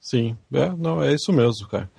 Sim, 0.01 0.37
é, 0.53 0.71
não, 0.71 1.03
é 1.03 1.13
isso 1.13 1.33
mesmo, 1.33 1.69
cara. 1.69 1.91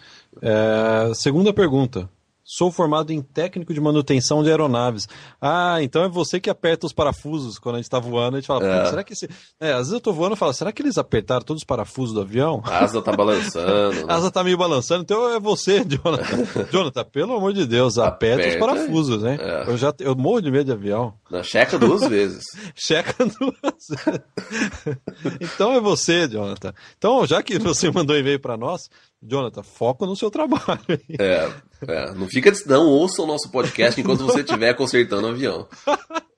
É, 0.41 1.13
segunda 1.13 1.53
pergunta. 1.53 2.09
Sou 2.53 2.69
formado 2.69 3.13
em 3.13 3.21
técnico 3.21 3.73
de 3.73 3.79
manutenção 3.79 4.43
de 4.43 4.49
aeronaves. 4.49 5.07
Ah, 5.39 5.77
então 5.81 6.03
é 6.03 6.09
você 6.09 6.37
que 6.37 6.49
aperta 6.49 6.85
os 6.85 6.91
parafusos 6.91 7.57
quando 7.57 7.75
a 7.75 7.77
gente 7.77 7.85
está 7.85 7.97
voando. 7.97 8.35
A 8.35 8.39
gente 8.41 8.47
fala, 8.47 8.67
é. 8.67 8.85
será 8.87 9.05
que 9.05 9.13
esse... 9.13 9.29
É, 9.57 9.71
às 9.71 9.77
vezes 9.77 9.93
eu 9.93 10.01
tô 10.01 10.11
voando 10.11 10.35
e 10.35 10.37
falo, 10.37 10.51
será 10.51 10.69
que 10.73 10.81
eles 10.81 10.97
apertaram 10.97 11.45
todos 11.45 11.61
os 11.61 11.65
parafusos 11.65 12.13
do 12.13 12.19
avião? 12.19 12.61
A 12.65 12.83
asa 12.83 13.01
tá 13.01 13.13
balançando. 13.13 14.03
a 14.11 14.15
asa 14.15 14.29
tá 14.29 14.43
meio 14.43 14.57
balançando, 14.57 15.01
então 15.01 15.33
é 15.33 15.39
você, 15.39 15.81
Jonathan. 15.87 16.65
Jonathan, 16.69 17.05
pelo 17.05 17.37
amor 17.37 17.53
de 17.53 17.65
Deus, 17.65 17.97
aperta, 17.97 18.41
aperta 18.41 18.49
os 18.49 18.67
parafusos, 18.67 19.23
né? 19.23 19.37
É. 19.39 19.69
Eu 19.69 19.77
já 19.77 19.93
eu 19.99 20.13
morro 20.13 20.41
de 20.41 20.51
medo 20.51 20.65
de 20.65 20.73
avião. 20.73 21.13
Não, 21.29 21.41
checa 21.45 21.79
duas 21.79 22.05
vezes. 22.05 22.43
checa 22.75 23.13
duas 23.25 24.03
vezes. 24.05 24.99
então 25.39 25.71
é 25.71 25.79
você, 25.79 26.27
Jonathan. 26.27 26.73
Então, 26.97 27.25
já 27.25 27.41
que 27.41 27.57
você 27.57 27.89
mandou 27.89 28.17
e-mail 28.17 28.41
para 28.41 28.57
nós, 28.57 28.89
Jonathan, 29.21 29.61
foca 29.61 30.05
no 30.05 30.15
seu 30.15 30.31
trabalho. 30.31 30.81
É, 31.19 31.51
é, 31.87 32.13
não 32.13 32.27
fica 32.27 32.51
não 32.65 32.87
ouça 32.87 33.21
o 33.21 33.27
nosso 33.27 33.49
podcast 33.51 33.99
enquanto 33.99 34.25
você 34.25 34.41
estiver 34.41 34.73
consertando 34.73 35.27
o 35.27 35.31
avião. 35.31 35.67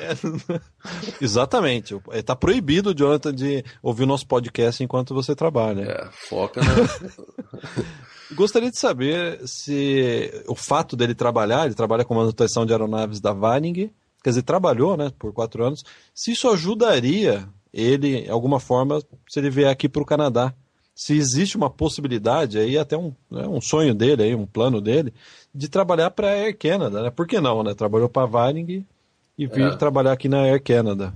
É, 0.00 0.14
exatamente. 1.20 1.94
Está 2.14 2.34
proibido, 2.34 2.94
Jonathan, 2.94 3.30
de 3.30 3.62
ouvir 3.82 4.04
o 4.04 4.06
nosso 4.06 4.26
podcast 4.26 4.82
enquanto 4.82 5.12
você 5.12 5.34
trabalha. 5.36 5.82
É, 5.82 6.08
foca 6.10 6.62
na. 6.62 7.84
Gostaria 8.34 8.70
de 8.70 8.78
saber 8.78 9.46
se 9.46 10.32
o 10.48 10.54
fato 10.54 10.96
dele 10.96 11.14
trabalhar, 11.14 11.66
ele 11.66 11.74
trabalha 11.74 12.06
com 12.06 12.14
manutenção 12.14 12.64
de 12.64 12.72
aeronaves 12.72 13.20
da 13.20 13.34
Varing, 13.34 13.90
quer 14.22 14.30
dizer, 14.30 14.42
trabalhou 14.42 14.96
né, 14.96 15.12
por 15.18 15.30
quatro 15.34 15.62
anos, 15.62 15.84
se 16.14 16.32
isso 16.32 16.48
ajudaria 16.48 17.46
ele, 17.70 18.22
de 18.22 18.30
alguma 18.30 18.58
forma, 18.58 19.02
se 19.28 19.38
ele 19.38 19.50
vier 19.50 19.70
aqui 19.70 19.90
para 19.90 20.02
o 20.02 20.06
Canadá 20.06 20.54
se 20.94 21.16
existe 21.16 21.56
uma 21.56 21.68
possibilidade, 21.68 22.58
aí 22.58 22.78
até 22.78 22.96
um, 22.96 23.12
né, 23.30 23.46
um 23.48 23.60
sonho 23.60 23.94
dele, 23.94 24.22
aí, 24.22 24.34
um 24.34 24.46
plano 24.46 24.80
dele, 24.80 25.12
de 25.52 25.68
trabalhar 25.68 26.10
para 26.10 26.28
a 26.28 26.32
Air 26.32 26.56
Canada, 26.56 27.02
né? 27.02 27.10
Por 27.10 27.26
que 27.26 27.40
não, 27.40 27.62
né? 27.62 27.74
Trabalhou 27.74 28.08
para 28.08 28.22
a 28.22 28.26
Varing 28.26 28.86
e 29.36 29.46
vir 29.46 29.72
é. 29.72 29.76
trabalhar 29.76 30.12
aqui 30.12 30.28
na 30.28 30.42
Air 30.42 30.62
Canada. 30.62 31.12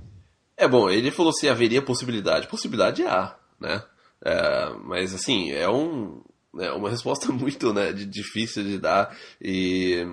É 0.57 0.67
bom, 0.67 0.89
ele 0.89 1.11
falou 1.11 1.31
se 1.31 1.47
haveria 1.47 1.81
possibilidade. 1.81 2.47
Possibilidade 2.47 3.03
há, 3.03 3.35
né? 3.59 3.81
É, 4.23 4.73
mas 4.83 5.15
assim, 5.15 5.51
é 5.51 5.69
um, 5.69 6.21
é 6.59 6.71
uma 6.73 6.89
resposta 6.89 7.31
muito 7.33 7.73
né, 7.73 7.93
difícil 7.93 8.63
de 8.63 8.77
dar. 8.77 9.15
E 9.41 10.05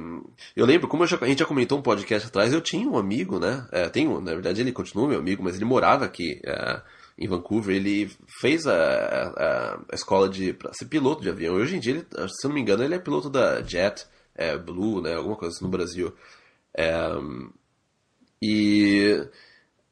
eu 0.55 0.64
lembro, 0.64 0.87
como 0.87 1.03
eu 1.03 1.09
já, 1.09 1.19
a 1.21 1.27
gente 1.27 1.41
já 1.41 1.47
comentou 1.47 1.79
um 1.79 1.83
podcast 1.83 2.29
atrás, 2.29 2.53
eu 2.53 2.61
tinha 2.61 2.89
um 2.89 2.97
amigo, 2.97 3.41
né? 3.41 3.67
É, 3.73 3.89
tenho, 3.89 4.21
na 4.21 4.33
verdade, 4.33 4.61
ele 4.61 4.71
continua 4.71 5.09
meu 5.09 5.19
amigo, 5.19 5.43
mas 5.43 5.57
ele 5.57 5.64
morava 5.64 6.05
aqui. 6.05 6.41
É, 6.45 6.81
em 7.19 7.29
Vancouver, 7.29 7.75
ele 7.75 8.11
fez 8.41 8.67
a, 8.67 8.75
a, 9.89 9.95
escola 9.95 10.29
de 10.29 10.53
para 10.53 10.73
ser 10.75 10.87
piloto 10.87 11.23
de 11.23 11.31
avião. 11.31 11.55
Hoje 11.55 11.77
em 11.77 11.81
dia, 11.81 11.93
ele, 11.95 12.07
se 12.29 12.47
não 12.47 12.55
me 12.55 12.61
engano, 12.61 12.85
ele 12.85 12.95
é 12.95 12.99
piloto 12.99 13.31
da 13.31 13.62
Jet 13.62 14.07
é, 14.35 14.57
Blue, 14.57 15.01
né, 15.01 15.14
alguma 15.14 15.37
coisa 15.37 15.55
assim 15.55 15.64
no 15.64 15.71
Brasil. 15.71 16.14
É, 16.75 16.95
e 18.43 19.27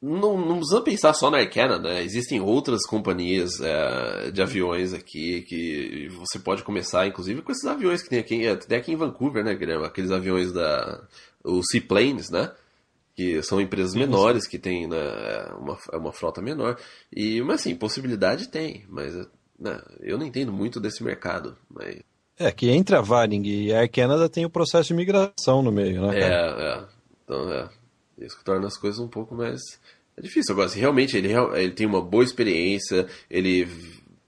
não, 0.01 0.37
não 0.37 0.57
precisa 0.57 0.81
pensar 0.81 1.13
só 1.13 1.31
na 1.31 1.37
Air 1.39 1.51
Canada, 1.51 1.93
né? 1.93 2.03
existem 2.03 2.39
outras 2.39 2.85
companhias 2.85 3.59
é, 3.59 4.29
de 4.29 4.41
aviões 4.41 4.93
aqui 4.93 5.41
que 5.41 6.09
você 6.09 6.37
pode 6.37 6.63
começar, 6.63 7.07
inclusive 7.07 7.41
com 7.41 7.51
esses 7.51 7.65
aviões 7.65 8.03
que 8.03 8.09
tem 8.09 8.19
aqui, 8.19 8.45
é, 8.45 8.55
tem 8.55 8.77
aqui 8.77 8.91
em 8.91 8.95
Vancouver, 8.95 9.43
né, 9.43 9.55
Guilherme? 9.55 9.85
Aqueles 9.85 10.11
aviões 10.11 10.51
da. 10.51 11.01
os 11.43 11.65
Seaplanes, 11.71 12.29
né? 12.29 12.51
Que 13.15 13.41
são 13.41 13.61
empresas 13.61 13.95
menores 13.95 14.45
que 14.45 14.59
têm 14.59 14.87
né, 14.87 14.97
uma, 15.57 15.77
uma 15.93 16.11
frota 16.11 16.41
menor. 16.41 16.77
E, 17.11 17.41
mas 17.41 17.61
assim, 17.61 17.75
possibilidade 17.75 18.49
tem, 18.49 18.85
mas 18.89 19.15
né, 19.57 19.81
eu 20.01 20.17
não 20.17 20.25
entendo 20.25 20.51
muito 20.51 20.79
desse 20.79 21.03
mercado. 21.03 21.57
Mas... 21.69 21.99
É, 22.37 22.51
que 22.51 22.69
entre 22.69 22.95
a 22.95 23.01
Varing 23.01 23.43
e 23.43 23.73
a 23.73 23.79
Air 23.79 23.91
Canada 23.91 24.27
tem 24.27 24.45
o 24.45 24.49
processo 24.49 24.89
de 24.89 24.93
migração 24.93 25.63
no 25.63 25.71
meio, 25.71 26.01
né? 26.05 26.19
É, 26.19 26.27
é. 26.27 26.83
Então, 27.23 27.51
é. 27.51 27.69
Isso 28.17 28.37
que 28.37 28.43
torna 28.43 28.67
as 28.67 28.77
coisas 28.77 28.99
um 28.99 29.07
pouco 29.07 29.33
mais. 29.33 29.61
É 30.17 30.21
difícil. 30.21 30.53
Agora, 30.53 30.69
se 30.69 30.79
realmente 30.79 31.17
ele, 31.17 31.33
ele 31.33 31.71
tem 31.71 31.85
uma 31.85 32.01
boa 32.01 32.23
experiência, 32.23 33.07
ele 33.29 33.67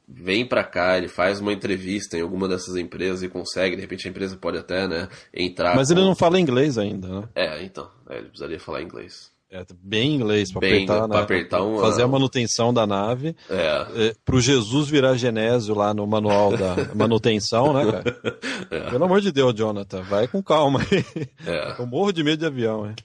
vem 0.08 0.46
para 0.46 0.64
cá, 0.64 0.98
ele 0.98 1.08
faz 1.08 1.40
uma 1.42 1.52
entrevista 1.52 2.18
em 2.18 2.22
alguma 2.22 2.48
dessas 2.48 2.76
empresas 2.76 3.24
e 3.24 3.28
consegue, 3.30 3.76
de 3.76 3.82
repente 3.82 4.08
a 4.08 4.12
empresa 4.12 4.38
pode 4.38 4.58
até, 4.58 4.88
né, 4.88 5.10
entrar. 5.34 5.76
Mas 5.76 5.90
com... 5.90 5.94
ele 5.96 6.02
não 6.06 6.16
fala 6.16 6.40
inglês 6.40 6.78
ainda, 6.78 7.08
né? 7.08 7.30
É, 7.36 7.64
então, 7.64 7.90
é, 8.10 8.18
ele 8.18 8.28
precisaria 8.28 8.60
falar 8.60 8.82
inglês. 8.82 9.36
É, 9.50 9.66
bem 9.82 10.16
inglês 10.16 10.52
para 10.52 10.68
apertar, 10.68 11.08
pra 11.08 11.18
né? 11.18 11.24
apertar 11.24 11.62
uma- 11.64 11.82
fazer 11.82 12.04
a 12.04 12.08
manutenção 12.08 12.74
da 12.74 12.86
nave. 12.86 13.34
É. 13.50 14.08
É, 14.08 14.16
pro 14.26 14.42
Jesus 14.42 14.90
virar 14.90 15.16
Genésio 15.16 15.74
lá 15.74 15.94
no 15.94 16.06
manual 16.06 16.58
da 16.58 16.76
manutenção, 16.94 17.72
né, 17.74 17.90
cara? 17.90 18.90
Pelo 18.92 19.06
amor 19.06 19.22
de 19.22 19.32
Deus, 19.32 19.54
Jonathan, 19.56 20.02
vai 20.02 20.28
com 20.28 20.44
calma 20.44 20.82
aí. 20.82 21.28
É. 21.46 21.76
Eu 21.80 21.88
morro 21.88 22.12
de 22.12 22.26
medo 22.26 22.40
de 22.40 22.46
avião, 22.46 22.88
é. 22.88 22.96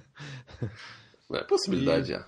É 1.32 1.42
possibilidade, 1.42 2.08
já. 2.10 2.24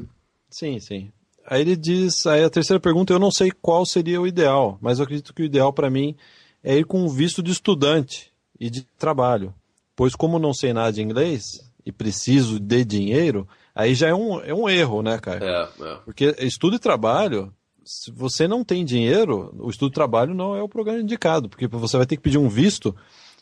Sim, 0.51 0.81
sim. 0.81 1.12
Aí 1.49 1.61
ele 1.61 1.77
diz, 1.77 2.27
aí 2.27 2.43
a 2.43 2.51
terceira 2.51 2.81
pergunta, 2.81 3.13
eu 3.13 3.19
não 3.19 3.31
sei 3.31 3.51
qual 3.51 3.87
seria 3.87 4.21
o 4.21 4.27
ideal, 4.27 4.79
mas 4.81 4.99
eu 4.99 5.05
acredito 5.05 5.33
que 5.33 5.43
o 5.43 5.45
ideal 5.45 5.73
para 5.73 5.89
mim 5.89 6.17
é 6.63 6.77
ir 6.77 6.85
com 6.85 7.05
um 7.05 7.09
visto 7.09 7.43
de 7.43 7.53
estudante 7.53 8.33
e 8.59 8.69
de 8.69 8.83
trabalho, 8.99 9.55
pois 9.95 10.17
como 10.17 10.39
não 10.39 10.53
sei 10.53 10.73
nada 10.73 10.93
de 10.93 11.03
inglês 11.03 11.65
e 11.85 11.93
preciso 11.93 12.59
de 12.59 12.85
dinheiro, 12.85 13.47
aí 13.73 13.95
já 13.95 14.09
é 14.09 14.15
um, 14.15 14.41
é 14.41 14.53
um 14.53 14.69
erro, 14.69 15.03
né, 15.03 15.19
cara? 15.19 15.45
É, 15.45 15.85
é. 15.85 15.97
Porque 16.05 16.35
estudo 16.41 16.75
e 16.75 16.81
trabalho, 16.81 17.53
se 17.85 18.11
você 18.11 18.49
não 18.49 18.65
tem 18.65 18.85
dinheiro, 18.85 19.55
o 19.57 19.71
estudo 19.71 19.93
e 19.93 19.95
trabalho 19.95 20.35
não 20.35 20.57
é 20.57 20.63
o 20.63 20.69
programa 20.69 20.99
indicado, 20.99 21.49
porque 21.49 21.69
você 21.69 21.97
vai 21.97 22.07
ter 22.07 22.17
que 22.17 22.23
pedir 22.23 22.39
um 22.39 22.49
visto 22.49 22.95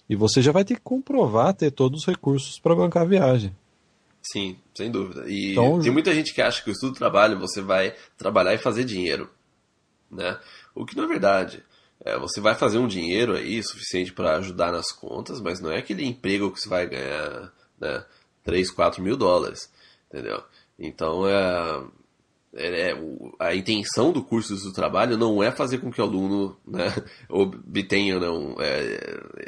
e 0.09 0.15
você 0.15 0.43
já 0.43 0.53
vai 0.53 0.65
ter 0.65 0.75
que 0.75 0.83
comprovar 0.83 1.55
ter 1.55 1.71
todos 1.71 2.01
os 2.01 2.07
recursos 2.07 2.59
para 2.59 2.77
bancar 2.77 3.05
a 3.05 3.07
viagem. 3.07 3.57
Sim, 4.25 4.59
sem 4.75 4.91
dúvida. 4.91 5.25
E 5.29 5.53
Então, 5.53 5.79
tem 5.81 5.93
muita 5.93 6.14
gente 6.14 6.33
que 6.33 6.41
acha 6.41 6.62
que 6.62 6.70
o 6.70 6.72
estudo 6.72 6.95
trabalho 6.95 7.39
você 7.39 7.61
vai 7.61 7.95
trabalhar 8.16 8.55
e 8.55 8.59
fazer 8.59 8.85
dinheiro, 8.85 9.31
né? 10.11 10.39
O 10.75 10.87
que 10.87 10.97
não 10.97 11.05
é 11.05 11.09
verdade. 11.09 11.62
É, 12.05 12.18
você 12.18 12.41
vai 12.41 12.55
fazer 12.55 12.79
um 12.79 12.89
dinheiro 12.89 13.37
aí 13.37 13.62
suficiente 13.62 14.12
para 14.12 14.37
ajudar 14.37 14.72
nas 14.72 14.91
contas, 14.91 15.41
mas 15.41 15.61
não 15.61 15.70
é 15.70 15.79
aquele 15.79 16.05
emprego 16.05 16.51
que 16.51 16.61
você 16.61 16.68
vai 16.68 16.87
ganhar 16.87 17.53
né, 17.79 18.05
3, 18.43 18.70
4 18.70 19.03
mil 19.03 19.16
dólares, 19.16 19.70
entendeu? 20.09 20.43
Então, 20.79 21.27
é, 21.29 21.83
é, 22.57 22.91
é, 22.93 22.99
a 23.39 23.55
intenção 23.55 24.13
do 24.13 24.23
curso 24.23 24.55
do 24.57 24.73
trabalho 24.73 25.17
não 25.19 25.43
é 25.43 25.51
fazer 25.51 25.79
com 25.79 25.91
que 25.91 26.01
o 26.01 26.05
aluno 26.05 26.57
né, 26.67 26.87
obtenha 27.29 28.19
não, 28.19 28.57
é, 28.61 28.99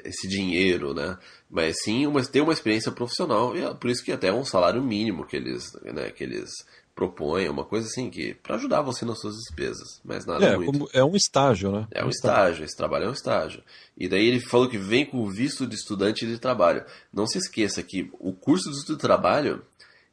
esse 0.04 0.28
dinheiro, 0.28 0.92
né, 0.94 1.16
mas 1.50 1.76
sim 1.82 2.06
uma, 2.06 2.22
ter 2.24 2.40
uma 2.40 2.52
experiência 2.52 2.90
profissional. 2.92 3.56
E 3.56 3.62
é 3.62 3.72
por 3.74 3.90
isso 3.90 4.04
que 4.04 4.12
até 4.12 4.28
é 4.28 4.32
um 4.32 4.44
salário 4.44 4.82
mínimo 4.82 5.24
que 5.26 5.36
eles, 5.36 5.72
né, 5.84 6.10
que 6.10 6.24
eles 6.24 6.50
propõem, 6.94 7.46
uma 7.50 7.64
coisa 7.64 7.86
assim, 7.86 8.08
que 8.08 8.32
para 8.34 8.56
ajudar 8.56 8.80
você 8.80 9.04
nas 9.04 9.20
suas 9.20 9.34
despesas, 9.34 10.00
mas 10.02 10.24
nada 10.24 10.46
É, 10.46 10.56
muito. 10.56 10.72
como- 10.72 10.88
é 10.94 11.04
um 11.04 11.14
estágio, 11.14 11.70
né? 11.70 11.86
É 11.90 12.02
um 12.02 12.08
estágio, 12.08 12.64
esse 12.64 12.74
trabalho 12.74 13.04
é 13.04 13.08
um 13.10 13.12
estágio. 13.12 13.62
E 13.98 14.08
daí 14.08 14.26
ele 14.26 14.40
falou 14.40 14.66
que 14.68 14.78
vem 14.78 15.04
com 15.04 15.18
o 15.18 15.30
visto 15.30 15.66
de 15.66 15.74
estudante 15.74 16.26
de 16.26 16.38
trabalho. 16.38 16.84
Não 17.12 17.26
se 17.26 17.36
esqueça 17.36 17.82
que 17.82 18.10
o 18.18 18.32
curso 18.32 18.70
de 18.70 18.96
trabalho, 18.96 19.62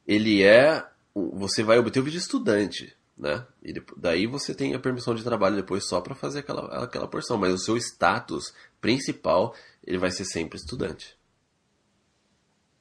ele 0.06 0.42
é. 0.42 0.84
Você 1.14 1.62
vai 1.62 1.78
obter 1.78 2.00
o 2.00 2.10
de 2.10 2.18
estudante, 2.18 2.92
né? 3.16 3.46
E 3.62 3.72
depo- 3.72 3.94
daí 3.96 4.26
você 4.26 4.54
tem 4.54 4.74
a 4.74 4.78
permissão 4.80 5.14
de 5.14 5.22
trabalho 5.22 5.56
depois 5.56 5.86
só 5.88 6.00
para 6.00 6.14
fazer 6.14 6.40
aquela, 6.40 6.84
aquela 6.84 7.06
porção. 7.06 7.38
Mas 7.38 7.54
o 7.54 7.58
seu 7.58 7.76
status 7.76 8.52
principal, 8.80 9.54
ele 9.86 9.98
vai 9.98 10.10
ser 10.10 10.24
sempre 10.24 10.58
estudante. 10.58 11.16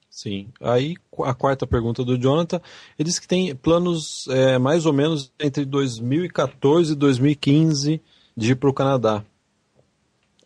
Sim. 0.09 0.49
Aí 0.61 0.95
a 1.23 1.33
quarta 1.33 1.65
pergunta 1.65 2.03
do 2.03 2.17
Jonathan, 2.19 2.61
ele 2.99 3.09
diz 3.09 3.17
que 3.17 3.27
tem 3.27 3.55
planos 3.55 4.27
é, 4.29 4.59
mais 4.59 4.85
ou 4.85 4.93
menos 4.93 5.31
entre 5.39 5.65
2014 5.65 6.93
e 6.93 6.95
2015 6.95 7.99
de 8.37 8.51
ir 8.51 8.55
para 8.55 8.69
o 8.69 8.73
Canadá. 8.73 9.25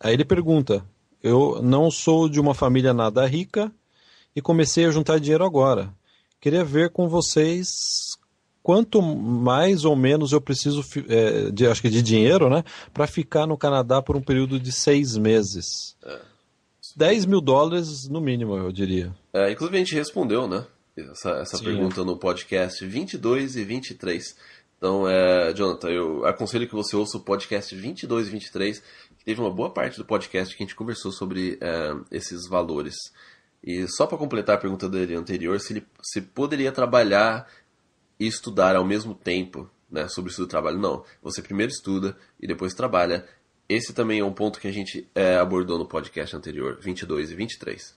Aí 0.00 0.14
ele 0.14 0.24
pergunta: 0.24 0.84
Eu 1.22 1.60
não 1.62 1.90
sou 1.90 2.28
de 2.30 2.40
uma 2.40 2.54
família 2.54 2.94
nada 2.94 3.26
rica 3.26 3.70
e 4.34 4.40
comecei 4.40 4.86
a 4.86 4.90
juntar 4.90 5.18
dinheiro 5.18 5.44
agora. 5.44 5.92
Queria 6.40 6.64
ver 6.64 6.90
com 6.90 7.08
vocês 7.08 8.16
quanto 8.62 9.00
mais 9.00 9.84
ou 9.84 9.96
menos 9.96 10.32
eu 10.32 10.40
preciso, 10.40 10.84
é, 11.08 11.50
de, 11.50 11.66
acho 11.66 11.80
que 11.80 11.88
de 11.88 12.02
dinheiro, 12.02 12.50
né, 12.50 12.62
para 12.92 13.06
ficar 13.06 13.46
no 13.46 13.56
Canadá 13.56 14.02
por 14.02 14.16
um 14.16 14.20
período 14.20 14.60
de 14.60 14.70
seis 14.72 15.16
meses. 15.16 15.96
10 16.96 17.26
mil 17.26 17.40
dólares 17.40 18.08
no 18.08 18.20
mínimo, 18.20 18.56
eu 18.56 18.72
diria. 18.72 19.14
É, 19.32 19.52
inclusive 19.52 19.76
a 19.76 19.80
gente 19.80 19.94
respondeu, 19.94 20.48
né? 20.48 20.66
Essa, 20.96 21.30
essa 21.30 21.58
pergunta 21.60 22.04
no 22.04 22.18
podcast 22.18 22.84
22 22.84 23.56
e 23.56 23.64
23. 23.64 24.36
Então, 24.76 25.08
é, 25.08 25.54
Jonathan, 25.54 25.88
eu 25.90 26.26
aconselho 26.26 26.68
que 26.68 26.74
você 26.74 26.96
ouça 26.96 27.16
o 27.16 27.20
podcast 27.20 27.74
22 27.74 28.26
e 28.26 28.30
23, 28.30 28.78
que 29.18 29.24
teve 29.24 29.40
uma 29.40 29.50
boa 29.50 29.70
parte 29.70 29.96
do 29.96 30.04
podcast 30.04 30.56
que 30.56 30.62
a 30.62 30.66
gente 30.66 30.74
conversou 30.74 31.12
sobre 31.12 31.56
é, 31.60 31.94
esses 32.10 32.48
valores. 32.48 32.96
E 33.62 33.86
só 33.88 34.06
para 34.06 34.16
completar 34.18 34.56
a 34.56 34.60
pergunta 34.60 34.88
dele 34.88 35.14
anterior, 35.14 35.58
se 35.60 35.72
ele 35.72 35.86
se 36.02 36.20
poderia 36.20 36.70
trabalhar 36.72 37.46
e 38.18 38.26
estudar 38.26 38.76
ao 38.76 38.84
mesmo 38.84 39.14
tempo, 39.14 39.68
né, 39.90 40.08
sobre 40.08 40.30
estudo 40.30 40.46
e 40.46 40.50
trabalho. 40.50 40.78
Não, 40.78 41.04
você 41.22 41.42
primeiro 41.42 41.72
estuda 41.72 42.16
e 42.40 42.46
depois 42.46 42.74
trabalha. 42.74 43.24
Esse 43.68 43.92
também 43.92 44.20
é 44.20 44.24
um 44.24 44.32
ponto 44.32 44.58
que 44.60 44.68
a 44.68 44.72
gente 44.72 45.06
é, 45.14 45.36
abordou 45.36 45.78
no 45.78 45.86
podcast 45.86 46.34
anterior, 46.36 46.78
22 46.80 47.30
e 47.30 47.34
23. 47.34 47.96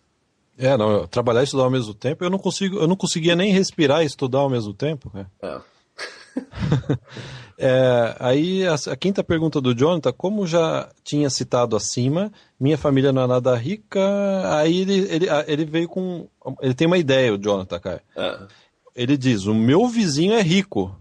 É, 0.57 0.75
não, 0.77 0.91
eu- 0.91 1.07
trabalhar 1.07 1.41
e 1.41 1.43
estudar 1.45 1.63
ao 1.63 1.71
mesmo 1.71 1.93
tempo, 1.93 2.23
eu 2.23 2.29
não 2.29 2.37
consigo, 2.39 2.77
eu 2.77 2.87
não 2.87 2.95
conseguia 2.95 3.35
nem 3.35 3.51
respirar 3.53 4.01
e 4.03 4.05
estudar 4.05 4.39
ao 4.39 4.49
mesmo 4.49 4.73
tempo. 4.73 5.09
né? 5.13 5.25
É. 5.41 5.61
É, 7.63 8.15
aí 8.19 8.65
a, 8.65 8.73
a 8.73 8.95
quinta 8.95 9.23
pergunta 9.23 9.61
do 9.61 9.75
Jonathan, 9.75 10.11
como 10.11 10.47
já 10.47 10.89
tinha 11.03 11.29
citado 11.29 11.75
acima, 11.75 12.31
minha 12.59 12.75
família 12.75 13.11
não 13.11 13.21
é 13.21 13.27
nada 13.27 13.55
rica, 13.55 14.01
aí 14.57 14.79
ele, 14.81 14.93
ele, 14.93 15.27
ele 15.45 15.65
veio 15.65 15.87
com. 15.87 16.27
Ele 16.59 16.73
tem 16.73 16.87
uma 16.87 16.97
ideia, 16.97 17.31
o 17.31 17.37
Jonathan, 17.37 17.79
cara. 17.79 18.03
É. 18.15 18.39
Ele 18.95 19.15
diz: 19.15 19.45
o 19.45 19.53
meu 19.53 19.87
vizinho 19.87 20.33
é 20.33 20.41
rico. 20.41 20.95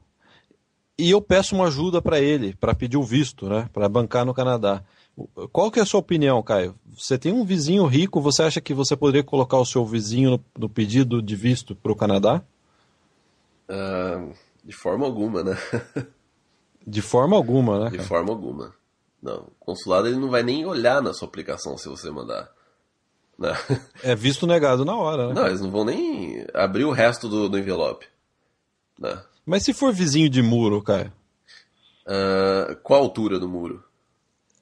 E 0.98 1.10
eu 1.10 1.22
peço 1.22 1.54
uma 1.54 1.68
ajuda 1.68 2.02
para 2.02 2.20
ele, 2.20 2.54
para 2.60 2.74
pedir 2.74 2.98
o 2.98 3.02
visto, 3.02 3.48
né? 3.48 3.66
Para 3.72 3.88
bancar 3.88 4.26
no 4.26 4.34
Canadá. 4.34 4.82
Qual 5.50 5.70
que 5.70 5.80
é 5.80 5.82
a 5.82 5.86
sua 5.86 6.00
opinião, 6.00 6.42
Caio? 6.42 6.74
Você 6.94 7.16
tem 7.16 7.32
um 7.32 7.42
vizinho 7.42 7.86
rico, 7.86 8.20
você 8.20 8.42
acha 8.42 8.60
que 8.60 8.74
você 8.74 8.94
poderia 8.94 9.24
colocar 9.24 9.56
o 9.56 9.64
seu 9.64 9.86
vizinho 9.86 10.32
no, 10.32 10.44
no 10.58 10.68
pedido 10.68 11.22
de 11.22 11.34
visto 11.34 11.74
para 11.74 11.90
o 11.90 11.96
Canadá? 11.96 12.42
Ah, 13.66 14.28
de 14.64 14.72
forma 14.72 15.06
alguma, 15.06 15.42
né? 15.42 15.56
De 16.86 17.02
forma 17.02 17.36
alguma, 17.36 17.78
né? 17.78 17.90
De 17.90 17.96
cara? 17.98 18.08
forma 18.08 18.30
alguma. 18.30 18.74
Não. 19.22 19.40
O 19.42 19.52
consulado 19.60 20.08
ele 20.08 20.16
não 20.16 20.30
vai 20.30 20.42
nem 20.42 20.64
olhar 20.64 21.02
na 21.02 21.12
sua 21.12 21.28
aplicação 21.28 21.76
se 21.76 21.88
você 21.88 22.10
mandar. 22.10 22.50
Né? 23.38 23.52
É 24.02 24.14
visto 24.14 24.46
negado 24.46 24.82
na 24.84 24.96
hora, 24.96 25.28
né? 25.28 25.34
Não, 25.34 25.46
eles 25.46 25.60
não 25.60 25.70
vão 25.70 25.84
nem 25.84 26.44
abrir 26.54 26.84
o 26.86 26.90
resto 26.90 27.28
do, 27.28 27.48
do 27.50 27.58
envelope. 27.58 28.06
Né? 28.98 29.22
Mas 29.44 29.62
se 29.62 29.74
for 29.74 29.92
vizinho 29.92 30.28
de 30.30 30.40
muro, 30.42 30.82
Caio? 30.82 31.12
Ah, 32.06 32.74
qual 32.82 33.00
a 33.00 33.04
altura 33.04 33.38
do 33.38 33.48
muro? 33.48 33.84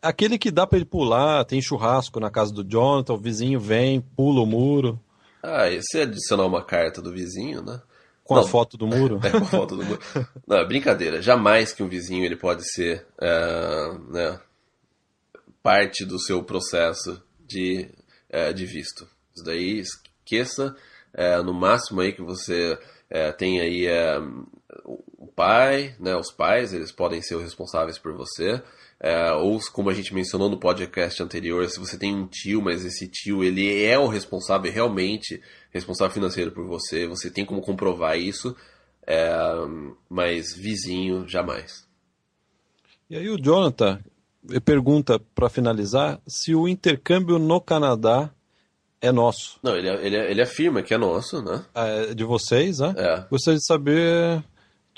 Aquele 0.02 0.38
que 0.38 0.50
dá 0.50 0.66
para 0.66 0.78
ele 0.78 0.84
pular, 0.84 1.44
tem 1.44 1.62
churrasco 1.62 2.20
na 2.20 2.30
casa 2.30 2.52
do 2.52 2.64
Jonathan, 2.64 3.14
o 3.14 3.18
vizinho 3.18 3.58
vem, 3.60 4.00
pula 4.00 4.40
o 4.42 4.46
muro, 4.46 5.00
Ah, 5.42 5.68
e 5.68 5.80
se 5.82 6.00
adicionar 6.00 6.46
uma 6.46 6.64
carta 6.64 7.00
do 7.00 7.12
vizinho, 7.12 7.62
né? 7.62 7.80
Com 8.28 8.34
Não. 8.34 8.42
a 8.42 8.46
foto 8.46 8.76
do 8.76 8.86
muro. 8.86 9.18
É 9.24 9.30
com 9.30 9.38
a 9.38 9.44
foto 9.46 9.74
do 9.74 9.82
muro. 9.82 9.98
Não, 10.46 10.58
é 10.58 10.66
brincadeira. 10.66 11.22
Jamais 11.22 11.72
que 11.72 11.82
um 11.82 11.88
vizinho 11.88 12.26
ele 12.26 12.36
pode 12.36 12.62
ser 12.70 13.06
ah, 13.18 13.98
né, 14.10 14.38
parte 15.62 16.04
do 16.04 16.20
seu 16.20 16.42
processo 16.42 17.22
de, 17.40 17.88
eh, 18.28 18.52
de 18.52 18.66
visto. 18.66 19.08
Isso 19.34 19.42
daí 19.42 19.80
esqueça. 19.80 20.76
eh, 21.14 21.40
no 21.42 21.54
máximo 21.54 22.02
aí 22.02 22.12
que 22.12 22.20
você 22.20 22.78
eh, 23.08 23.32
tem 23.32 23.60
aí 23.60 23.86
eh, 23.86 24.20
o 24.84 25.26
pai, 25.26 25.94
né, 25.98 26.14
os 26.14 26.30
pais, 26.30 26.74
eles 26.74 26.92
podem 26.92 27.22
ser 27.22 27.36
os 27.36 27.42
responsáveis 27.42 27.98
por 27.98 28.12
você. 28.12 28.62
Eh, 29.00 29.32
ou 29.32 29.58
como 29.72 29.88
a 29.88 29.94
gente 29.94 30.12
mencionou 30.12 30.50
no 30.50 30.58
podcast 30.60 31.22
anterior, 31.22 31.66
se 31.70 31.80
você 31.80 31.96
tem 31.96 32.14
um 32.14 32.26
tio, 32.26 32.60
mas 32.60 32.84
esse 32.84 33.08
tio 33.08 33.42
ele 33.42 33.82
é 33.84 33.98
o 33.98 34.06
responsável 34.06 34.70
realmente, 34.70 35.40
responsável 35.70 36.12
financeiro 36.14 36.52
por 36.52 36.66
você, 36.66 37.06
você 37.06 37.30
tem 37.30 37.44
como 37.44 37.60
comprovar 37.60 38.18
isso, 38.18 38.56
eh, 39.06 39.54
mas 40.08 40.54
vizinho 40.56 41.26
jamais. 41.28 41.86
E 43.10 43.16
aí 43.16 43.28
o 43.28 43.38
Jonathan 43.40 44.00
pergunta, 44.64 45.18
para 45.34 45.48
finalizar, 45.48 46.20
se 46.26 46.54
o 46.54 46.68
intercâmbio 46.68 47.38
no 47.38 47.60
Canadá 47.60 48.30
é 49.00 49.12
nosso, 49.12 49.58
Não, 49.62 49.76
ele, 49.76 49.88
ele, 49.88 50.16
ele 50.16 50.42
afirma 50.42 50.82
que 50.82 50.94
é 50.94 50.98
nosso, 50.98 51.42
né? 51.42 51.64
é 51.74 52.14
de 52.14 52.24
vocês, 52.24 52.78
né? 52.78 52.94
É. 52.96 53.24
Gostaria 53.30 53.58
de 53.58 53.66
saber 53.66 54.42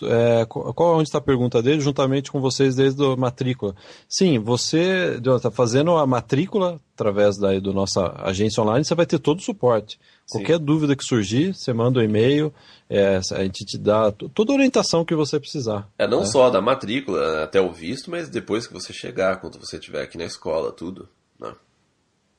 é, 0.03 0.47
qual 0.47 0.73
qual- 0.73 0.95
onde 0.97 1.09
está 1.09 1.19
a 1.19 1.23
pergunta 1.23 1.61
dele, 1.63 1.81
juntamente 1.81 2.31
com 2.31 2.41
vocês 2.41 2.75
desde 2.77 3.05
a 3.05 3.17
matrícula. 3.17 3.75
Sim, 4.09 4.39
você, 4.39 5.21
Jonathan, 5.23 5.51
fazendo 5.51 5.97
a 5.97 6.07
matrícula 6.07 6.81
através 6.95 7.37
da 7.37 7.59
do 7.59 7.75
nossa 7.75 8.15
agência 8.23 8.63
online, 8.63 8.85
você 8.85 8.95
vai 8.95 9.05
ter 9.05 9.19
todo 9.19 9.39
o 9.41 9.43
suporte. 9.43 9.99
Sim. 10.31 10.39
Qualquer 10.39 10.59
dúvida 10.59 10.95
que 10.95 11.05
surgir, 11.05 11.55
você 11.55 11.73
manda 11.73 11.99
um 11.99 12.03
e-mail, 12.03 12.55
é, 12.89 13.17
a 13.17 13.43
gente 13.43 13.65
te 13.65 13.77
dá 13.77 14.13
toda 14.13 14.53
a 14.53 14.55
orientação 14.55 15.05
que 15.05 15.15
você 15.15 15.41
precisar. 15.41 15.89
É 15.99 16.07
não 16.07 16.21
né? 16.21 16.27
só 16.27 16.49
da 16.49 16.61
matrícula 16.61 17.43
até 17.43 17.61
o 17.61 17.73
visto, 17.73 18.11
mas 18.11 18.29
depois 18.29 18.67
que 18.67 18.73
você 18.73 18.93
chegar, 18.93 19.41
quando 19.41 19.59
você 19.59 19.77
estiver 19.77 20.03
aqui 20.03 20.17
na 20.17 20.25
escola, 20.25 20.71
tudo. 20.71 21.09
Né? 21.39 21.53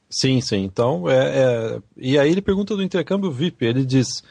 Sim, 0.10 0.40
sim. 0.40 0.64
Então, 0.64 1.10
é, 1.10 1.16
é, 1.16 1.82
E 1.98 2.18
aí 2.18 2.32
ele 2.32 2.42
pergunta 2.42 2.76
do 2.76 2.84
intercâmbio 2.84 3.30
VIP. 3.30 3.66
Ele 3.66 3.86
diz: 3.86 4.24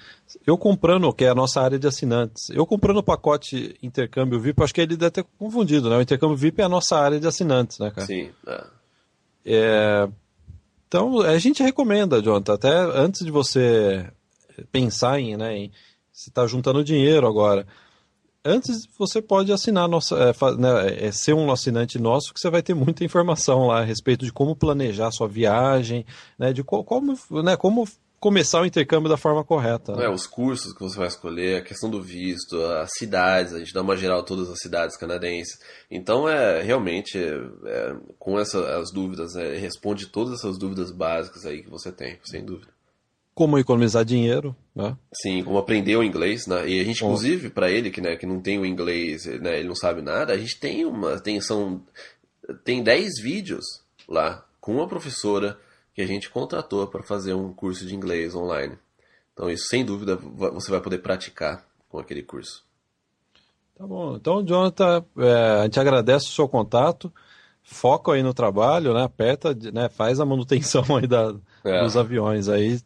eu 0.47 0.57
comprando, 0.57 1.13
que 1.13 1.25
é 1.25 1.29
a 1.29 1.35
nossa 1.35 1.61
área 1.61 1.79
de 1.79 1.87
assinantes, 1.87 2.49
eu 2.51 2.65
comprando 2.65 2.99
o 2.99 3.03
pacote 3.03 3.77
intercâmbio 3.83 4.41
VIP, 4.41 4.63
acho 4.63 4.75
que 4.75 4.81
ele 4.81 4.97
deve 4.97 5.11
ter 5.11 5.27
confundido, 5.39 5.91
né? 5.91 5.97
O 5.99 6.03
intercâmbio 6.03 6.37
VIP 6.37 6.63
é 6.63 6.65
a 6.65 6.69
nossa 6.69 6.97
área 6.97 7.21
de 7.21 7.27
assinantes, 7.27 7.79
né, 7.79 7.91
cara? 7.91 8.07
Sim. 8.07 8.31
É. 8.47 8.65
É... 9.45 10.09
Então, 10.91 11.21
a 11.21 11.39
gente 11.39 11.63
recomenda, 11.63 12.21
Jonathan, 12.21 12.55
até 12.55 12.75
antes 12.75 13.25
de 13.25 13.31
você 13.31 14.11
pensar 14.73 15.21
em, 15.21 15.37
né, 15.37 15.57
em 15.57 15.73
se 16.13 16.31
está 16.31 16.49
juntando 16.49 16.83
dinheiro 16.83 17.29
agora 17.29 17.65
antes 18.45 18.87
você 18.99 19.21
pode 19.21 19.53
assinar 19.53 19.89
nossa, 19.89 20.17
é, 20.17 20.57
né, 20.57 21.07
é, 21.07 21.13
ser 21.13 21.35
um 21.35 21.51
assinante 21.51 21.99
nosso 21.99 22.33
que 22.33 22.41
você 22.41 22.51
vai 22.51 22.63
ter 22.63 22.75
muita 22.75 23.05
informação 23.05 23.67
lá 23.67 23.81
a 23.81 23.85
respeito 23.85 24.25
de 24.25 24.33
como 24.33 24.57
planejar 24.57 25.11
sua 25.11 25.29
viagem, 25.29 26.05
né, 26.39 26.53
de 26.53 26.65
co 26.65 26.83
como, 26.83 27.19
né, 27.43 27.57
como 27.57 27.87
começar 28.21 28.61
o 28.61 28.67
intercâmbio 28.67 29.09
da 29.09 29.17
forma 29.17 29.43
correta. 29.43 29.97
Né? 29.97 30.05
É, 30.05 30.11
os 30.11 30.27
cursos 30.27 30.75
que 30.75 30.81
você 30.81 30.97
vai 30.97 31.09
escolher, 31.09 31.57
a 31.57 31.65
questão 31.65 31.89
do 31.91 32.03
visto, 32.03 32.63
as 32.63 32.91
cidades, 32.99 33.55
a 33.55 33.59
gente 33.59 33.73
dá 33.73 33.81
uma 33.81 33.97
geral 33.97 34.23
todas 34.23 34.51
as 34.51 34.59
cidades 34.61 34.97
canadenses. 34.97 35.59
Então 35.91 36.29
é 36.29 36.63
realmente 36.63 37.19
é, 37.19 37.97
com 38.19 38.39
essas 38.39 38.65
as 38.67 38.93
dúvidas, 38.93 39.35
é, 39.35 39.57
responde 39.57 40.07
todas 40.07 40.35
essas 40.35 40.59
dúvidas 40.59 40.93
básicas 40.93 41.47
aí 41.47 41.63
que 41.63 41.71
você 41.71 41.91
tem, 41.91 42.19
sem 42.23 42.45
dúvida 42.45 42.69
como 43.33 43.59
economizar 43.59 44.05
dinheiro, 44.05 44.55
né? 44.75 44.95
Sim, 45.15 45.43
como 45.43 45.57
aprender 45.57 45.97
o 45.97 46.03
inglês, 46.03 46.47
né? 46.47 46.69
E 46.69 46.79
a 46.79 46.85
gente, 46.85 47.03
inclusive, 47.03 47.49
para 47.49 47.71
ele 47.71 47.91
que, 47.91 47.99
né, 47.99 48.15
que 48.15 48.27
não 48.27 48.39
tem 48.39 48.59
o 48.59 48.67
inglês, 48.67 49.25
né, 49.25 49.61
ele 49.61 49.69
não 49.69 49.75
sabe 49.75 50.03
nada, 50.03 50.35
a 50.35 50.37
gente 50.37 50.61
tem 50.61 50.85
uma, 50.85 51.19
tem 51.19 51.41
são 51.41 51.81
tem 52.65 52.83
10 52.83 53.23
vídeos 53.23 53.65
lá 54.07 54.45
com 54.61 54.75
uma 54.75 54.87
professora 54.87 55.59
que 56.01 56.05
a 56.05 56.15
gente 56.15 56.31
contratou 56.31 56.87
para 56.87 57.03
fazer 57.03 57.35
um 57.35 57.53
curso 57.53 57.87
de 57.87 57.95
inglês 57.95 58.35
online. 58.35 58.79
Então, 59.35 59.51
isso 59.51 59.67
sem 59.69 59.85
dúvida 59.85 60.17
você 60.17 60.71
vai 60.71 60.81
poder 60.81 60.99
praticar 60.99 61.67
com 61.89 61.99
aquele 61.99 62.23
curso. 62.23 62.65
Tá 63.77 63.87
bom. 63.87 64.17
Então, 64.17 64.43
Jonathan, 64.43 65.05
é, 65.19 65.61
a 65.61 65.65
gente 65.65 65.79
agradece 65.79 66.27
o 66.27 66.33
seu 66.33 66.49
contato. 66.49 67.13
Foca 67.63 68.13
aí 68.13 68.23
no 68.23 68.33
trabalho, 68.33 68.95
né? 68.95 69.05
Aperta, 69.05 69.55
né? 69.73 69.89
Faz 69.91 70.21
a 70.21 70.25
manutenção 70.25 70.85
aí 70.97 71.07
da, 71.07 71.35
é. 71.65 71.83
dos 71.83 71.97
aviões 71.97 72.49
aí. 72.49 72.81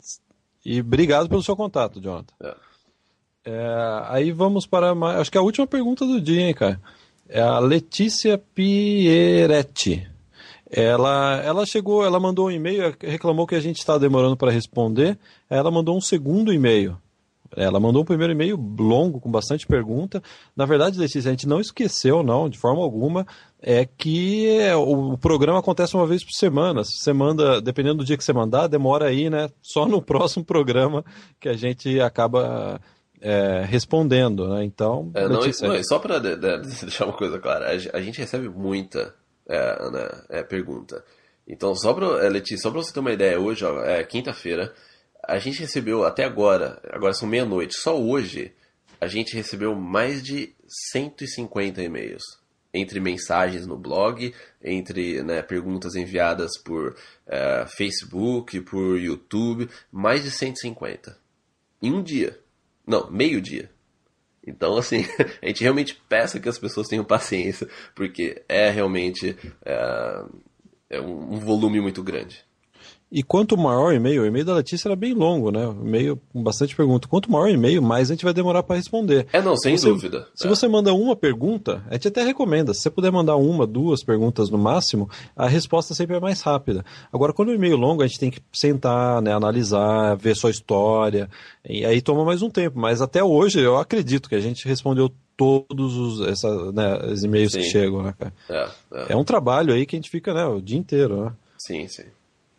E 0.64 0.80
obrigado 0.80 1.28
pelo 1.28 1.42
seu 1.42 1.56
contato, 1.56 2.00
Jonathan. 2.00 2.34
É. 2.42 2.54
É, 3.46 4.02
aí 4.08 4.32
vamos 4.32 4.66
para 4.66 4.94
mais, 4.94 5.20
acho 5.20 5.30
que 5.30 5.36
é 5.36 5.40
a 5.40 5.44
última 5.44 5.66
pergunta 5.66 6.06
do 6.06 6.20
dia, 6.20 6.48
hein, 6.48 6.54
cara. 6.54 6.80
É 7.28 7.40
a 7.40 7.58
Letícia 7.58 8.38
Pieretti. 8.38 10.13
Ela, 10.76 11.40
ela 11.44 11.64
chegou, 11.64 12.04
ela 12.04 12.18
mandou 12.18 12.48
um 12.48 12.50
e-mail, 12.50 12.92
reclamou 13.00 13.46
que 13.46 13.54
a 13.54 13.60
gente 13.60 13.78
está 13.78 13.96
demorando 13.96 14.36
para 14.36 14.50
responder. 14.50 15.16
Ela 15.48 15.70
mandou 15.70 15.96
um 15.96 16.00
segundo 16.00 16.52
e-mail. 16.52 16.98
Ela 17.56 17.78
mandou 17.78 18.02
um 18.02 18.04
primeiro 18.04 18.32
e-mail 18.32 18.56
longo, 18.56 19.20
com 19.20 19.30
bastante 19.30 19.68
pergunta. 19.68 20.20
Na 20.56 20.66
verdade, 20.66 20.98
Letícia, 20.98 21.28
a 21.28 21.32
gente 21.32 21.46
não 21.46 21.60
esqueceu, 21.60 22.24
não, 22.24 22.48
de 22.48 22.58
forma 22.58 22.82
alguma, 22.82 23.24
é 23.62 23.86
que 23.86 24.48
é, 24.58 24.74
o, 24.74 25.16
programa 25.16 25.60
acontece 25.60 25.94
uma 25.94 26.08
vez 26.08 26.24
por 26.24 26.32
semana. 26.32 26.82
Se 26.82 26.98
você 26.98 27.12
manda, 27.12 27.60
dependendo 27.60 27.98
do 27.98 28.04
dia 28.04 28.16
que 28.16 28.24
você 28.24 28.32
mandar, 28.32 28.66
demora 28.66 29.06
aí, 29.06 29.30
né? 29.30 29.50
Só 29.62 29.86
no 29.86 30.02
próximo 30.02 30.44
programa 30.44 31.04
que 31.38 31.48
a 31.48 31.54
gente 31.54 32.00
acaba 32.00 32.80
é, 33.20 33.64
respondendo, 33.64 34.48
né? 34.48 34.64
Então, 34.64 35.12
é, 35.14 35.28
não, 35.28 35.38
Letícia, 35.38 35.68
não, 35.68 35.84
só 35.84 36.00
para 36.00 36.18
de, 36.18 36.34
de, 36.34 36.58
deixar 36.82 37.04
uma 37.04 37.16
coisa 37.16 37.38
clara, 37.38 37.68
a, 37.68 38.00
gente 38.00 38.18
recebe 38.18 38.48
muita 38.48 39.14
é, 39.48 39.90
né, 39.90 40.08
é, 40.28 40.42
pergunta. 40.42 41.04
Então, 41.46 41.74
só 41.74 41.92
para 41.92 42.24
é, 42.24 42.28
Letícia, 42.28 42.62
só 42.62 42.70
para 42.70 42.82
você 42.82 42.92
ter 42.92 43.00
uma 43.00 43.12
ideia, 43.12 43.38
hoje, 43.38 43.64
ó, 43.64 43.84
é 43.84 44.02
quinta-feira, 44.04 44.74
a 45.22 45.38
gente 45.38 45.60
recebeu 45.60 46.04
até 46.04 46.24
agora, 46.24 46.80
agora 46.90 47.12
são 47.14 47.28
meia-noite, 47.28 47.74
só 47.76 48.00
hoje, 48.00 48.54
a 49.00 49.06
gente 49.06 49.34
recebeu 49.34 49.74
mais 49.74 50.22
de 50.22 50.54
150 50.92 51.82
e-mails. 51.82 52.22
Entre 52.72 52.98
mensagens 52.98 53.66
no 53.66 53.76
blog, 53.76 54.34
entre 54.60 55.22
né, 55.22 55.42
perguntas 55.42 55.94
enviadas 55.94 56.58
por 56.58 56.90
uh, 56.92 57.68
Facebook, 57.68 58.60
por 58.62 58.98
YouTube, 58.98 59.68
mais 59.92 60.24
de 60.24 60.30
150. 60.30 61.16
Em 61.80 61.92
um 61.92 62.02
dia. 62.02 62.36
Não, 62.84 63.08
meio 63.10 63.40
dia. 63.40 63.70
Então, 64.46 64.76
assim, 64.76 65.04
a 65.42 65.46
gente 65.46 65.62
realmente 65.62 65.94
peça 66.08 66.40
que 66.40 66.48
as 66.48 66.58
pessoas 66.58 66.88
tenham 66.88 67.04
paciência, 67.04 67.68
porque 67.94 68.42
é 68.48 68.70
realmente 68.70 69.36
é, 69.64 70.24
é 70.90 71.00
um 71.00 71.38
volume 71.38 71.80
muito 71.80 72.02
grande. 72.02 72.44
E 73.14 73.22
quanto 73.22 73.56
maior 73.56 73.92
o 73.92 73.92
e-mail, 73.92 74.22
o 74.22 74.26
e-mail 74.26 74.44
da 74.44 74.54
Letícia 74.56 74.88
era 74.88 74.96
bem 74.96 75.14
longo, 75.14 75.52
né? 75.52 75.64
E-mail 75.84 76.20
com 76.32 76.42
bastante 76.42 76.74
pergunta. 76.74 77.06
Quanto 77.06 77.30
maior 77.30 77.44
o 77.44 77.48
e-mail, 77.48 77.80
mais 77.80 78.10
a 78.10 78.14
gente 78.14 78.24
vai 78.24 78.34
demorar 78.34 78.64
para 78.64 78.74
responder. 78.74 79.28
É, 79.32 79.40
não, 79.40 79.56
sem 79.56 79.78
você, 79.78 79.88
dúvida. 79.88 80.26
Se 80.34 80.48
é. 80.48 80.50
você 80.50 80.66
manda 80.66 80.92
uma 80.92 81.14
pergunta, 81.14 81.80
a 81.88 81.94
gente 81.94 82.08
até 82.08 82.24
recomenda. 82.24 82.74
Se 82.74 82.80
você 82.80 82.90
puder 82.90 83.12
mandar 83.12 83.36
uma, 83.36 83.68
duas 83.68 84.02
perguntas 84.02 84.50
no 84.50 84.58
máximo, 84.58 85.08
a 85.36 85.46
resposta 85.46 85.94
sempre 85.94 86.16
é 86.16 86.20
mais 86.20 86.40
rápida. 86.40 86.84
Agora, 87.12 87.32
quando 87.32 87.50
o 87.50 87.54
e-mail 87.54 87.74
é 87.74 87.76
longo, 87.76 88.02
a 88.02 88.06
gente 88.08 88.18
tem 88.18 88.32
que 88.32 88.40
sentar, 88.52 89.22
né, 89.22 89.32
analisar, 89.32 90.16
ver 90.16 90.34
sua 90.34 90.50
história. 90.50 91.30
E 91.64 91.86
aí 91.86 92.02
toma 92.02 92.24
mais 92.24 92.42
um 92.42 92.50
tempo. 92.50 92.80
Mas 92.80 93.00
até 93.00 93.22
hoje, 93.22 93.60
eu 93.60 93.78
acredito 93.78 94.28
que 94.28 94.34
a 94.34 94.40
gente 94.40 94.66
respondeu 94.66 95.08
todos 95.36 95.96
os, 95.96 96.26
essa, 96.26 96.72
né, 96.72 96.98
os 97.12 97.22
e-mails 97.22 97.52
sim. 97.52 97.60
que 97.60 97.66
chegam, 97.66 98.02
né, 98.02 98.12
cara? 98.18 98.34
É, 98.50 98.68
é. 98.92 99.12
é 99.12 99.16
um 99.16 99.22
trabalho 99.22 99.72
aí 99.72 99.86
que 99.86 99.94
a 99.94 99.98
gente 99.98 100.10
fica 100.10 100.34
né, 100.34 100.44
o 100.46 100.60
dia 100.60 100.76
inteiro, 100.76 101.26
né? 101.26 101.32
Sim, 101.56 101.86
sim. 101.86 102.06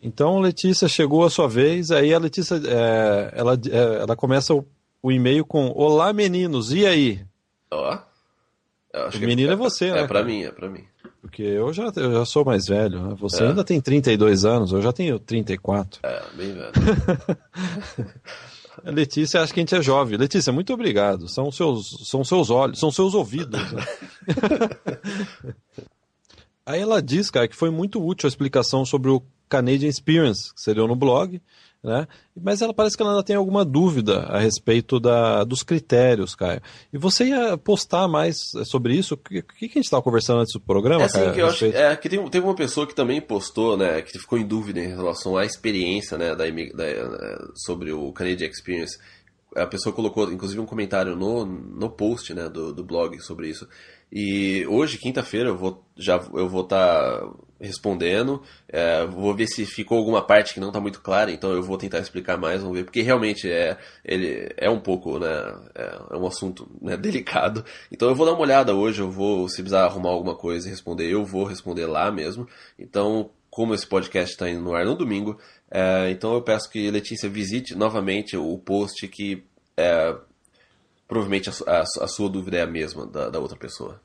Então, 0.02 0.38
Letícia, 0.38 0.88
chegou 0.88 1.24
a 1.24 1.30
sua 1.30 1.48
vez. 1.48 1.90
Aí 1.90 2.12
a 2.12 2.18
Letícia, 2.18 2.56
é, 2.56 3.32
ela, 3.34 3.54
é, 3.54 4.02
ela 4.02 4.16
começa 4.16 4.54
o, 4.54 4.66
o, 5.02 5.10
e-mail 5.10 5.44
com 5.44 5.68
Olá, 5.68 6.12
meninos, 6.12 6.72
e 6.72 6.86
aí? 6.86 7.24
Ó. 7.70 7.98
Oh. 8.94 9.16
O 9.16 9.20
menino 9.20 9.50
é, 9.50 9.52
é 9.52 9.56
você, 9.56 9.86
é 9.86 9.92
né? 9.92 10.00
É 10.00 10.06
pra 10.06 10.24
mim, 10.24 10.42
é 10.42 10.50
pra 10.50 10.70
mim. 10.70 10.84
Porque 11.20 11.42
eu 11.42 11.72
já, 11.72 11.92
eu 11.96 12.12
já 12.12 12.24
sou 12.24 12.44
mais 12.44 12.66
velho. 12.66 13.02
Né? 13.02 13.16
Você 13.18 13.42
é. 13.42 13.48
ainda 13.48 13.64
tem 13.64 13.80
32 13.80 14.44
anos, 14.44 14.72
eu 14.72 14.80
já 14.80 14.92
tenho 14.92 15.18
34. 15.18 16.00
É, 16.02 16.22
bem 16.34 16.52
velho. 16.54 16.72
Letícia 18.84 19.42
acha 19.42 19.52
que 19.52 19.60
a 19.60 19.62
gente 19.62 19.74
é 19.74 19.82
jovem. 19.82 20.16
Letícia, 20.16 20.52
muito 20.52 20.72
obrigado. 20.72 21.28
São 21.28 21.50
seus, 21.50 22.08
são 22.08 22.24
seus 22.24 22.50
olhos, 22.50 22.78
são 22.78 22.90
seus 22.90 23.14
ouvidos. 23.14 23.60
Né? 23.72 23.82
Aí 26.66 26.80
ela 26.80 27.00
diz, 27.00 27.30
cara, 27.30 27.46
que 27.46 27.54
foi 27.54 27.70
muito 27.70 28.04
útil 28.04 28.26
a 28.26 28.28
explicação 28.28 28.84
sobre 28.84 29.08
o 29.10 29.22
Canadian 29.48 29.88
Experience, 29.88 30.52
que 30.52 30.60
você 30.60 30.74
deu 30.74 30.88
no 30.88 30.96
blog, 30.96 31.40
né? 31.86 32.08
Mas 32.36 32.60
ela 32.60 32.74
parece 32.74 32.96
que 32.96 33.02
ela 33.02 33.12
ainda 33.12 33.22
tem 33.22 33.36
alguma 33.36 33.64
dúvida 33.64 34.22
a 34.22 34.40
respeito 34.40 34.98
da, 34.98 35.44
dos 35.44 35.62
critérios, 35.62 36.34
Caio. 36.34 36.60
E 36.92 36.98
você 36.98 37.26
ia 37.26 37.56
postar 37.56 38.08
mais 38.08 38.50
sobre 38.64 38.94
isso? 38.94 39.14
O 39.14 39.16
que, 39.16 39.42
que, 39.42 39.64
a 39.64 39.68
gente 39.68 39.84
estava 39.84 40.02
conversando 40.02 40.40
antes 40.40 40.52
do 40.52 40.60
programa, 40.60 41.04
é, 41.04 41.08
Caio, 41.08 41.32
que 41.32 41.40
eu 41.40 41.46
acho 41.46 41.66
é, 41.66 41.94
que 41.96 42.08
tem, 42.08 42.28
teve 42.28 42.44
uma 42.44 42.56
pessoa 42.56 42.86
que 42.86 42.94
também 42.94 43.20
postou, 43.20 43.76
né, 43.76 44.02
que 44.02 44.18
ficou 44.18 44.36
em 44.36 44.44
dúvida 44.44 44.80
em 44.80 44.88
relação 44.88 45.36
à 45.36 45.44
experiência, 45.44 46.18
né, 46.18 46.34
da, 46.34 46.44
da, 46.44 47.48
sobre 47.54 47.92
o 47.92 48.12
Canadian 48.12 48.48
Experience. 48.48 48.98
A 49.54 49.66
pessoa 49.66 49.94
colocou, 49.94 50.30
inclusive, 50.32 50.60
um 50.60 50.66
comentário 50.66 51.14
no, 51.14 51.46
no 51.46 51.88
post, 51.88 52.34
né, 52.34 52.48
do, 52.48 52.72
do 52.72 52.82
blog 52.82 53.18
sobre 53.20 53.48
isso. 53.48 53.66
E 54.10 54.66
hoje, 54.66 54.98
quinta-feira, 54.98 55.48
eu 55.48 55.56
vou 55.56 55.84
já 55.96 56.16
eu 56.34 56.48
vou 56.48 56.62
estar 56.62 57.20
tá 57.20 57.30
respondendo. 57.60 58.42
É, 58.68 59.06
vou 59.06 59.34
ver 59.34 59.46
se 59.46 59.64
ficou 59.64 59.98
alguma 59.98 60.22
parte 60.22 60.54
que 60.54 60.60
não 60.60 60.68
está 60.68 60.80
muito 60.80 61.00
clara, 61.00 61.30
então 61.30 61.52
eu 61.52 61.62
vou 61.62 61.78
tentar 61.78 61.98
explicar 61.98 62.36
mais, 62.36 62.60
vamos 62.60 62.76
ver, 62.76 62.84
porque 62.84 63.02
realmente 63.02 63.50
é, 63.50 63.78
ele 64.04 64.48
é 64.56 64.70
um 64.70 64.80
pouco, 64.80 65.18
né, 65.18 65.28
é, 65.74 65.98
é 66.12 66.16
um 66.16 66.26
assunto 66.26 66.68
né, 66.80 66.96
delicado. 66.98 67.64
Então 67.90 68.08
eu 68.08 68.14
vou 68.14 68.26
dar 68.26 68.32
uma 68.32 68.42
olhada 68.42 68.74
hoje, 68.74 69.00
eu 69.00 69.10
vou, 69.10 69.48
se 69.48 69.56
precisar 69.56 69.84
arrumar 69.84 70.10
alguma 70.10 70.36
coisa 70.36 70.66
e 70.68 70.70
responder, 70.70 71.10
eu 71.10 71.24
vou 71.24 71.44
responder 71.44 71.86
lá 71.86 72.10
mesmo. 72.10 72.46
Então, 72.78 73.30
como 73.50 73.74
esse 73.74 73.86
podcast 73.86 74.34
está 74.34 74.48
indo 74.50 74.60
no 74.60 74.74
ar 74.74 74.84
no 74.84 74.94
domingo, 74.94 75.38
é, 75.70 76.10
então 76.10 76.34
eu 76.34 76.42
peço 76.42 76.70
que 76.70 76.90
Letícia 76.90 77.28
visite 77.28 77.74
novamente 77.74 78.36
o 78.36 78.58
post 78.58 79.06
que 79.08 79.44
é, 79.76 80.14
provavelmente 81.06 81.48
a, 81.48 81.52
a, 81.66 81.80
a, 81.80 82.08
sua 82.08 82.28
dúvida 82.28 82.58
é 82.58 82.62
a 82.62 82.66
mesma 82.66 83.06
da, 83.06 83.28
da 83.28 83.38
outra 83.38 83.56
pessoa. 83.56 84.00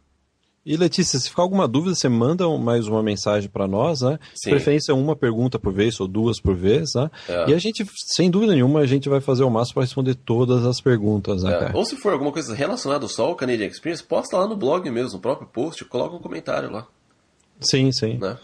E 0.64 0.78
Letícia, 0.78 1.18
se 1.18 1.28
ficar 1.28 1.42
alguma 1.42 1.68
dúvida, 1.68 1.96
você 1.96 2.08
manda 2.08 2.48
mais 2.60 2.88
uma 2.88 3.02
mensagem 3.02 3.50
para 3.50 3.68
nós, 3.68 4.02
né? 4.02 4.20
Sim. 4.36 4.52
Preferência 4.52 4.94
uma 4.94 5.16
pergunta 5.16 5.58
por 5.58 5.74
vez 5.74 6.00
ou 6.00 6.08
duas 6.08 6.40
por 6.40 6.56
vez, 6.56 6.94
né? 6.94 7.10
É. 7.28 7.50
E 7.50 7.54
a 7.56 7.58
gente, 7.58 7.84
sem 8.14 8.30
dúvida 8.30 8.54
nenhuma, 8.54 8.82
a 8.82 8.86
gente 8.86 9.10
vai 9.10 9.20
fazer 9.20 9.44
o 9.44 9.50
máximo 9.50 9.76
para 9.76 9.84
responder 9.84 10.14
todas 10.14 10.64
as 10.64 10.80
perguntas, 10.80 11.42
né, 11.42 11.72
é. 11.72 11.76
Ou 11.76 11.84
se 11.84 11.96
for 11.96 12.14
alguma 12.14 12.32
coisa 12.32 12.54
relacionada 12.54 13.08
só 13.08 13.26
ao 13.26 13.36
Canadian 13.36 13.66
Experience, 13.66 14.04
posta 14.04 14.38
lá 14.38 14.48
no 14.48 14.56
blog 14.56 14.88
mesmo, 14.92 15.14
no 15.14 15.20
próprio 15.20 15.48
post, 15.48 15.84
coloca 15.86 16.16
um 16.16 16.20
comentário 16.20 16.72
lá. 16.72 16.86
Sim, 17.60 17.92
sim. 17.92 18.20
Né? 18.20 18.38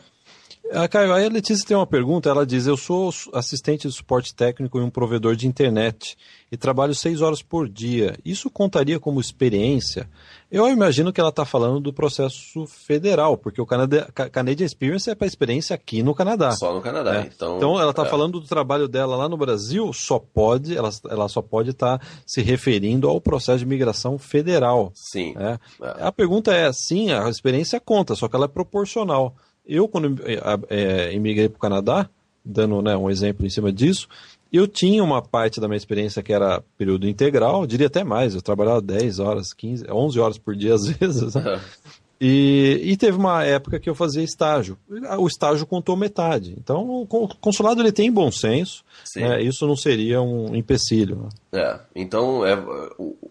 A 0.72 0.84
ah, 0.84 0.88
Caio, 0.88 1.13
a 1.13 1.18
Letícia 1.30 1.65
tem 1.65 1.78
uma 1.78 1.88
pergunta. 1.88 2.30
Ela 2.30 2.45
diz: 2.45 2.68
Eu 2.68 2.76
sou 2.76 3.09
assistente 3.34 3.88
de 3.88 3.93
suporte 3.93 4.36
técnico 4.36 4.78
em 4.78 4.84
um 4.84 4.89
provedor 4.89 5.36
de 5.36 5.47
internet 5.47 6.18
e 6.51 6.57
trabalho 6.57 6.93
seis 6.93 7.22
horas 7.22 7.41
por 7.41 7.70
dia. 7.70 8.18
Isso 8.24 8.49
contaria 8.49 8.99
como 8.99 9.20
experiência? 9.22 10.09
Eu 10.51 10.68
imagino 10.68 11.13
que 11.13 11.20
ela 11.20 11.30
está 11.30 11.45
falando 11.45 11.80
do 11.80 11.93
processo 11.93 12.65
federal, 12.68 13.38
porque 13.38 13.61
o 13.61 13.65
Canada, 13.65 14.09
Canadian 14.32 14.65
Experience 14.65 15.09
é 15.09 15.15
para 15.15 15.28
experiência 15.28 15.74
aqui 15.74 16.03
no 16.03 16.13
Canadá. 16.13 16.51
Só 16.51 16.74
no 16.74 16.82
Canadá. 16.82 17.22
É. 17.22 17.30
Então, 17.34 17.57
então 17.57 17.80
ela 17.80 17.91
está 17.91 18.05
é. 18.05 18.09
falando 18.09 18.39
do 18.39 18.47
trabalho 18.47 18.88
dela 18.88 19.15
lá 19.15 19.30
no 19.30 19.38
Brasil. 19.38 19.91
Só 19.93 20.20
pode, 20.20 20.76
ela, 20.76 20.89
ela 21.09 21.30
só 21.30 21.41
pode 21.41 21.72
estar 21.72 21.97
tá 21.97 22.05
se 22.26 22.41
referindo 22.41 23.07
ao 23.07 23.22
processo 23.22 23.59
de 23.59 23.65
migração 23.65 24.18
federal. 24.18 24.91
Sim. 24.93 25.34
É. 25.38 25.59
é. 25.82 26.03
A 26.03 26.11
pergunta 26.11 26.53
é: 26.53 26.72
sim, 26.74 27.11
a 27.11 27.30
experiência 27.30 27.80
conta, 27.80 28.15
só 28.15 28.28
que 28.28 28.36
ela 28.36 28.45
é 28.45 28.49
proporcional. 28.49 29.34
Eu, 29.68 29.88
quando 29.88 30.22
é, 30.70 31.13
imigrei 31.13 31.49
para 31.49 31.57
o 31.57 31.59
Canadá, 31.59 32.09
dando 32.43 32.82
né, 32.82 32.95
um 32.95 33.09
exemplo 33.09 33.45
em 33.45 33.49
cima 33.49 33.72
disso, 33.72 34.07
eu 34.51 34.68
tinha 34.68 35.03
uma 35.03 35.22
parte 35.22 35.59
da 35.59 35.68
minha 35.68 35.78
experiência 35.78 36.24
que 36.24 36.32
era 36.32 36.63
período 36.78 37.07
integral, 37.07 37.68
diria 37.68 37.88
até 37.88 38.03
mais, 38.03 38.34
eu 38.34 38.41
trabalhava 38.41 38.82
10 38.82 39.20
horas, 39.20 39.53
15, 39.53 39.86
11 39.91 40.20
horas 40.20 40.38
por 40.38 40.55
dia 40.55 40.74
às 40.76 40.88
vezes, 40.88 41.36
né? 41.36 41.61
E, 42.20 42.82
e, 42.84 42.97
teve 42.97 43.15
uma 43.15 43.43
época 43.43 43.80
que 43.80 43.88
eu 43.88 43.93
fazia 43.93 44.24
estágio. 44.24 44.76
O 45.20 45.28
estágio 45.28 45.68
contou 45.68 45.95
metade. 45.95 46.55
Então, 46.57 46.84
o 47.01 47.05
consulado 47.39 47.80
ele 47.80 47.91
tem 47.91 48.11
bom 48.11 48.32
senso. 48.32 48.84
Né? 49.15 49.43
Isso 49.43 49.68
não 49.68 49.76
seria 49.76 50.20
um 50.20 50.55
empecilho. 50.55 51.30
Né? 51.51 51.61
É. 51.61 51.80
Então, 51.95 52.43
é, 52.43 52.55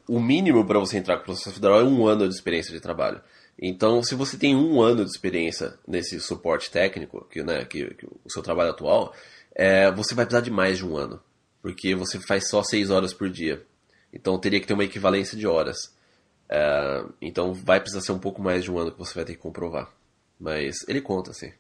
o, 0.07 0.21
mínimo 0.21 0.65
para 0.65 0.79
você 0.79 0.99
entrar 0.99 1.17
com 1.17 1.23
o 1.23 1.27
processo 1.27 1.57
federal 1.57 1.81
é 1.81 1.85
um 1.85 2.07
ano 2.07 2.29
de 2.29 2.35
experiência 2.35 2.73
de 2.73 2.81
trabalho. 2.81 3.21
Então, 3.61 4.03
se 4.03 4.15
você 4.15 4.37
tem 4.37 4.55
um 4.55 4.83
ano 4.83 5.05
de 5.05 5.11
experiência 5.11 5.79
nesse 5.87 6.21
suporte 6.21 6.71
técnico, 6.71 7.27
que, 7.31 7.43
né, 7.43 7.65
que, 7.65 7.95
que 7.95 8.07
o 8.07 8.31
seu 8.31 8.43
trabalho 8.43 8.71
atual, 8.71 9.15
é, 9.55 9.91
você 9.91 10.15
vai 10.15 10.27
precisar 10.27 10.45
de 10.45 10.51
mais 10.51 10.79
de 10.79 10.87
um 10.87 10.97
ano, 10.97 11.21
porque 11.63 11.95
você 11.95 12.21
faz 12.21 12.49
só 12.49 12.63
seis 12.63 12.91
horas 12.91 13.15
por 13.15 13.31
dia. 13.31 13.65
Então, 14.13 14.39
teria 14.39 14.61
que 14.61 14.67
ter 14.67 14.75
uma 14.75 14.85
equivalência 14.85 15.37
de 15.37 15.47
horas. 15.47 15.95
É, 16.49 17.05
então, 17.21 17.55
vai 17.55 17.81
precisar 17.81 18.03
ser 18.03 18.13
um 18.13 18.19
pouco 18.19 18.43
mais 18.43 18.63
de 18.63 18.71
um 18.71 18.79
ano 18.79 18.93
que 18.93 18.99
você 18.99 19.15
vai 19.15 19.25
ter 19.25 19.35
que 19.35 19.41
comprovar. 19.41 19.91
Mas 20.39 20.77
ele 20.87 21.01
conta, 21.01 21.33
sim. 21.33 21.53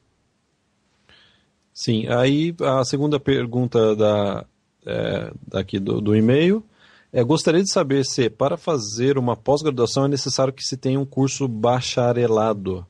Sim, 1.72 2.06
aí 2.08 2.54
a 2.60 2.84
segunda 2.84 3.18
pergunta 3.18 3.96
da, 3.96 4.46
é, 4.86 5.30
daqui 5.46 5.78
do, 5.78 6.00
do 6.00 6.14
e-mail 6.14 6.64
é, 7.16 7.24
gostaria 7.24 7.62
de 7.62 7.72
saber 7.72 8.04
se, 8.04 8.28
para 8.28 8.58
fazer 8.58 9.16
uma 9.16 9.34
pós-graduação, 9.34 10.04
é 10.04 10.08
necessário 10.08 10.52
que 10.52 10.62
se 10.62 10.76
tenha 10.76 11.00
um 11.00 11.06
curso 11.06 11.48
bacharelado. 11.48 12.86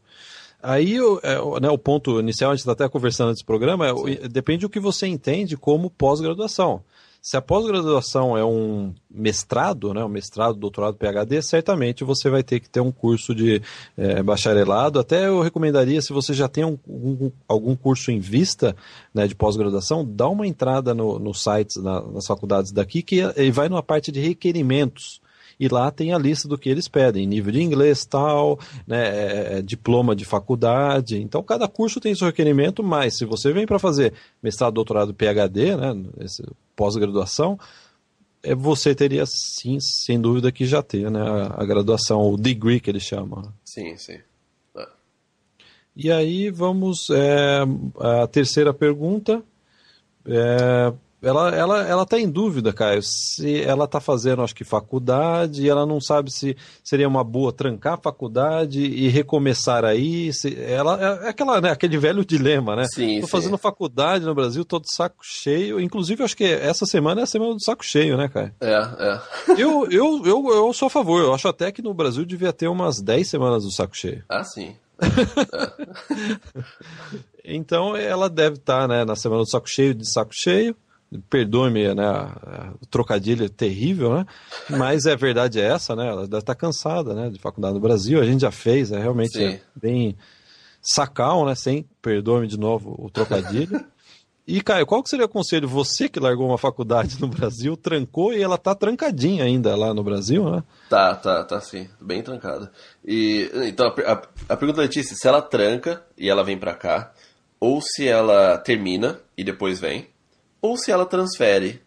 Aí 0.60 0.96
é, 1.22 1.60
né, 1.60 1.70
o 1.70 1.78
ponto 1.78 2.18
inicial, 2.18 2.50
a 2.50 2.54
gente 2.54 2.62
está 2.62 2.72
até 2.72 2.88
conversando 2.88 3.30
nesse 3.30 3.44
programa, 3.44 3.86
é, 3.88 4.26
depende 4.26 4.62
do 4.62 4.68
que 4.68 4.80
você 4.80 5.06
entende 5.06 5.56
como 5.56 5.88
pós-graduação. 5.88 6.82
Se 7.22 7.36
a 7.36 7.42
pós-graduação 7.42 8.36
é 8.36 8.44
um 8.44 8.94
mestrado, 9.10 9.92
né, 9.92 10.04
um 10.04 10.08
mestrado, 10.08 10.58
doutorado, 10.58 10.96
PhD, 10.96 11.42
certamente 11.42 12.04
você 12.04 12.30
vai 12.30 12.42
ter 12.42 12.60
que 12.60 12.68
ter 12.68 12.80
um 12.80 12.92
curso 12.92 13.34
de 13.34 13.60
é, 13.96 14.22
bacharelado. 14.22 14.98
Até 14.98 15.26
eu 15.26 15.40
recomendaria, 15.40 16.00
se 16.00 16.12
você 16.12 16.32
já 16.32 16.48
tem 16.48 16.64
um, 16.64 16.78
um, 16.86 17.32
algum 17.48 17.74
curso 17.74 18.10
em 18.10 18.20
vista 18.20 18.76
né, 19.12 19.26
de 19.26 19.34
pós-graduação, 19.34 20.04
dá 20.04 20.28
uma 20.28 20.46
entrada 20.46 20.94
no, 20.94 21.18
no 21.18 21.34
sites, 21.34 21.82
na, 21.82 22.00
nas 22.00 22.26
faculdades 22.26 22.72
daqui, 22.72 23.02
que 23.02 23.16
ele 23.36 23.50
vai 23.50 23.68
numa 23.68 23.82
parte 23.82 24.12
de 24.12 24.20
requerimentos 24.20 25.20
e 25.58 25.68
lá 25.68 25.90
tem 25.90 26.12
a 26.12 26.18
lista 26.18 26.46
do 26.46 26.58
que 26.58 26.68
eles 26.68 26.88
pedem, 26.88 27.26
nível 27.26 27.52
de 27.52 27.62
inglês 27.62 28.04
tal, 28.04 28.58
né, 28.86 29.08
é, 29.08 29.58
é 29.58 29.62
diploma 29.62 30.14
de 30.14 30.24
faculdade. 30.24 31.20
Então 31.20 31.42
cada 31.42 31.66
curso 31.66 32.00
tem 32.00 32.14
seu 32.14 32.26
requerimento, 32.26 32.82
mas 32.82 33.16
se 33.16 33.24
você 33.24 33.52
vem 33.52 33.66
para 33.66 33.78
fazer 33.78 34.12
mestrado, 34.42 34.74
doutorado, 34.74 35.14
PhD, 35.14 35.76
né, 35.76 36.04
pós-graduação, 36.74 37.58
é, 38.42 38.54
você 38.54 38.94
teria 38.94 39.24
sim, 39.26 39.78
sem 39.80 40.20
dúvida 40.20 40.52
que 40.52 40.66
já 40.66 40.82
ter, 40.82 41.10
né, 41.10 41.20
a, 41.20 41.62
a 41.62 41.64
graduação, 41.64 42.20
o 42.32 42.36
degree 42.36 42.80
que 42.80 42.90
eles 42.90 43.02
chamam. 43.02 43.52
Sim, 43.64 43.96
sim. 43.96 44.18
E 45.96 46.12
aí 46.12 46.50
vamos 46.50 47.08
é, 47.08 47.60
a 47.98 48.26
terceira 48.26 48.74
pergunta. 48.74 49.42
É, 50.26 50.92
ela, 51.22 51.50
ela, 51.50 51.88
ela 51.88 52.06
tá 52.06 52.20
em 52.20 52.28
dúvida, 52.28 52.72
Caio, 52.72 53.02
se 53.02 53.62
ela 53.62 53.88
tá 53.88 54.00
fazendo, 54.00 54.42
acho 54.42 54.54
que 54.54 54.64
faculdade, 54.64 55.62
e 55.62 55.68
ela 55.68 55.86
não 55.86 56.00
sabe 56.00 56.30
se 56.30 56.56
seria 56.84 57.08
uma 57.08 57.24
boa 57.24 57.52
trancar 57.52 57.94
a 57.94 58.00
faculdade 58.00 58.82
e 58.82 59.08
recomeçar 59.08 59.84
aí. 59.84 60.32
Se, 60.32 60.54
ela 60.62 61.22
é, 61.22 61.26
é 61.26 61.28
aquela, 61.30 61.60
né, 61.60 61.70
aquele 61.70 61.96
velho 61.96 62.24
dilema, 62.24 62.76
né? 62.76 62.84
Sim, 62.86 63.22
tô 63.22 63.26
fazendo 63.26 63.56
faculdade 63.56 64.26
no 64.26 64.34
Brasil, 64.34 64.64
tô 64.64 64.78
de 64.78 64.92
saco 64.92 65.16
cheio. 65.22 65.80
Inclusive, 65.80 66.22
acho 66.22 66.36
que 66.36 66.44
essa 66.44 66.84
semana 66.84 67.22
é 67.22 67.24
a 67.24 67.26
semana 67.26 67.54
do 67.54 67.62
saco 67.62 67.84
cheio, 67.84 68.16
né, 68.16 68.28
Caio? 68.28 68.52
É, 68.60 68.74
é. 68.74 69.20
eu, 69.58 69.90
eu, 69.90 70.22
eu, 70.24 70.48
eu 70.48 70.72
sou 70.74 70.86
a 70.86 70.90
favor, 70.90 71.22
eu 71.22 71.34
acho 71.34 71.48
até 71.48 71.72
que 71.72 71.80
no 71.80 71.94
Brasil 71.94 72.26
devia 72.26 72.52
ter 72.52 72.68
umas 72.68 73.00
10 73.00 73.26
semanas 73.26 73.64
do 73.64 73.72
saco 73.72 73.96
cheio. 73.96 74.22
Ah, 74.28 74.44
sim. 74.44 74.76
então 77.44 77.96
ela 77.96 78.30
deve 78.30 78.56
estar 78.56 78.82
tá, 78.82 78.88
né, 78.88 79.04
na 79.04 79.16
semana 79.16 79.42
do 79.42 79.50
saco 79.50 79.68
cheio, 79.68 79.94
de 79.94 80.10
saco 80.10 80.34
cheio 80.34 80.76
perdoe-me, 81.30 81.94
né, 81.94 82.32
o 82.80 82.86
trocadilho 82.86 83.48
terrível, 83.48 84.14
né, 84.14 84.26
mas 84.70 85.06
é 85.06 85.16
verdade 85.16 85.60
é 85.60 85.64
essa, 85.64 85.94
né, 85.94 86.08
ela 86.08 86.26
deve 86.26 86.38
estar 86.38 86.54
cansada, 86.54 87.14
né, 87.14 87.30
de 87.30 87.38
faculdade 87.38 87.74
no 87.74 87.80
Brasil, 87.80 88.20
a 88.20 88.24
gente 88.24 88.40
já 88.40 88.50
fez, 88.50 88.90
é 88.92 88.98
realmente 88.98 89.42
é 89.42 89.60
bem 89.74 90.16
sacal, 90.82 91.46
né, 91.46 91.54
sem, 91.54 91.86
perdoe-me 92.02 92.46
de 92.46 92.58
novo 92.58 92.94
o 92.98 93.10
trocadilho. 93.10 93.84
E, 94.48 94.60
Caio, 94.60 94.86
qual 94.86 95.02
que 95.02 95.10
seria 95.10 95.26
o 95.26 95.28
conselho? 95.28 95.66
Você 95.66 96.08
que 96.08 96.20
largou 96.20 96.46
uma 96.46 96.56
faculdade 96.56 97.20
no 97.20 97.26
Brasil, 97.26 97.76
trancou 97.76 98.32
e 98.32 98.40
ela 98.40 98.56
tá 98.56 98.76
trancadinha 98.76 99.42
ainda 99.42 99.74
lá 99.74 99.92
no 99.92 100.04
Brasil, 100.04 100.48
né? 100.48 100.62
Tá, 100.88 101.16
tá, 101.16 101.42
tá 101.42 101.60
sim, 101.60 101.88
bem 102.00 102.22
trancada. 102.22 102.70
E, 103.04 103.50
então, 103.64 103.88
a, 103.88 104.12
a, 104.12 104.22
a 104.50 104.56
pergunta 104.56 104.76
da 104.76 104.82
Letícia, 104.82 105.16
se 105.16 105.26
ela 105.26 105.42
tranca 105.42 106.00
e 106.16 106.30
ela 106.30 106.44
vem 106.44 106.56
para 106.56 106.74
cá, 106.74 107.12
ou 107.58 107.80
se 107.82 108.06
ela 108.06 108.56
termina 108.58 109.18
e 109.36 109.42
depois 109.42 109.80
vem, 109.80 110.06
ou 110.60 110.76
se 110.76 110.90
ela 110.90 111.06
transfere 111.06 111.82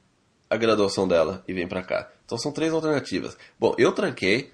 a 0.49 0.57
graduação 0.57 1.07
dela 1.07 1.43
e 1.47 1.53
vem 1.53 1.67
para 1.67 1.83
cá. 1.83 2.11
Então 2.25 2.37
são 2.37 2.51
três 2.51 2.73
alternativas. 2.73 3.37
Bom, 3.59 3.75
eu 3.77 3.91
tranquei, 3.91 4.51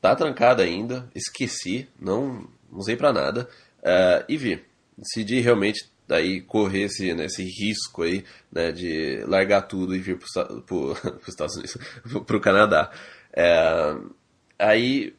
tá 0.00 0.14
trancada 0.14 0.62
ainda, 0.62 1.08
esqueci, 1.14 1.88
não 1.98 2.48
usei 2.70 2.96
para 2.96 3.12
nada 3.12 3.48
uh, 3.80 4.24
e 4.28 4.36
vi. 4.36 4.62
Decidi 4.96 5.40
realmente 5.40 5.88
daí 6.06 6.40
correr 6.40 6.84
esse, 6.84 7.14
né, 7.14 7.26
esse 7.26 7.42
risco 7.42 8.02
aí, 8.02 8.24
né, 8.52 8.70
de 8.72 9.24
largar 9.26 9.62
tudo 9.62 9.94
e 9.94 9.98
vir 9.98 10.18
para 10.18 10.52
os 11.20 11.28
Estados 11.28 11.56
Unidos, 11.56 11.76
para 12.26 12.36
o 12.36 12.40
Canadá. 12.40 12.90
É, 13.32 13.96
aí, 14.58 15.14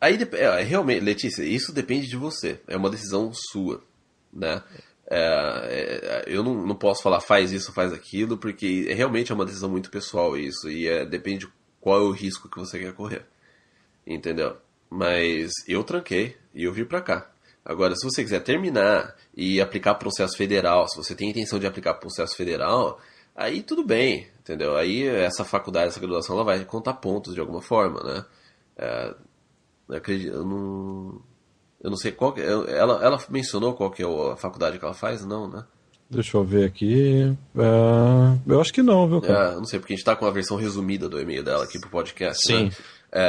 aí 0.00 0.18
é, 0.32 0.62
realmente, 0.62 1.04
Letícia, 1.04 1.42
isso 1.42 1.72
depende 1.72 2.06
de 2.06 2.16
você. 2.16 2.60
É 2.66 2.76
uma 2.76 2.90
decisão 2.90 3.32
sua, 3.34 3.82
né? 4.32 4.62
É, 5.08 5.18
é, 5.18 6.24
eu 6.26 6.42
não, 6.42 6.66
não 6.66 6.74
posso 6.74 7.02
falar 7.02 7.20
faz 7.20 7.52
isso, 7.52 7.72
faz 7.72 7.92
aquilo, 7.92 8.36
porque 8.36 8.92
realmente 8.92 9.30
é 9.30 9.34
uma 9.34 9.46
decisão 9.46 9.70
muito 9.70 9.90
pessoal 9.90 10.36
isso, 10.36 10.68
e 10.68 10.88
é, 10.88 11.06
depende 11.06 11.48
qual 11.80 11.98
é 12.00 12.02
o 12.02 12.10
risco 12.10 12.48
que 12.48 12.58
você 12.58 12.78
quer 12.78 12.92
correr. 12.92 13.24
Entendeu? 14.06 14.56
Mas 14.90 15.52
eu 15.68 15.84
tranquei 15.84 16.36
e 16.54 16.64
eu 16.64 16.72
vim 16.72 16.84
pra 16.84 17.00
cá. 17.00 17.30
Agora, 17.64 17.94
se 17.96 18.04
você 18.04 18.22
quiser 18.22 18.40
terminar 18.40 19.16
e 19.36 19.60
aplicar 19.60 19.94
processo 19.96 20.36
federal, 20.36 20.88
se 20.88 20.96
você 20.96 21.14
tem 21.14 21.30
intenção 21.30 21.58
de 21.58 21.66
aplicar 21.66 21.94
processo 21.94 22.36
federal, 22.36 23.00
aí 23.34 23.62
tudo 23.62 23.84
bem, 23.84 24.28
entendeu? 24.40 24.76
Aí 24.76 25.06
essa 25.06 25.44
faculdade, 25.44 25.88
essa 25.88 26.00
graduação, 26.00 26.36
ela 26.36 26.44
vai 26.44 26.64
contar 26.64 26.94
pontos 26.94 27.34
de 27.34 27.40
alguma 27.40 27.60
forma, 27.60 28.02
né? 28.02 28.24
É, 28.76 29.14
eu, 29.88 29.96
acredito, 29.96 30.32
eu 30.32 30.44
não 30.44 31.22
eu 31.86 31.90
não 31.90 31.96
sei 31.96 32.10
qual 32.10 32.32
que, 32.32 32.40
ela, 32.40 33.00
ela 33.00 33.24
mencionou 33.30 33.72
qual 33.72 33.92
que 33.92 34.02
é 34.02 34.06
a 34.06 34.34
faculdade 34.34 34.76
que 34.76 34.84
ela 34.84 34.92
faz, 34.92 35.24
não, 35.24 35.48
né? 35.48 35.64
Deixa 36.10 36.36
eu 36.36 36.42
ver 36.42 36.64
aqui. 36.64 37.32
Uh, 37.54 38.40
eu 38.44 38.60
acho 38.60 38.72
que 38.72 38.82
não, 38.82 39.08
viu, 39.08 39.20
cara? 39.20 39.52
É, 39.52 39.54
não 39.54 39.64
sei, 39.64 39.78
porque 39.78 39.92
a 39.92 39.96
gente 39.96 40.04
tá 40.04 40.16
com 40.16 40.26
a 40.26 40.30
versão 40.32 40.56
resumida 40.56 41.08
do 41.08 41.20
e-mail 41.20 41.44
dela 41.44 41.62
aqui 41.62 41.78
pro 41.78 41.88
podcast. 41.88 42.44
Sim. 42.44 42.64
Né? 42.64 42.70
É... 43.12 43.22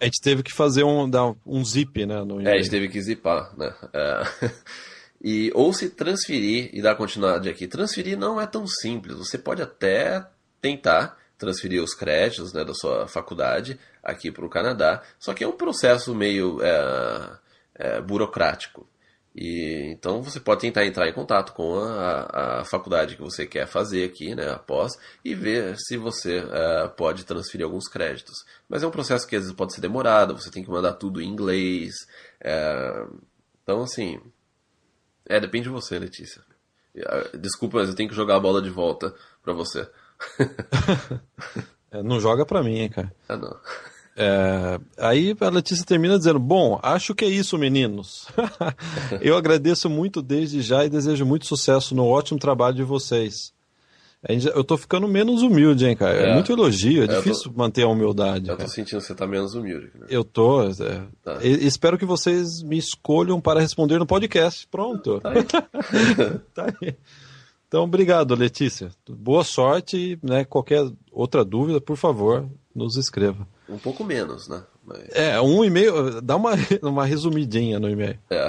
A 0.00 0.04
gente 0.06 0.22
teve 0.22 0.42
que 0.42 0.54
fazer 0.54 0.84
um, 0.84 1.08
dar 1.08 1.34
um 1.44 1.62
zip, 1.62 2.06
né? 2.06 2.24
No 2.24 2.40
é, 2.40 2.54
a 2.54 2.56
gente 2.56 2.70
teve 2.70 2.88
que 2.88 2.98
zipar, 3.02 3.52
né? 3.58 3.74
É... 3.92 4.22
e, 5.22 5.52
ou 5.54 5.70
se 5.74 5.90
transferir 5.90 6.70
e 6.72 6.80
dar 6.80 6.94
continuidade 6.94 7.46
aqui. 7.50 7.66
Transferir 7.66 8.18
não 8.18 8.40
é 8.40 8.46
tão 8.46 8.66
simples. 8.66 9.18
Você 9.18 9.36
pode 9.36 9.60
até 9.60 10.26
tentar 10.62 11.18
transferir 11.36 11.82
os 11.82 11.92
créditos 11.92 12.54
né, 12.54 12.64
da 12.64 12.72
sua 12.72 13.06
faculdade 13.06 13.78
aqui 14.02 14.32
para 14.32 14.46
o 14.46 14.48
Canadá, 14.48 15.02
só 15.18 15.34
que 15.34 15.44
é 15.44 15.46
um 15.46 15.52
processo 15.52 16.14
meio. 16.14 16.58
É 17.78 18.00
burocrático. 18.00 18.88
E, 19.34 19.92
então 19.92 20.22
você 20.22 20.40
pode 20.40 20.62
tentar 20.62 20.84
entrar 20.84 21.08
em 21.08 21.12
contato 21.12 21.52
com 21.52 21.78
a, 21.78 22.60
a 22.60 22.64
faculdade 22.64 23.14
que 23.16 23.22
você 23.22 23.46
quer 23.46 23.66
fazer 23.68 24.04
aqui, 24.04 24.34
né, 24.34 24.50
após, 24.50 24.98
e 25.24 25.34
ver 25.34 25.76
se 25.78 25.96
você 25.96 26.38
é, 26.38 26.88
pode 26.88 27.24
transferir 27.24 27.64
alguns 27.64 27.88
créditos. 27.88 28.34
Mas 28.68 28.82
é 28.82 28.86
um 28.86 28.90
processo 28.90 29.26
que 29.28 29.36
às 29.36 29.42
vezes 29.42 29.56
pode 29.56 29.74
ser 29.74 29.80
demorado, 29.80 30.36
você 30.36 30.50
tem 30.50 30.64
que 30.64 30.70
mandar 30.70 30.94
tudo 30.94 31.20
em 31.22 31.28
inglês. 31.28 31.94
É, 32.40 33.06
então, 33.62 33.82
assim, 33.82 34.20
É, 35.26 35.38
depende 35.40 35.64
de 35.64 35.70
você, 35.70 35.98
Letícia. 35.98 36.42
Ah, 37.06 37.36
desculpa, 37.36 37.78
mas 37.78 37.88
eu 37.88 37.94
tenho 37.94 38.08
que 38.08 38.14
jogar 38.14 38.36
a 38.36 38.40
bola 38.40 38.62
de 38.62 38.70
volta 38.70 39.14
pra 39.42 39.52
você. 39.52 39.88
é, 41.90 42.02
não 42.02 42.20
joga 42.20 42.44
pra 42.46 42.62
mim, 42.62 42.78
hein, 42.80 42.88
cara. 42.90 43.14
Ah, 43.28 43.36
não. 43.36 43.60
É, 44.20 44.80
aí 44.98 45.36
a 45.40 45.48
Letícia 45.48 45.86
termina 45.86 46.18
dizendo: 46.18 46.40
Bom, 46.40 46.80
acho 46.82 47.14
que 47.14 47.24
é 47.24 47.28
isso, 47.28 47.56
meninos. 47.56 48.26
eu 49.22 49.36
agradeço 49.36 49.88
muito 49.88 50.20
desde 50.20 50.60
já 50.60 50.84
e 50.84 50.90
desejo 50.90 51.24
muito 51.24 51.46
sucesso 51.46 51.94
no 51.94 52.04
ótimo 52.04 52.36
trabalho 52.36 52.74
de 52.74 52.82
vocês. 52.82 53.52
Eu 54.52 54.64
tô 54.64 54.76
ficando 54.76 55.06
menos 55.06 55.42
humilde, 55.42 55.86
hein, 55.86 55.94
cara? 55.94 56.14
É, 56.16 56.30
é 56.30 56.34
muito 56.34 56.50
elogio, 56.50 57.02
é, 57.02 57.04
é 57.04 57.06
difícil 57.06 57.52
tô... 57.52 57.56
manter 57.56 57.84
a 57.84 57.88
humildade. 57.88 58.48
Eu 58.48 58.56
tô 58.56 58.58
cara. 58.58 58.68
sentindo 58.68 58.98
que 58.98 59.06
você 59.06 59.14
tá 59.14 59.24
menos 59.24 59.54
humilde. 59.54 59.92
Né? 59.94 60.06
Eu 60.10 60.24
tô. 60.24 60.64
É... 60.64 61.02
Tá. 61.22 61.38
E, 61.40 61.64
espero 61.64 61.96
que 61.96 62.04
vocês 62.04 62.60
me 62.60 62.76
escolham 62.76 63.40
para 63.40 63.60
responder 63.60 64.00
no 64.00 64.06
podcast. 64.06 64.66
Pronto. 64.66 65.20
Tá 65.20 65.30
aí. 65.30 65.44
tá 66.52 66.74
aí. 66.82 66.96
Então, 67.68 67.84
obrigado, 67.84 68.34
Letícia. 68.34 68.90
Boa 69.08 69.44
sorte, 69.44 70.18
né? 70.20 70.44
Qualquer 70.44 70.90
outra 71.12 71.44
dúvida, 71.44 71.80
por 71.80 71.96
favor, 71.96 72.48
nos 72.74 72.96
escreva. 72.96 73.46
Um 73.68 73.78
pouco 73.78 74.04
menos, 74.04 74.48
né? 74.48 74.62
Mas... 74.84 75.08
É, 75.10 75.40
um 75.40 75.64
e-mail, 75.64 76.20
dá 76.20 76.36
uma, 76.36 76.52
uma 76.82 77.04
resumidinha 77.04 77.78
no 77.78 77.88
e-mail. 77.88 78.18
É. 78.30 78.48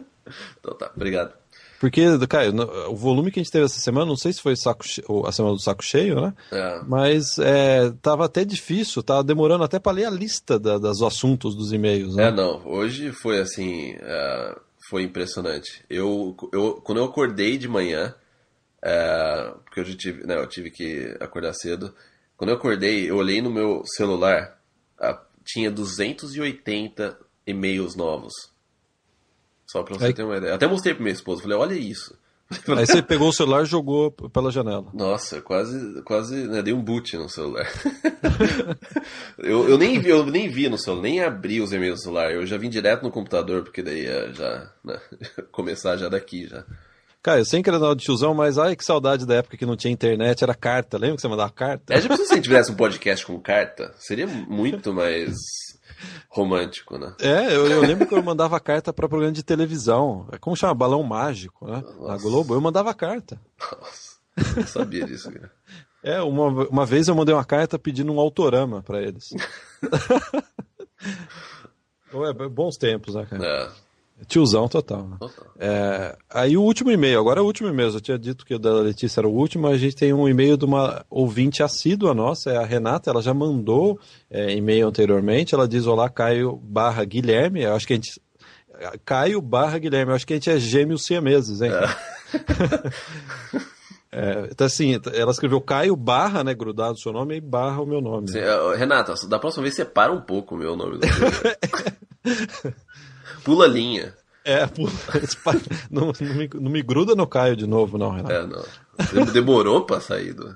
então 0.58 0.74
tá, 0.74 0.90
obrigado. 0.94 1.32
Porque, 1.78 2.02
cara, 2.26 2.50
o 2.88 2.96
volume 2.96 3.30
que 3.30 3.38
a 3.38 3.42
gente 3.42 3.52
teve 3.52 3.66
essa 3.66 3.78
semana, 3.78 4.06
não 4.06 4.16
sei 4.16 4.32
se 4.32 4.40
foi 4.40 4.56
saco 4.56 4.82
a 5.26 5.32
semana 5.32 5.54
do 5.54 5.60
saco 5.60 5.84
cheio, 5.84 6.20
né? 6.20 6.34
É. 6.50 6.80
Mas 6.86 7.38
é, 7.38 7.92
tava 8.00 8.24
até 8.24 8.44
difícil, 8.44 9.02
tava 9.02 9.22
demorando 9.22 9.62
até 9.62 9.78
para 9.78 9.92
ler 9.92 10.06
a 10.06 10.10
lista 10.10 10.58
da, 10.58 10.78
dos 10.78 11.02
assuntos 11.02 11.54
dos 11.54 11.72
e-mails, 11.72 12.16
né? 12.16 12.28
É, 12.28 12.32
não. 12.32 12.66
Hoje 12.66 13.12
foi 13.12 13.40
assim, 13.40 13.94
é, 14.00 14.56
foi 14.88 15.02
impressionante. 15.02 15.84
Eu, 15.90 16.34
eu, 16.52 16.80
quando 16.82 16.98
eu 16.98 17.04
acordei 17.04 17.58
de 17.58 17.68
manhã, 17.68 18.14
é, 18.82 19.52
porque 19.64 19.80
eu 19.80 19.96
tive, 19.96 20.26
né, 20.26 20.36
eu 20.36 20.46
tive 20.46 20.70
que 20.70 21.14
acordar 21.20 21.52
cedo, 21.52 21.94
quando 22.36 22.50
eu 22.50 22.56
acordei, 22.56 23.10
eu 23.10 23.16
olhei 23.16 23.40
no 23.40 23.50
meu 23.50 23.82
celular, 23.84 24.58
a, 24.98 25.20
tinha 25.44 25.70
280 25.70 27.18
e-mails 27.46 27.96
novos. 27.96 28.32
Só 29.66 29.82
pra 29.82 29.94
você 29.96 30.06
Aí... 30.06 30.14
ter 30.14 30.22
uma 30.22 30.36
ideia. 30.36 30.54
Até 30.54 30.66
mostrei 30.66 30.94
pra 30.94 31.02
minha 31.02 31.14
esposa, 31.14 31.42
falei, 31.42 31.56
olha 31.56 31.74
isso. 31.74 32.16
Aí 32.68 32.86
você 32.86 33.02
pegou 33.02 33.28
o 33.28 33.32
celular 33.32 33.64
e 33.64 33.66
jogou 33.66 34.12
pela 34.12 34.52
janela. 34.52 34.86
Nossa, 34.94 35.40
quase, 35.40 36.00
quase 36.02 36.46
né, 36.46 36.62
dei 36.62 36.72
um 36.72 36.82
boot 36.82 37.16
no 37.16 37.28
celular. 37.28 37.66
eu, 39.38 39.68
eu, 39.68 39.76
nem 39.76 39.98
vi, 39.98 40.10
eu 40.10 40.24
nem 40.24 40.48
vi 40.48 40.68
no 40.68 40.78
celular, 40.78 41.02
nem 41.02 41.20
abri 41.20 41.60
os 41.60 41.72
e-mails 41.72 41.98
do 42.00 42.02
celular. 42.04 42.32
Eu 42.32 42.46
já 42.46 42.56
vim 42.56 42.70
direto 42.70 43.02
no 43.02 43.10
computador, 43.10 43.64
porque 43.64 43.82
daí 43.82 44.04
ia 44.04 44.32
já 44.32 44.72
né, 44.84 45.00
começar 45.50 45.96
já 45.96 46.08
daqui 46.08 46.46
já. 46.46 46.64
Cara, 47.26 47.40
eu 47.40 47.44
sem 47.44 47.60
querer 47.60 47.80
dar 47.80 47.92
de 47.92 48.04
tiozão, 48.04 48.32
mas 48.34 48.56
ai 48.56 48.76
que 48.76 48.84
saudade 48.84 49.26
da 49.26 49.34
época 49.34 49.56
que 49.56 49.66
não 49.66 49.74
tinha 49.76 49.92
internet, 49.92 50.44
era 50.44 50.54
carta. 50.54 50.96
Lembra 50.96 51.16
que 51.16 51.22
você 51.22 51.26
mandava 51.26 51.50
carta? 51.50 51.92
É, 51.92 52.00
já 52.00 52.08
pensou 52.08 52.24
se 52.24 52.32
a 52.32 52.36
gente 52.36 52.44
tivesse 52.44 52.70
um 52.70 52.76
podcast 52.76 53.26
com 53.26 53.40
carta? 53.40 53.92
Seria 53.98 54.28
muito 54.28 54.94
mais 54.94 55.34
romântico, 56.28 56.96
né? 56.96 57.16
É, 57.20 57.46
eu, 57.46 57.66
eu 57.66 57.80
lembro 57.80 58.06
que 58.06 58.14
eu 58.14 58.22
mandava 58.22 58.60
carta 58.60 58.92
para 58.92 59.08
programa 59.08 59.32
de 59.32 59.42
televisão. 59.42 60.28
É 60.30 60.38
como 60.38 60.54
chama? 60.54 60.72
Balão 60.72 61.02
Mágico, 61.02 61.66
né? 61.66 61.82
Nossa. 61.84 62.06
Na 62.06 62.16
Globo, 62.16 62.54
eu 62.54 62.60
mandava 62.60 62.94
carta. 62.94 63.40
Nossa, 63.58 64.18
não 64.54 64.66
sabia 64.68 65.04
disso, 65.04 65.32
cara. 65.32 65.50
É, 66.04 66.22
uma, 66.22 66.68
uma 66.68 66.86
vez 66.86 67.08
eu 67.08 67.14
mandei 67.16 67.34
uma 67.34 67.44
carta 67.44 67.76
pedindo 67.76 68.12
um 68.12 68.20
autorama 68.20 68.84
para 68.84 69.02
eles. 69.02 69.30
é, 72.12 72.48
bons 72.48 72.76
tempos, 72.76 73.16
né, 73.16 73.26
cara? 73.28 73.44
É. 73.44 73.85
Tiozão 74.24 74.66
total. 74.66 75.08
Né? 75.08 75.16
total. 75.18 75.46
É, 75.58 76.16
aí 76.30 76.56
o 76.56 76.62
último 76.62 76.90
e-mail, 76.90 77.20
agora 77.20 77.40
é 77.40 77.42
o 77.42 77.46
último 77.46 77.68
e-mail. 77.68 77.90
Eu 77.92 78.00
tinha 78.00 78.18
dito 78.18 78.46
que 78.46 78.54
o 78.54 78.58
da 78.58 78.72
Letícia 78.80 79.20
era 79.20 79.28
o 79.28 79.32
último, 79.32 79.66
a 79.66 79.76
gente 79.76 79.94
tem 79.94 80.12
um 80.12 80.26
e-mail 80.26 80.56
de 80.56 80.64
uma 80.64 81.04
ouvinte 81.10 81.62
assídua 81.62 82.14
nossa, 82.14 82.50
é 82.50 82.56
a 82.56 82.64
Renata, 82.64 83.10
ela 83.10 83.20
já 83.20 83.34
mandou 83.34 84.00
é, 84.30 84.54
e-mail 84.54 84.88
anteriormente, 84.88 85.54
ela 85.54 85.68
diz 85.68 85.86
olá 85.86 86.08
Caio 86.08 86.56
barra 86.56 87.04
Guilherme, 87.04 87.62
eu 87.62 87.74
acho 87.74 87.86
que 87.86 87.92
a 87.92 87.96
gente... 87.96 88.20
Caio 89.04 89.40
barra 89.40 89.78
Guilherme, 89.78 90.12
eu 90.12 90.16
acho 90.16 90.26
que 90.26 90.32
a 90.32 90.36
gente 90.36 90.50
é 90.50 90.58
gêmeos 90.58 91.04
siameses, 91.04 91.60
hein? 91.60 91.70
É. 91.72 93.66
É, 94.18 94.48
então, 94.50 94.66
assim, 94.66 94.98
ela 95.12 95.30
escreveu 95.30 95.60
Caio 95.60 95.94
barra, 95.94 96.42
né, 96.42 96.54
grudado 96.54 96.94
o 96.94 96.98
seu 96.98 97.12
nome, 97.12 97.36
e 97.36 97.40
barra 97.40 97.82
o 97.82 97.86
meu 97.86 98.00
nome. 98.00 98.30
Sim, 98.30 98.38
Renata, 98.74 99.12
da 99.28 99.38
próxima 99.38 99.64
vez 99.64 99.74
separa 99.74 100.10
um 100.10 100.22
pouco 100.22 100.54
o 100.54 100.58
meu 100.58 100.74
nome. 100.74 101.00
Pula 103.46 103.64
a 103.64 103.68
linha. 103.68 104.12
É, 104.44 104.66
pula, 104.66 104.90
não, 105.88 106.12
não, 106.20 106.34
me, 106.34 106.50
não 106.52 106.70
me 106.70 106.82
gruda 106.82 107.14
no 107.14 107.26
Caio 107.26 107.56
de 107.56 107.66
novo, 107.66 107.96
não, 107.96 108.10
Renato. 108.10 108.32
É, 108.32 109.14
não. 109.14 109.32
Demorou 109.32 109.86
pra 109.86 110.00
sair 110.00 110.32
do... 110.32 110.54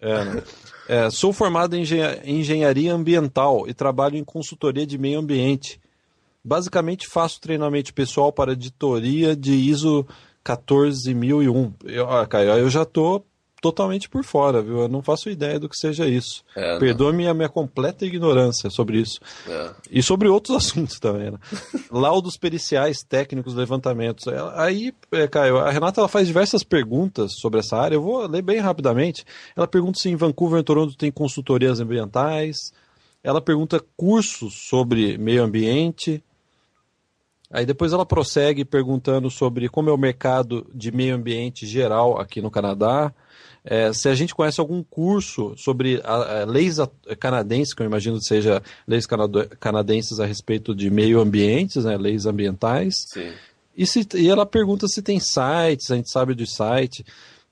É, 0.00 0.42
é, 1.06 1.10
sou 1.10 1.32
formado 1.32 1.74
em 1.74 1.84
engenharia 2.24 2.94
ambiental 2.94 3.68
e 3.68 3.74
trabalho 3.74 4.16
em 4.16 4.24
consultoria 4.24 4.86
de 4.86 4.96
meio 4.96 5.18
ambiente. 5.18 5.80
Basicamente 6.44 7.08
faço 7.08 7.40
treinamento 7.40 7.92
pessoal 7.92 8.32
para 8.32 8.52
editoria 8.52 9.34
de 9.34 9.52
ISO 9.52 10.06
14001. 10.44 11.72
Eu, 11.84 12.08
ah, 12.10 12.26
Caio, 12.26 12.50
eu 12.50 12.70
já 12.70 12.84
tô 12.84 13.24
totalmente 13.64 14.10
por 14.10 14.22
fora, 14.22 14.60
viu? 14.60 14.80
Eu 14.80 14.88
não 14.88 15.00
faço 15.00 15.30
ideia 15.30 15.58
do 15.58 15.70
que 15.70 15.76
seja 15.76 16.06
isso. 16.06 16.44
É, 16.54 16.78
Perdoe-me 16.78 17.26
a 17.26 17.32
minha 17.32 17.48
completa 17.48 18.04
ignorância 18.04 18.68
sobre 18.68 18.98
isso. 18.98 19.18
É. 19.48 19.70
E 19.90 20.02
sobre 20.02 20.28
outros 20.28 20.54
assuntos 20.62 21.00
também, 21.00 21.30
né? 21.30 21.38
Laudos 21.90 22.36
periciais, 22.36 23.02
técnicos, 23.02 23.54
levantamentos. 23.54 24.28
Aí, 24.56 24.92
é, 25.10 25.26
Caio, 25.26 25.56
a 25.56 25.70
Renata 25.70 25.98
ela 25.98 26.08
faz 26.08 26.26
diversas 26.26 26.62
perguntas 26.62 27.36
sobre 27.40 27.60
essa 27.60 27.78
área. 27.78 27.94
Eu 27.94 28.02
vou 28.02 28.26
ler 28.26 28.42
bem 28.42 28.58
rapidamente. 28.58 29.24
Ela 29.56 29.66
pergunta 29.66 29.98
se 29.98 30.10
em 30.10 30.16
Vancouver 30.16 30.60
e 30.60 30.62
Toronto 30.62 30.94
tem 30.94 31.10
consultorias 31.10 31.80
ambientais. 31.80 32.70
Ela 33.22 33.40
pergunta 33.40 33.82
cursos 33.96 34.68
sobre 34.68 35.16
meio 35.16 35.42
ambiente. 35.42 36.22
Aí 37.50 37.64
depois 37.64 37.94
ela 37.94 38.04
prossegue 38.04 38.62
perguntando 38.62 39.30
sobre 39.30 39.70
como 39.70 39.88
é 39.88 39.92
o 39.92 39.96
mercado 39.96 40.66
de 40.74 40.92
meio 40.92 41.14
ambiente 41.14 41.66
geral 41.66 42.20
aqui 42.20 42.42
no 42.42 42.50
Canadá. 42.50 43.10
É, 43.64 43.92
se 43.94 44.08
a 44.08 44.14
gente 44.14 44.34
conhece 44.34 44.60
algum 44.60 44.82
curso 44.82 45.54
sobre 45.56 46.00
a, 46.04 46.42
a, 46.42 46.44
leis 46.44 46.76
canadenses, 47.18 47.72
que 47.72 47.80
eu 47.82 47.86
imagino 47.86 48.18
que 48.18 48.26
seja 48.26 48.62
leis 48.86 49.06
canadenses 49.58 50.20
a 50.20 50.26
respeito 50.26 50.74
de 50.74 50.90
meio 50.90 51.18
ambiente, 51.18 51.78
né, 51.80 51.96
leis 51.96 52.26
ambientais. 52.26 52.94
Sim. 53.08 53.32
E, 53.76 53.86
se, 53.86 54.06
e 54.14 54.28
ela 54.28 54.44
pergunta 54.44 54.86
se 54.86 55.00
tem 55.00 55.18
sites, 55.18 55.90
a 55.90 55.96
gente 55.96 56.10
sabe 56.10 56.34
do 56.34 56.46
site. 56.46 57.04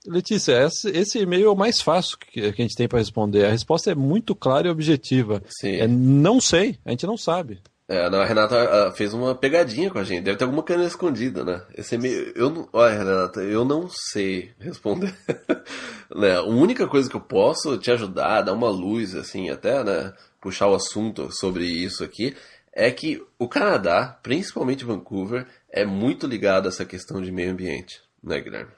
Letícia, 0.06 0.68
esse, 0.92 1.18
e-mail 1.18 1.46
é 1.46 1.50
o 1.50 1.56
mais 1.56 1.80
fácil 1.80 2.18
que, 2.18 2.52
que 2.52 2.62
a 2.62 2.64
gente 2.64 2.76
tem 2.76 2.88
para 2.88 2.98
responder. 2.98 3.46
A 3.46 3.50
resposta 3.50 3.90
é 3.90 3.94
muito 3.94 4.34
clara 4.34 4.68
e 4.68 4.70
objetiva. 4.70 5.42
Sim. 5.48 5.76
É 5.76 5.86
não 5.86 6.40
sei, 6.40 6.78
a 6.84 6.90
gente 6.90 7.06
não 7.06 7.16
sabe. 7.16 7.60
É, 7.92 8.08
não, 8.08 8.22
a 8.22 8.24
Renata 8.24 8.90
fez 8.92 9.12
uma 9.12 9.34
pegadinha 9.34 9.90
com 9.90 9.98
a 9.98 10.02
gente. 10.02 10.24
Deve 10.24 10.38
ter 10.38 10.44
alguma 10.44 10.62
câmera 10.62 10.88
escondida, 10.88 11.44
né? 11.44 11.62
Esse 11.76 11.96
e-mail. 11.96 12.32
Eu 12.34 12.48
não. 12.48 12.66
Olha, 12.72 12.96
Renata, 12.96 13.42
eu 13.42 13.66
não 13.66 13.86
sei 13.90 14.50
responder. 14.58 15.14
né? 16.16 16.36
A 16.36 16.42
única 16.42 16.88
coisa 16.88 17.10
que 17.10 17.16
eu 17.16 17.20
posso 17.20 17.76
te 17.76 17.90
ajudar, 17.90 18.40
dar 18.40 18.54
uma 18.54 18.70
luz, 18.70 19.14
assim, 19.14 19.50
até, 19.50 19.84
né? 19.84 20.10
Puxar 20.40 20.68
o 20.68 20.74
assunto 20.74 21.28
sobre 21.30 21.66
isso 21.66 22.02
aqui, 22.02 22.34
é 22.72 22.90
que 22.90 23.22
o 23.38 23.46
Canadá, 23.46 24.18
principalmente 24.22 24.86
Vancouver, 24.86 25.46
é 25.70 25.84
muito 25.84 26.26
ligado 26.26 26.64
a 26.64 26.68
essa 26.70 26.86
questão 26.86 27.20
de 27.20 27.30
meio 27.30 27.52
ambiente, 27.52 28.00
né, 28.24 28.40
Guilherme? 28.40 28.72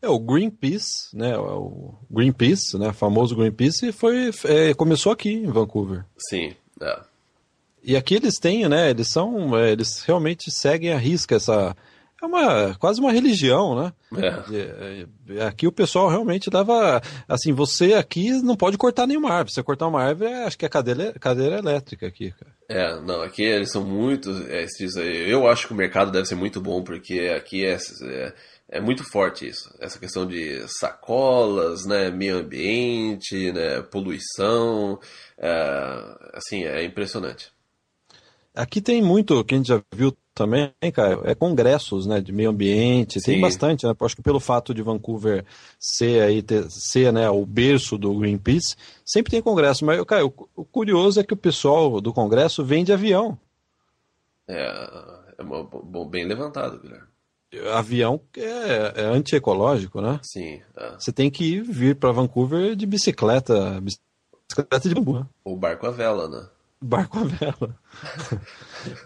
É, 0.00 0.08
o 0.08 0.18
Greenpeace, 0.18 1.14
né, 1.14 1.36
o 1.36 1.94
Greenpeace, 2.10 2.78
né, 2.78 2.90
famoso 2.94 3.36
Greenpeace, 3.36 3.92
foi, 3.92 4.30
é, 4.44 4.72
começou 4.72 5.12
aqui 5.12 5.30
em 5.30 5.52
Vancouver. 5.52 6.06
Sim, 6.16 6.54
é. 6.80 7.15
E 7.86 7.96
aqui 7.96 8.16
eles 8.16 8.38
têm, 8.38 8.68
né? 8.68 8.90
Eles 8.90 9.08
são, 9.08 9.56
é, 9.56 9.70
eles 9.70 10.02
realmente 10.02 10.50
seguem 10.50 10.92
a 10.92 10.98
risca 10.98 11.36
essa 11.36 11.74
é 12.20 12.24
uma 12.24 12.74
quase 12.78 12.98
uma 12.98 13.12
religião, 13.12 13.76
né? 13.76 13.92
É. 14.16 15.36
É, 15.36 15.44
aqui 15.44 15.66
o 15.66 15.72
pessoal 15.72 16.08
realmente 16.08 16.48
leva, 16.52 17.00
assim, 17.28 17.52
você 17.52 17.92
aqui 17.92 18.30
não 18.42 18.56
pode 18.56 18.78
cortar 18.78 19.06
nenhuma 19.06 19.30
árvore. 19.30 19.52
Você 19.52 19.62
cortar 19.62 19.86
uma 19.86 20.02
árvore, 20.02 20.32
acho 20.32 20.58
que 20.58 20.64
é 20.64 20.68
cadeira, 20.68 21.12
cadeira 21.20 21.58
elétrica 21.58 22.06
aqui, 22.06 22.32
cara. 22.32 22.56
É, 22.68 23.00
não, 23.00 23.22
aqui 23.22 23.42
eles 23.42 23.70
são 23.70 23.84
muito, 23.84 24.30
é, 24.48 24.66
eu 25.28 25.46
acho 25.46 25.68
que 25.68 25.72
o 25.72 25.76
mercado 25.76 26.10
deve 26.10 26.26
ser 26.26 26.34
muito 26.34 26.60
bom 26.60 26.82
porque 26.82 27.32
aqui 27.36 27.64
é, 27.64 27.76
é, 28.02 28.32
é 28.70 28.80
muito 28.80 29.04
forte 29.04 29.46
isso, 29.46 29.72
essa 29.78 30.00
questão 30.00 30.26
de 30.26 30.64
sacolas, 30.66 31.86
né, 31.86 32.10
meio 32.10 32.38
ambiente, 32.38 33.52
né, 33.52 33.82
poluição, 33.82 34.98
é, 35.38 35.50
assim, 36.34 36.64
é 36.64 36.82
impressionante. 36.82 37.54
Aqui 38.56 38.80
tem 38.80 39.02
muito, 39.02 39.44
que 39.44 39.54
a 39.54 39.58
gente 39.58 39.68
já 39.68 39.80
viu 39.94 40.16
também, 40.34 40.70
cara, 40.92 41.20
é 41.24 41.34
congressos, 41.34 42.06
né, 42.06 42.20
de 42.20 42.30
meio 42.30 42.50
ambiente, 42.50 43.20
Sim. 43.20 43.32
tem 43.32 43.40
bastante, 43.40 43.86
né, 43.86 43.94
acho 43.98 44.16
que 44.16 44.22
pelo 44.22 44.38
fato 44.38 44.74
de 44.74 44.82
Vancouver 44.82 45.44
ser 45.78 46.22
aí, 46.22 46.42
ter, 46.42 46.70
ser, 46.70 47.10
né, 47.12 47.28
o 47.30 47.46
berço 47.46 47.96
do 47.96 48.14
Greenpeace, 48.18 48.76
sempre 49.04 49.30
tem 49.30 49.40
congresso, 49.40 49.84
mas, 49.84 50.02
cara, 50.04 50.26
o, 50.26 50.32
o 50.54 50.64
curioso 50.64 51.18
é 51.18 51.24
que 51.24 51.32
o 51.32 51.38
pessoal 51.38 52.00
do 52.00 52.12
congresso 52.12 52.62
vem 52.62 52.84
de 52.84 52.92
avião. 52.92 53.38
É, 54.46 55.34
é 55.38 55.42
bom, 55.42 56.06
bem 56.08 56.26
levantado, 56.26 56.80
Guilherme. 56.80 57.06
avião 57.72 58.20
é, 58.36 59.02
é 59.02 59.04
antiecológico, 59.04 60.00
né? 60.00 60.20
Sim. 60.22 60.60
É. 60.76 60.90
Você 60.98 61.12
tem 61.12 61.30
que 61.30 61.60
vir 61.60 61.96
para 61.96 62.12
Vancouver 62.12 62.76
de 62.76 62.86
bicicleta, 62.86 63.80
bicicleta 63.80 64.88
de 64.88 64.94
bambu. 64.94 65.20
Né? 65.20 65.26
O 65.44 65.56
barco 65.56 65.86
a 65.86 65.90
vela, 65.90 66.28
né? 66.28 66.46
Barco 66.80 67.18
a 67.18 67.24
vela. 67.24 67.76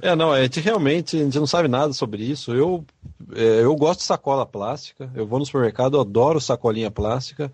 é, 0.03 0.15
não, 0.17 0.33
a 0.33 0.43
gente 0.43 0.61
realmente 0.61 1.17
a 1.17 1.25
gente 1.25 1.39
não 1.39 1.47
sabe 1.47 1.69
nada 1.69 1.93
sobre 1.93 2.23
isso. 2.23 2.53
Eu, 2.53 2.85
é, 3.33 3.63
eu 3.63 3.75
gosto 3.77 4.01
de 4.01 4.07
sacola 4.07 4.45
plástica. 4.45 5.11
Eu 5.15 5.27
vou 5.27 5.39
no 5.39 5.47
supermercado, 5.47 5.97
eu 5.97 6.01
adoro 6.01 6.41
sacolinha 6.41 6.91
plástica. 6.91 7.53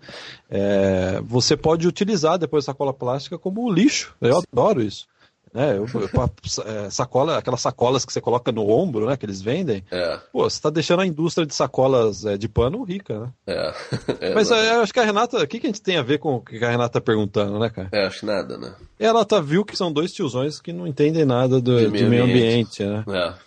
É, 0.49 1.21
você 1.23 1.55
pode 1.55 1.87
utilizar 1.87 2.37
depois 2.37 2.65
sacola 2.65 2.93
plástica 2.93 3.37
como 3.37 3.71
lixo. 3.71 4.15
Eu 4.19 4.41
adoro 4.51 4.81
isso. 4.81 5.07
Né? 5.53 5.77
Eu, 5.77 5.85
eu, 5.99 6.65
é, 6.65 6.89
sacola, 6.89 7.37
aquelas 7.37 7.61
sacolas 7.61 8.05
que 8.05 8.13
você 8.13 8.21
coloca 8.21 8.51
no 8.51 8.69
ombro, 8.69 9.07
né? 9.07 9.17
Que 9.17 9.25
eles 9.25 9.41
vendem. 9.41 9.83
É. 9.91 10.19
Pô, 10.31 10.49
você 10.49 10.57
está 10.57 10.69
deixando 10.69 11.01
a 11.01 11.05
indústria 11.05 11.45
de 11.45 11.53
sacolas 11.53 12.25
é, 12.25 12.37
de 12.37 12.47
pano 12.47 12.83
rica, 12.83 13.19
né? 13.19 13.29
É. 13.47 13.73
é 14.29 14.33
mas 14.35 14.51
é, 14.51 14.75
eu 14.75 14.81
acho 14.81 14.93
que 14.93 14.99
a 14.99 15.05
Renata, 15.05 15.37
o 15.37 15.47
que, 15.47 15.59
que 15.59 15.67
a 15.67 15.69
gente 15.69 15.81
tem 15.81 15.97
a 15.97 16.03
ver 16.03 16.19
com 16.19 16.35
o 16.35 16.41
que 16.41 16.63
a 16.63 16.69
Renata 16.69 16.99
tá 16.99 17.01
perguntando, 17.01 17.59
né, 17.59 17.69
cara? 17.69 17.89
É, 17.91 18.05
acho 18.05 18.25
nada, 18.25 18.57
né? 18.57 18.73
Ela 18.99 19.23
tá, 19.25 19.39
viu 19.39 19.63
que 19.63 19.77
são 19.77 19.91
dois 19.91 20.11
tiozões 20.11 20.59
que 20.59 20.73
não 20.73 20.87
entendem 20.87 21.25
nada 21.25 21.61
do, 21.61 21.77
de, 21.77 21.87
meio, 21.87 22.03
de 22.03 22.09
meio 22.09 22.23
ambiente, 22.23 22.83
ambiente 22.83 23.05
né? 23.07 23.17
É. 23.17 23.46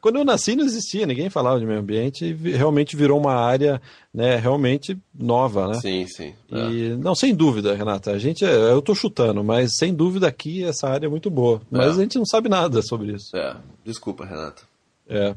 Quando 0.00 0.16
eu 0.16 0.24
nasci 0.24 0.54
não 0.54 0.64
existia, 0.64 1.06
ninguém 1.06 1.30
falava 1.30 1.58
de 1.58 1.66
meio 1.66 1.80
ambiente 1.80 2.24
e 2.24 2.32
realmente 2.52 2.96
virou 2.96 3.18
uma 3.18 3.34
área 3.34 3.80
né, 4.12 4.36
realmente 4.36 4.98
nova, 5.14 5.68
né? 5.68 5.74
Sim, 5.74 6.06
sim. 6.06 6.34
É. 6.50 6.70
E, 6.70 6.96
não, 6.96 7.14
sem 7.14 7.34
dúvida, 7.34 7.74
Renata, 7.74 8.12
a 8.12 8.18
gente, 8.18 8.44
é, 8.44 8.72
eu 8.72 8.82
tô 8.82 8.94
chutando, 8.94 9.42
mas 9.42 9.76
sem 9.76 9.94
dúvida 9.94 10.26
aqui 10.28 10.64
essa 10.64 10.88
área 10.88 11.06
é 11.06 11.10
muito 11.10 11.30
boa. 11.30 11.60
Mas 11.70 11.96
é. 11.96 12.00
a 12.00 12.02
gente 12.02 12.18
não 12.18 12.26
sabe 12.26 12.48
nada 12.48 12.82
sobre 12.82 13.12
isso. 13.12 13.36
É, 13.36 13.56
desculpa, 13.84 14.24
Renata. 14.24 14.62
É, 15.08 15.34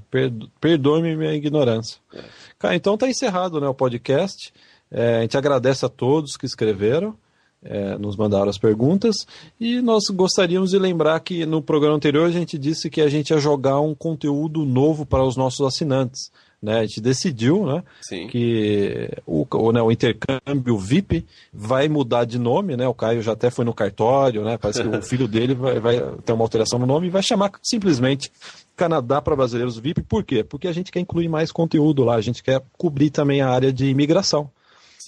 perdoe-me 0.60 1.16
minha 1.16 1.34
ignorância. 1.34 1.98
É. 2.14 2.24
Cara, 2.60 2.76
então 2.76 2.98
tá 2.98 3.08
encerrado 3.10 3.62
né, 3.62 3.68
o 3.68 3.74
podcast. 3.74 4.54
É, 4.92 5.20
a 5.20 5.22
gente 5.22 5.38
agradece 5.38 5.86
a 5.86 5.90
todos 5.90 6.36
que 6.36 6.46
escreveram 6.46 7.16
é, 7.64 7.98
nos 7.98 8.16
mandaram 8.16 8.50
as 8.50 8.58
perguntas 8.58 9.28
e 9.60 9.82
nós 9.82 10.06
gostaríamos 10.10 10.72
de 10.72 10.80
lembrar 10.80 11.20
que 11.20 11.46
no 11.46 11.62
programa 11.62 11.96
anterior 11.96 12.26
a 12.26 12.32
gente 12.32 12.58
disse 12.58 12.90
que 12.90 13.02
a 13.02 13.10
gente 13.10 13.30
ia 13.30 13.38
jogar 13.38 13.80
um 13.80 13.94
conteúdo 13.94 14.66
novo 14.66 15.06
para 15.06 15.24
os 15.24 15.38
nossos 15.38 15.66
assinantes. 15.66 16.32
Né, 16.62 16.78
a 16.78 16.82
gente 16.86 17.02
decidiu 17.02 17.66
né, 17.66 17.84
que 18.30 19.10
o, 19.26 19.48
o, 19.50 19.72
né, 19.72 19.82
o, 19.82 19.92
intercâmbio 19.92 20.78
VIP 20.78 21.26
vai 21.52 21.90
mudar 21.90 22.24
de 22.24 22.38
nome, 22.38 22.78
né? 22.78 22.88
O 22.88 22.94
Caio 22.94 23.20
já 23.24 23.32
até 23.32 23.50
foi 23.50 23.66
no 23.66 23.74
cartório, 23.74 24.44
né? 24.44 24.60
Parece 24.60 24.84
que 24.84 24.88
o 24.88 25.02
filho 25.02 25.28
dele 25.28 25.56
vai, 25.56 25.80
vai 25.80 26.00
ter 26.24 26.34
uma 26.34 26.44
alteração 26.44 26.78
no 26.78 26.86
nome 26.86 27.08
e 27.08 27.10
vai 27.10 27.24
chamar 27.24 27.52
simplesmente 27.64 28.32
Canadá 28.76 29.20
para 29.20 29.36
Brasileiros 29.36 29.80
VIP. 29.80 30.04
Por 30.04 30.24
quê? 30.24 30.44
Porque 30.44 30.68
a 30.68 30.72
gente 30.72 30.92
quer 30.92 31.00
incluir 31.00 31.28
mais 31.28 31.52
conteúdo 31.52 32.04
lá, 32.04 32.14
a 32.14 32.22
gente 32.22 32.44
quer 32.44 32.62
cobrir 32.78 33.10
também 33.10 33.42
a 33.42 33.50
área 33.50 33.74
de 33.74 33.88
imigração. 33.88 34.48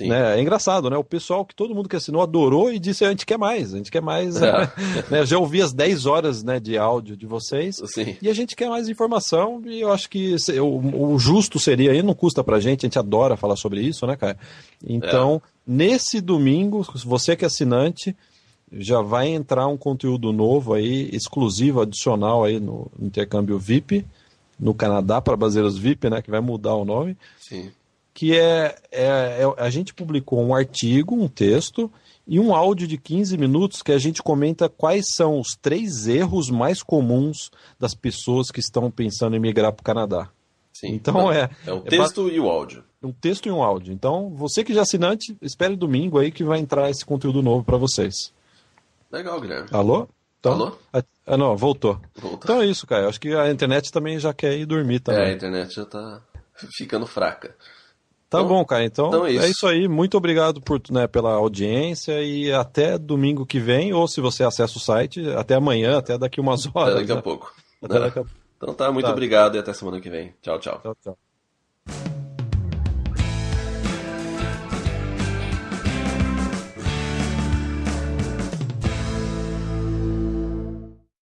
Né? 0.01 0.37
É 0.37 0.41
engraçado, 0.41 0.89
né? 0.89 0.97
O 0.97 1.03
pessoal 1.03 1.45
que 1.45 1.55
todo 1.55 1.75
mundo 1.75 1.87
que 1.87 1.95
assinou 1.95 2.21
adorou 2.21 2.71
e 2.71 2.79
disse 2.79 3.05
a 3.05 3.09
gente 3.09 3.25
quer 3.25 3.37
mais, 3.37 3.73
a 3.73 3.77
gente 3.77 3.91
quer 3.91 4.01
mais. 4.01 4.41
É. 4.41 4.53
Né? 5.09 5.25
Já 5.25 5.37
ouvi 5.37 5.61
as 5.61 5.73
10 5.73 6.05
horas 6.05 6.43
né, 6.43 6.59
de 6.59 6.77
áudio 6.77 7.17
de 7.17 7.25
vocês 7.25 7.81
Sim. 7.85 8.15
e 8.21 8.29
a 8.29 8.33
gente 8.33 8.55
quer 8.55 8.69
mais 8.69 8.87
informação 8.87 9.61
e 9.65 9.81
eu 9.81 9.91
acho 9.91 10.09
que 10.09 10.35
o, 10.59 11.13
o 11.13 11.19
justo 11.19 11.59
seria, 11.59 11.91
aí 11.91 12.01
não 12.01 12.13
custa 12.13 12.43
pra 12.43 12.59
gente, 12.59 12.85
a 12.85 12.87
gente 12.87 12.99
adora 12.99 13.35
falar 13.35 13.55
sobre 13.55 13.81
isso, 13.81 14.05
né, 14.07 14.15
cara? 14.15 14.37
Então, 14.85 15.41
é. 15.43 15.49
nesse 15.67 16.21
domingo, 16.21 16.85
você 17.05 17.35
que 17.35 17.43
é 17.43 17.47
assinante, 17.47 18.15
já 18.71 19.01
vai 19.01 19.27
entrar 19.27 19.67
um 19.67 19.77
conteúdo 19.77 20.31
novo 20.31 20.73
aí, 20.73 21.09
exclusivo, 21.11 21.81
adicional 21.81 22.43
aí 22.43 22.59
no 22.59 22.89
intercâmbio 22.99 23.59
VIP, 23.59 24.05
no 24.59 24.73
Canadá 24.73 25.21
para 25.21 25.35
brasileiros 25.35 25.77
VIP, 25.77 26.09
né, 26.09 26.21
que 26.21 26.31
vai 26.31 26.39
mudar 26.39 26.75
o 26.75 26.85
nome. 26.85 27.17
Sim 27.39 27.71
que 28.13 28.37
é, 28.37 28.75
é, 28.91 29.41
é, 29.41 29.53
a 29.57 29.69
gente 29.69 29.93
publicou 29.93 30.39
um 30.41 30.53
artigo, 30.53 31.15
um 31.15 31.27
texto 31.27 31.91
e 32.27 32.39
um 32.39 32.53
áudio 32.55 32.87
de 32.87 32.97
15 32.97 33.37
minutos 33.37 33.81
que 33.81 33.91
a 33.91 33.97
gente 33.97 34.21
comenta 34.21 34.69
quais 34.69 35.05
são 35.15 35.39
os 35.39 35.57
três 35.61 36.07
erros 36.07 36.49
mais 36.49 36.83
comuns 36.83 37.49
das 37.79 37.93
pessoas 37.95 38.51
que 38.51 38.59
estão 38.59 38.89
pensando 38.91 39.35
em 39.35 39.39
migrar 39.39 39.73
para 39.73 39.81
o 39.81 39.83
Canadá. 39.83 40.29
Sim. 40.71 40.89
Então 40.89 41.31
é. 41.31 41.49
É 41.65 41.73
o 41.73 41.81
texto 41.81 42.29
é, 42.29 42.33
e 42.33 42.39
o 42.39 42.49
áudio. 42.49 42.83
Um 43.01 43.11
texto 43.11 43.47
e 43.47 43.51
um 43.51 43.61
áudio. 43.61 43.93
Então, 43.93 44.29
você 44.29 44.63
que 44.63 44.73
já 44.73 44.81
é 44.81 44.83
assinante, 44.83 45.35
espere 45.41 45.75
domingo 45.75 46.17
aí 46.19 46.31
que 46.31 46.43
vai 46.43 46.59
entrar 46.59 46.89
esse 46.89 47.05
conteúdo 47.05 47.41
novo 47.41 47.63
para 47.63 47.77
vocês. 47.77 48.33
Legal, 49.11 49.39
Guilherme. 49.41 49.67
Alô? 49.71 50.07
Então, 50.39 50.53
Alô? 50.53 50.77
Ah, 51.25 51.37
não, 51.37 51.55
voltou. 51.55 52.01
voltou. 52.15 52.39
Então 52.43 52.61
é 52.61 52.65
isso, 52.65 52.87
cara. 52.87 53.07
Acho 53.07 53.19
que 53.19 53.33
a 53.33 53.49
internet 53.49 53.91
também 53.91 54.19
já 54.19 54.33
quer 54.33 54.57
ir 54.57 54.65
dormir 54.65 54.99
também. 54.99 55.21
É, 55.21 55.29
a 55.29 55.33
internet 55.33 55.73
já 55.75 55.85
tá 55.85 56.21
ficando 56.75 57.05
fraca. 57.05 57.55
Tá 58.33 58.39
então, 58.39 58.47
bom, 58.47 58.65
cara. 58.65 58.83
Então, 58.83 59.07
então 59.09 59.25
é, 59.27 59.31
isso. 59.31 59.45
é, 59.45 59.49
isso. 59.49 59.67
aí. 59.67 59.87
Muito 59.87 60.17
obrigado 60.17 60.59
por, 60.59 60.81
né, 60.89 61.05
pela 61.05 61.33
audiência 61.33 62.23
e 62.23 62.51
até 62.51 62.97
domingo 62.97 63.45
que 63.45 63.59
vem, 63.59 63.93
ou 63.93 64.07
se 64.07 64.19
você 64.19 64.43
acessa 64.43 64.75
o 64.75 64.81
site, 64.81 65.29
até 65.29 65.53
amanhã, 65.53 65.99
até 65.99 66.17
daqui 66.17 66.41
umas 66.41 66.65
horas. 66.73 66.95
Até 66.95 67.01
daqui 67.01 67.11
a 67.11 67.15
né? 67.15 67.21
pouco. 67.21 67.53
Até 67.79 67.99
daqui 68.01 68.19
a... 68.19 68.23
Então 68.57 68.73
tá, 68.73 68.91
muito 68.91 69.05
tá. 69.05 69.11
obrigado 69.11 69.55
e 69.55 69.59
até 69.59 69.71
semana 69.71 70.01
que 70.01 70.09
vem. 70.09 70.33
Tchau, 70.41 70.57
tchau. 70.57 70.79
Tchau, 70.81 70.97
tchau. 71.03 72.12